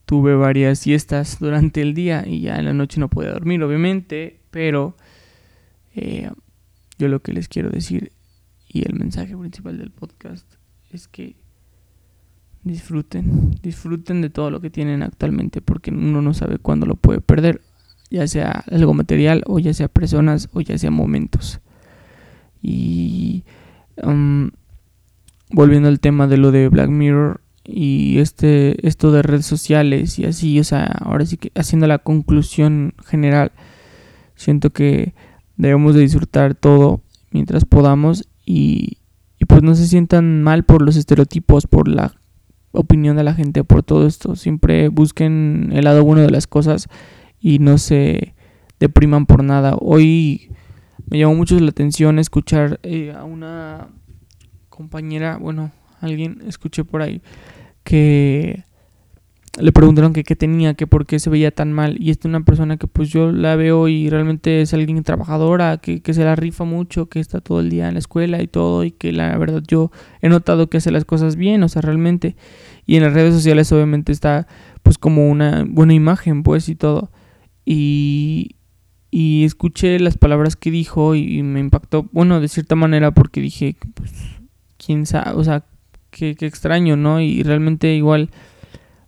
tuve 0.05 0.35
varias 0.35 0.79
siestas 0.79 1.39
durante 1.39 1.81
el 1.81 1.93
día 1.93 2.23
y 2.27 2.41
ya 2.41 2.57
en 2.57 2.65
la 2.65 2.73
noche 2.73 2.99
no 2.99 3.09
podía 3.09 3.31
dormir, 3.31 3.63
obviamente, 3.63 4.39
pero 4.51 4.95
eh, 5.95 6.29
yo 6.97 7.07
lo 7.07 7.21
que 7.21 7.33
les 7.33 7.47
quiero 7.47 7.69
decir 7.69 8.11
y 8.67 8.87
el 8.87 8.95
mensaje 8.95 9.37
principal 9.37 9.77
del 9.77 9.91
podcast 9.91 10.45
es 10.91 11.07
que 11.07 11.35
disfruten, 12.63 13.51
disfruten 13.61 14.21
de 14.21 14.29
todo 14.29 14.49
lo 14.49 14.61
que 14.61 14.69
tienen 14.69 15.03
actualmente 15.03 15.61
porque 15.61 15.91
uno 15.91 16.21
no 16.21 16.33
sabe 16.33 16.57
cuándo 16.57 16.85
lo 16.85 16.95
puede 16.95 17.21
perder, 17.21 17.61
ya 18.09 18.27
sea 18.27 18.63
algo 18.71 18.93
material 18.93 19.43
o 19.45 19.59
ya 19.59 19.73
sea 19.73 19.87
personas 19.87 20.49
o 20.53 20.61
ya 20.61 20.77
sea 20.77 20.91
momentos. 20.91 21.59
Y 22.61 23.43
um, 24.01 24.51
volviendo 25.51 25.89
al 25.89 25.99
tema 25.99 26.27
de 26.27 26.37
lo 26.37 26.51
de 26.51 26.69
Black 26.69 26.89
Mirror, 26.89 27.41
y 27.65 28.19
este 28.19 28.85
esto 28.87 29.11
de 29.11 29.21
redes 29.21 29.45
sociales 29.45 30.19
y 30.19 30.25
así, 30.25 30.59
o 30.59 30.63
sea, 30.63 30.85
ahora 30.99 31.25
sí 31.25 31.37
que 31.37 31.51
haciendo 31.55 31.87
la 31.87 31.99
conclusión 31.99 32.93
general, 33.05 33.51
siento 34.35 34.71
que 34.71 35.13
debemos 35.55 35.95
de 35.95 36.01
disfrutar 36.01 36.55
todo 36.55 37.01
mientras 37.31 37.65
podamos 37.65 38.27
y, 38.45 38.97
y 39.39 39.45
pues 39.45 39.63
no 39.63 39.75
se 39.75 39.87
sientan 39.87 40.43
mal 40.43 40.63
por 40.63 40.81
los 40.81 40.97
estereotipos, 40.97 41.67
por 41.67 41.87
la 41.87 42.13
opinión 42.71 43.15
de 43.15 43.23
la 43.23 43.33
gente, 43.33 43.63
por 43.63 43.83
todo 43.83 44.07
esto. 44.07 44.35
Siempre 44.35 44.89
busquen 44.89 45.69
el 45.73 45.85
lado 45.85 46.03
bueno 46.03 46.21
de 46.21 46.31
las 46.31 46.47
cosas 46.47 46.89
y 47.39 47.59
no 47.59 47.77
se 47.77 48.35
depriman 48.79 49.25
por 49.25 49.43
nada. 49.43 49.75
Hoy 49.79 50.51
me 51.05 51.17
llamó 51.17 51.35
mucho 51.35 51.59
la 51.59 51.69
atención 51.69 52.19
escuchar 52.19 52.79
eh, 52.83 53.13
a 53.15 53.23
una 53.23 53.87
compañera, 54.69 55.37
bueno, 55.37 55.71
alguien 56.01 56.41
escuché 56.47 56.83
por 56.83 57.01
ahí 57.01 57.21
que 57.83 58.63
le 59.59 59.71
preguntaron 59.71 60.13
que 60.13 60.23
qué 60.23 60.35
tenía, 60.35 60.73
que 60.73 60.87
por 60.87 61.05
qué 61.05 61.19
se 61.19 61.29
veía 61.29 61.51
tan 61.51 61.71
mal. 61.73 61.97
Y 61.99 62.09
esta 62.09 62.27
es 62.27 62.29
una 62.29 62.43
persona 62.43 62.77
que 62.77 62.87
pues 62.87 63.09
yo 63.09 63.31
la 63.31 63.55
veo 63.55 63.87
y 63.87 64.09
realmente 64.09 64.61
es 64.61 64.73
alguien 64.73 65.03
trabajadora, 65.03 65.77
que, 65.77 66.01
que, 66.01 66.13
se 66.13 66.23
la 66.23 66.35
rifa 66.35 66.63
mucho, 66.63 67.07
que 67.07 67.19
está 67.19 67.39
todo 67.39 67.59
el 67.59 67.69
día 67.69 67.87
en 67.87 67.93
la 67.93 67.99
escuela 67.99 68.41
y 68.41 68.47
todo, 68.47 68.83
y 68.83 68.91
que 68.91 69.11
la 69.11 69.37
verdad 69.37 69.61
yo 69.67 69.91
he 70.21 70.29
notado 70.29 70.69
que 70.69 70.77
hace 70.77 70.91
las 70.91 71.05
cosas 71.05 71.35
bien, 71.35 71.61
o 71.63 71.69
sea, 71.69 71.81
realmente. 71.81 72.35
Y 72.85 72.95
en 72.95 73.03
las 73.03 73.13
redes 73.13 73.33
sociales 73.33 73.71
obviamente 73.71 74.11
está 74.11 74.47
pues 74.81 74.97
como 74.97 75.29
una 75.29 75.65
buena 75.67 75.93
imagen, 75.93 76.43
pues, 76.43 76.67
y 76.67 76.75
todo. 76.75 77.11
Y, 77.65 78.55
y 79.11 79.45
escuché 79.45 79.99
las 79.99 80.17
palabras 80.17 80.55
que 80.55 80.71
dijo 80.71 81.13
y, 81.13 81.43
me 81.43 81.59
impactó, 81.59 82.09
bueno, 82.11 82.41
de 82.41 82.47
cierta 82.47 82.75
manera 82.75 83.11
porque 83.11 83.39
dije, 83.41 83.75
pues, 83.93 84.11
quién 84.83 85.05
sabe, 85.05 85.31
o 85.35 85.43
sea, 85.43 85.65
qué, 86.13 86.35
extraño, 86.39 86.95
¿no? 86.95 87.19
Y 87.19 87.43
realmente 87.43 87.93
igual 87.93 88.29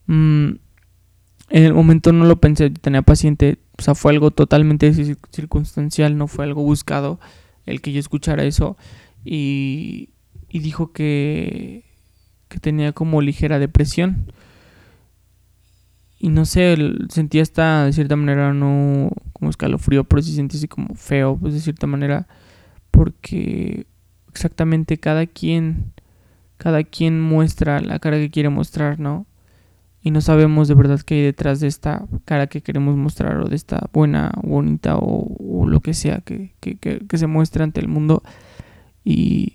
mm, 0.07 0.49
en 1.49 1.63
el 1.63 1.73
momento 1.73 2.11
no 2.11 2.25
lo 2.25 2.41
pensé, 2.41 2.69
tenía 2.69 3.01
paciente, 3.01 3.59
o 3.77 3.81
sea, 3.81 3.95
fue 3.95 4.11
algo 4.11 4.31
totalmente 4.31 4.91
circunstancial, 5.31 6.17
no 6.17 6.27
fue 6.27 6.45
algo 6.45 6.63
buscado 6.63 7.19
el 7.65 7.81
que 7.81 7.91
yo 7.93 7.99
escuchara 7.99 8.43
eso 8.43 8.77
y, 9.23 10.09
y 10.49 10.59
dijo 10.59 10.91
que, 10.91 11.85
que 12.47 12.59
tenía 12.59 12.91
como 12.91 13.21
ligera 13.21 13.59
depresión. 13.59 14.31
Y 16.17 16.29
no 16.29 16.45
sé, 16.45 16.75
sentía 17.09 17.43
hasta 17.43 17.85
de 17.85 17.93
cierta 17.93 18.15
manera 18.15 18.53
no 18.53 19.11
como 19.33 19.51
escalofrío, 19.51 20.05
pero 20.05 20.21
sí 20.21 20.33
sentía 20.33 20.57
así 20.57 20.67
como 20.67 20.95
feo, 20.95 21.37
pues 21.39 21.53
de 21.53 21.59
cierta 21.59 21.87
manera, 21.87 22.27
porque 22.89 23.85
exactamente 24.29 24.97
cada 24.97 25.27
quien 25.27 25.93
cada 26.57 26.83
quien 26.83 27.21
muestra 27.21 27.79
la 27.81 27.99
cara 27.99 28.17
que 28.17 28.29
quiere 28.29 28.49
mostrar, 28.49 28.99
¿no? 28.99 29.25
Y 30.01 30.11
no 30.11 30.21
sabemos 30.21 30.67
de 30.67 30.75
verdad 30.75 31.01
qué 31.01 31.15
hay 31.15 31.21
detrás 31.23 31.59
de 31.59 31.67
esta 31.67 32.05
cara 32.25 32.45
que 32.45 32.61
queremos 32.61 32.95
mostrar 32.95 33.37
o 33.37 33.49
de 33.49 33.55
esta 33.55 33.89
buena, 33.91 34.31
bonita 34.43 34.97
o, 34.97 35.65
lo 35.67 35.79
que 35.79 35.95
sea 35.95 36.21
que, 36.21 36.53
se 37.11 37.27
muestra 37.27 37.63
ante 37.63 37.81
el 37.81 37.87
mundo. 37.87 38.21
Y 39.03 39.53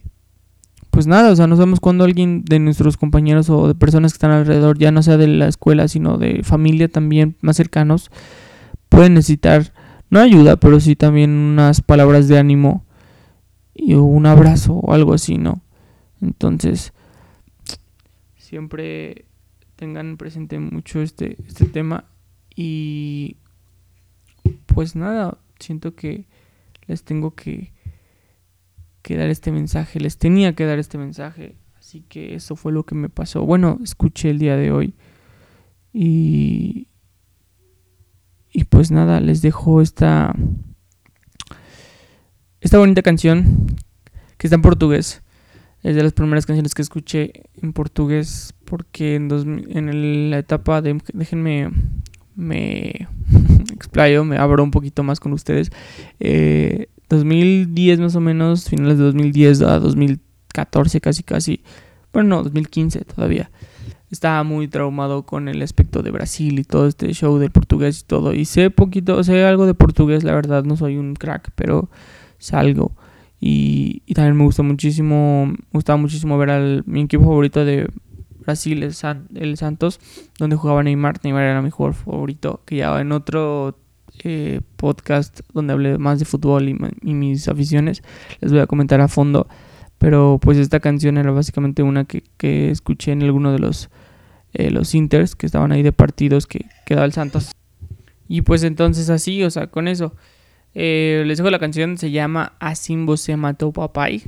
pues 0.91 1.07
nada, 1.07 1.31
o 1.31 1.37
sea, 1.37 1.47
no 1.47 1.55
sabemos 1.55 1.79
cuándo 1.79 2.03
alguien 2.03 2.45
de 2.45 2.59
nuestros 2.59 2.97
compañeros 2.97 3.49
o 3.49 3.69
de 3.69 3.77
personas 3.77 4.13
que 4.13 4.17
están 4.17 4.33
alrededor, 4.33 4.77
ya 4.77 4.91
no 4.91 5.05
sea 5.05 5.17
de 5.17 5.29
la 5.29 5.47
escuela, 5.47 5.87
sino 5.87 6.19
de 6.19 6.43
familia 6.43 6.89
también 6.89 7.37
más 7.43 7.57
cercanos, 7.57 8.11
pueden 8.89 9.15
necesitar, 9.15 9.73
no 10.11 10.19
ayuda, 10.19 10.57
pero 10.57 10.81
sí 10.81 10.97
también 10.97 11.31
unas 11.31 11.81
palabras 11.81 12.27
de 12.27 12.39
ánimo 12.39 12.85
y 13.73 13.95
un 13.95 14.27
abrazo 14.27 14.75
o 14.75 14.93
algo 14.95 15.15
así, 15.15 15.39
¿no? 15.39 15.63
Entonces, 16.21 16.93
siempre 18.37 19.25
tengan 19.77 20.17
presente 20.17 20.59
mucho 20.59 21.01
este, 21.01 21.37
este 21.47 21.67
tema 21.67 22.05
y 22.55 23.37
pues 24.67 24.97
nada, 24.97 25.39
siento 25.59 25.95
que 25.95 26.27
les 26.87 27.05
tengo 27.05 27.35
que, 27.35 27.73
que 29.03 29.17
dar 29.17 29.31
este 29.31 29.53
mensaje, 29.53 30.01
les 30.01 30.19
tenía 30.19 30.55
que 30.55 30.67
dar 30.67 30.79
este 30.79 30.99
mensaje, 30.99 31.57
así 31.79 32.03
que 32.09 32.35
eso 32.35 32.57
fue 32.57 32.73
lo 32.73 32.85
que 32.85 32.95
me 32.95 33.09
pasó. 33.09 33.45
Bueno, 33.47 33.79
escuché 33.83 34.31
el 34.31 34.39
día 34.39 34.57
de 34.57 34.73
hoy 34.73 34.95
y, 35.93 36.89
y 38.53 38.65
pues 38.65 38.91
nada, 38.91 39.21
les 39.21 39.43
dejo 39.43 39.81
esta, 39.81 40.35
esta 42.61 42.79
bonita 42.79 43.03
canción 43.03 43.67
que 44.37 44.47
está 44.47 44.57
en 44.57 44.63
portugués. 44.63 45.23
Es 45.83 45.97
de 45.97 46.03
las 46.03 46.13
primeras 46.13 46.47
canciones 46.47 46.75
que 46.75 46.83
escuché 46.83 47.45
en 47.61 47.73
portugués 47.73 48.55
porque 48.65 49.15
en, 49.15 49.29
dos, 49.29 49.45
en 49.45 50.31
la 50.31 50.39
etapa 50.39 50.83
de... 50.83 51.01
Déjenme... 51.13 51.71
Me 52.37 53.09
explayo, 53.75 54.25
me 54.25 54.39
abro 54.39 54.63
un 54.63 54.71
poquito 54.71 55.03
más 55.03 55.21
con 55.21 55.33
ustedes. 55.33 55.71
2010 57.09 57.99
eh, 57.99 58.03
más 58.03 58.17
o 58.17 58.21
menos, 58.21 58.69
finales 58.69 58.99
de 58.99 59.05
2010 59.05 59.63
a 59.63 59.79
2014 59.79 61.01
casi 61.01 61.23
casi, 61.23 61.63
bueno, 62.13 62.37
no, 62.37 62.43
2015 62.43 63.05
todavía. 63.05 63.51
Estaba 64.11 64.43
muy 64.43 64.67
traumado 64.67 65.25
con 65.25 65.49
el 65.49 65.63
aspecto 65.63 66.03
de 66.03 66.11
Brasil 66.11 66.59
y 66.59 66.65
todo 66.65 66.89
este 66.89 67.13
show 67.13 67.39
del 67.39 67.53
portugués 67.53 68.01
y 68.01 68.05
todo. 68.05 68.35
Y 68.35 68.45
sé 68.45 68.71
poquito, 68.71 69.23
sé 69.23 69.45
algo 69.45 69.67
de 69.67 69.75
portugués, 69.75 70.25
la 70.25 70.35
verdad, 70.35 70.65
no 70.65 70.77
soy 70.77 70.97
un 70.97 71.15
crack, 71.15 71.53
pero 71.55 71.91
sé 72.39 72.57
Y, 73.41 74.03
también 74.15 74.37
me 74.37 74.45
gustó 74.45 74.63
muchísimo, 74.63 75.47
me 75.47 75.57
gustaba 75.73 75.97
muchísimo 75.97 76.37
ver 76.37 76.51
al 76.51 76.85
mi 76.87 77.01
equipo 77.01 77.25
favorito 77.25 77.65
de 77.65 77.89
Brasil, 78.41 78.83
el, 78.83 78.95
el 79.35 79.57
Santos, 79.57 79.99
donde 80.39 80.57
jugaba 80.57 80.83
Neymar. 80.83 81.21
Neymar 81.25 81.45
era 81.45 81.63
mi 81.63 81.71
jugador 81.71 81.95
favorito, 81.95 82.61
que 82.67 82.77
ya 82.77 83.01
en 83.01 83.13
otro 83.13 83.79
eh, 84.23 84.61
podcast 84.77 85.41
donde 85.55 85.73
hablé 85.73 85.97
más 85.97 86.19
de 86.19 86.27
fútbol 86.27 86.69
y, 86.69 87.15
mis 87.15 87.49
aficiones. 87.49 88.03
Les 88.41 88.53
voy 88.53 88.61
a 88.61 88.67
comentar 88.67 89.01
a 89.01 89.09
fondo. 89.09 89.49
Pero 89.99 90.39
pues 90.41 90.57
esta 90.59 90.81
canción 90.81 91.19
era 91.19 91.31
básicamente 91.31 91.83
una 91.83 92.05
que, 92.05 92.71
escuché 92.71 93.13
en 93.13 93.23
alguno 93.23 93.53
de 93.53 93.59
los, 93.59 93.91
eh, 94.53 94.71
los 94.71 94.95
Inters 94.95 95.37
que 95.37 95.47
estaban 95.47 95.73
ahí 95.73 95.83
de 95.83 95.93
partidos 95.93 96.47
que 96.47 96.67
quedaba 96.87 97.07
el 97.07 97.13
Santos. 97.13 97.53
Y 98.29 98.43
pues 98.43 98.63
entonces 98.63 99.11
así, 99.11 99.43
o 99.43 99.51
sea, 99.51 99.69
con 99.69 99.89
eso. 99.89 100.15
Eh, 100.75 101.25
les 101.27 101.39
dejo 101.39 101.51
la 101.51 101.59
canción, 101.59 101.99
se 101.99 102.11
llama 102.11 102.53
Asimbo 102.61 103.17
se 103.17 103.37
mató 103.37 103.73
papai, 103.73 104.23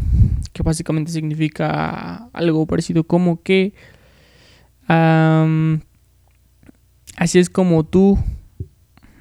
que 0.52 0.62
básicamente 0.62 1.12
significa 1.12 2.28
algo 2.32 2.66
parecido 2.66 3.04
como 3.04 3.42
que 3.42 3.74
así 7.16 7.38
es 7.38 7.48
como 7.48 7.84
tú 7.84 8.18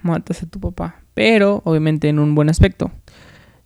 matas 0.01 0.43
a 0.43 0.47
tu 0.47 0.59
papá. 0.59 1.01
Pero 1.13 1.61
obviamente 1.65 2.09
en 2.09 2.19
un 2.19 2.36
buen 2.36 2.49
aspecto. 2.49 2.91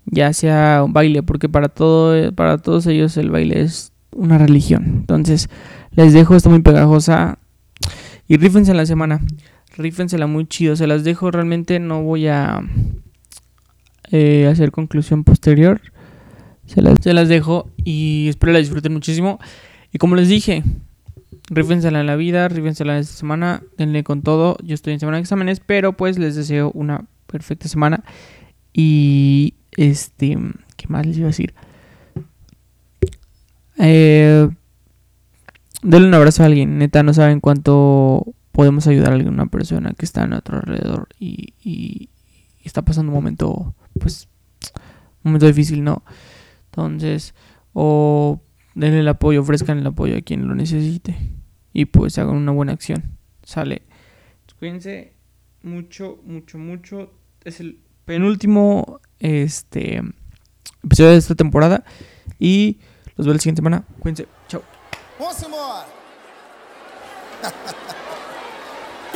Ya 0.06 0.34
sea 0.34 0.84
un 0.84 0.94
baile, 0.94 1.24
porque 1.24 1.50
para, 1.50 1.70
todo, 1.70 2.32
para 2.34 2.58
todos 2.60 2.86
ellos 2.88 3.18
el 3.18 3.32
baile 3.32 3.62
es 3.62 3.92
una 4.12 4.38
religión. 4.38 4.84
Entonces, 4.86 5.50
les 5.92 6.14
dejo, 6.14 6.36
está 6.36 6.50
muy 6.50 6.62
pegajosa. 6.62 7.40
Y 8.28 8.38
rífense 8.38 8.72
en 8.72 8.78
la 8.78 8.86
semana. 8.86 9.22
Rífensela 9.78 10.28
muy 10.28 10.46
chido. 10.46 10.76
Se 10.76 10.88
las 10.88 11.04
dejo 11.04 11.32
realmente. 11.32 11.80
No 11.80 12.04
voy 12.04 12.28
a 12.28 12.62
eh, 14.16 14.48
hacer 14.48 14.72
conclusión 14.72 15.24
posterior. 15.24 15.82
Se 16.66 16.82
las, 16.82 17.28
dejo 17.30 17.70
y 17.78 18.28
espero 18.30 18.54
la 18.54 18.60
disfruten 18.60 18.94
muchísimo. 18.94 19.40
Y 19.92 19.98
como 19.98 20.16
les 20.16 20.30
dije, 20.30 20.64
rífensela 21.50 22.00
en 22.00 22.08
la 22.08 22.16
vida, 22.16 22.48
rífensela 22.48 22.98
esta 22.98 23.14
semana, 23.14 23.62
denle 23.78 24.04
con 24.04 24.22
todo. 24.22 24.58
Yo 24.64 24.74
estoy 24.74 24.94
en 24.94 25.00
semana 25.00 25.18
de 25.18 25.22
exámenes, 25.22 25.60
pero 25.60 25.94
pues 25.94 26.18
les 26.18 26.36
deseo 26.36 26.72
una 26.74 27.06
perfecta 27.28 27.68
semana. 27.68 28.04
Y 28.74 29.54
este, 29.72 30.38
¿qué 30.76 30.88
más 30.88 31.06
les 31.06 31.18
iba 31.18 31.28
a 31.28 31.30
decir? 31.30 31.54
Eh, 33.78 34.48
denle 35.84 36.08
un 36.08 36.14
abrazo 36.14 36.44
a 36.44 36.46
alguien, 36.48 36.78
neta, 36.78 37.04
no 37.04 37.14
saben 37.14 37.40
cuánto 37.42 38.34
podemos 38.52 38.88
ayudar 38.88 39.12
a 39.12 39.16
alguna 39.16 39.48
persona 39.48 39.94
que 39.98 40.06
está 40.06 40.24
a 40.24 40.28
nuestro 40.28 40.58
alrededor 40.58 41.10
y, 41.20 41.54
y, 41.62 42.10
está 42.64 42.82
pasando 42.82 43.12
un 43.12 43.18
momento, 43.18 43.76
pues, 44.00 44.28
un 45.24 45.32
momento 45.32 45.48
difícil, 45.48 45.84
¿no? 45.84 46.04
Entonces, 46.66 47.34
o 47.74 48.42
denle 48.76 49.00
el 49.00 49.08
apoyo, 49.08 49.42
ofrezcan 49.42 49.80
el 49.80 49.88
apoyo 49.88 50.18
a 50.18 50.22
quien 50.22 50.48
lo 50.48 50.56
necesite 50.56 51.18
y 51.74 51.86
pues 51.86 52.18
hagan 52.18 52.36
una 52.36 52.52
buena 52.52 52.74
acción. 52.74 53.18
Sale. 53.44 53.84
Cuídense 54.60 55.14
mucho, 55.64 56.20
mucho, 56.24 56.58
mucho. 56.58 57.12
Es 57.44 57.60
el 57.60 57.80
penúltimo 58.06 59.02
este 59.20 60.02
episodio 60.84 61.12
de 61.12 61.18
esta 61.18 61.36
temporada 61.36 61.84
y 62.40 62.80
los 63.16 63.28
veo 63.28 63.34
la 63.34 63.40
siguiente 63.40 63.60
semana. 63.60 63.86
Cuídense. 64.00 64.28
Chao. 64.48 64.64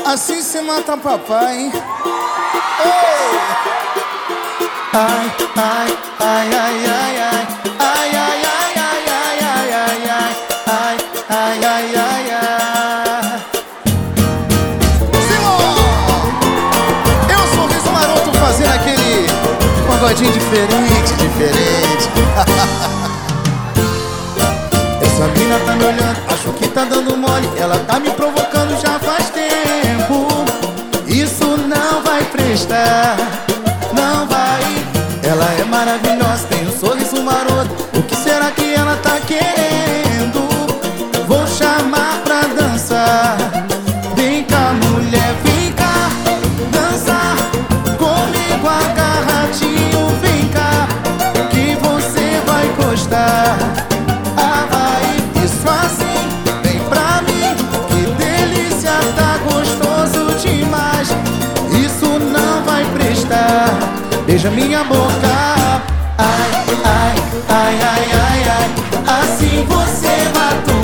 Así 0.05 0.41
se 0.41 0.61
mata 0.61 0.97
ai, 4.99 5.31
ai, 5.55 5.89
ai, 6.19 6.43
ai, 6.59 6.85
ai, 6.85 7.45
ai, 7.79 8.11
ai, 8.19 8.19
ai, 8.19 8.43
ai, 8.43 8.73
ai, 8.75 9.07
ai, 9.07 9.37
ai, 9.39 9.71
ai, 9.71 10.03
ai, 10.09 10.33
ai, 10.67 10.97
ai, 11.29 11.63
ai, 11.63 11.95
ai, 11.95 12.31
ai. 12.31 12.49
Fazendo 18.39 18.73
aquele 18.73 19.27
pagodinho 19.87 20.31
diferente, 20.31 21.13
diferente. 21.17 22.09
Essa 25.01 25.27
mina 25.27 25.59
tá 25.65 25.75
me 25.75 25.83
olhando, 25.85 26.19
acho 26.33 26.51
que 26.53 26.67
tá 26.67 26.83
dando 26.85 27.15
mole, 27.15 27.49
ela 27.57 27.77
tá 27.79 27.99
me 27.99 28.09
provocando 28.11 28.79
já 28.81 28.97
faz 28.99 29.29
tempo. 29.29 30.27
Isso 31.05 31.45
não 31.45 32.01
vai 32.01 32.23
prestar. 32.25 33.17
wanna 35.79 35.97
be 36.03 36.18
beija 64.39 64.51
minha 64.51 64.83
boca. 64.85 65.81
Ai, 66.17 66.51
ai, 66.85 67.15
ai, 67.49 67.75
ai, 67.81 68.05
ai, 68.13 68.43
ai, 68.49 69.19
assim 69.19 69.65
você 69.65 70.13
matou. 70.33 70.78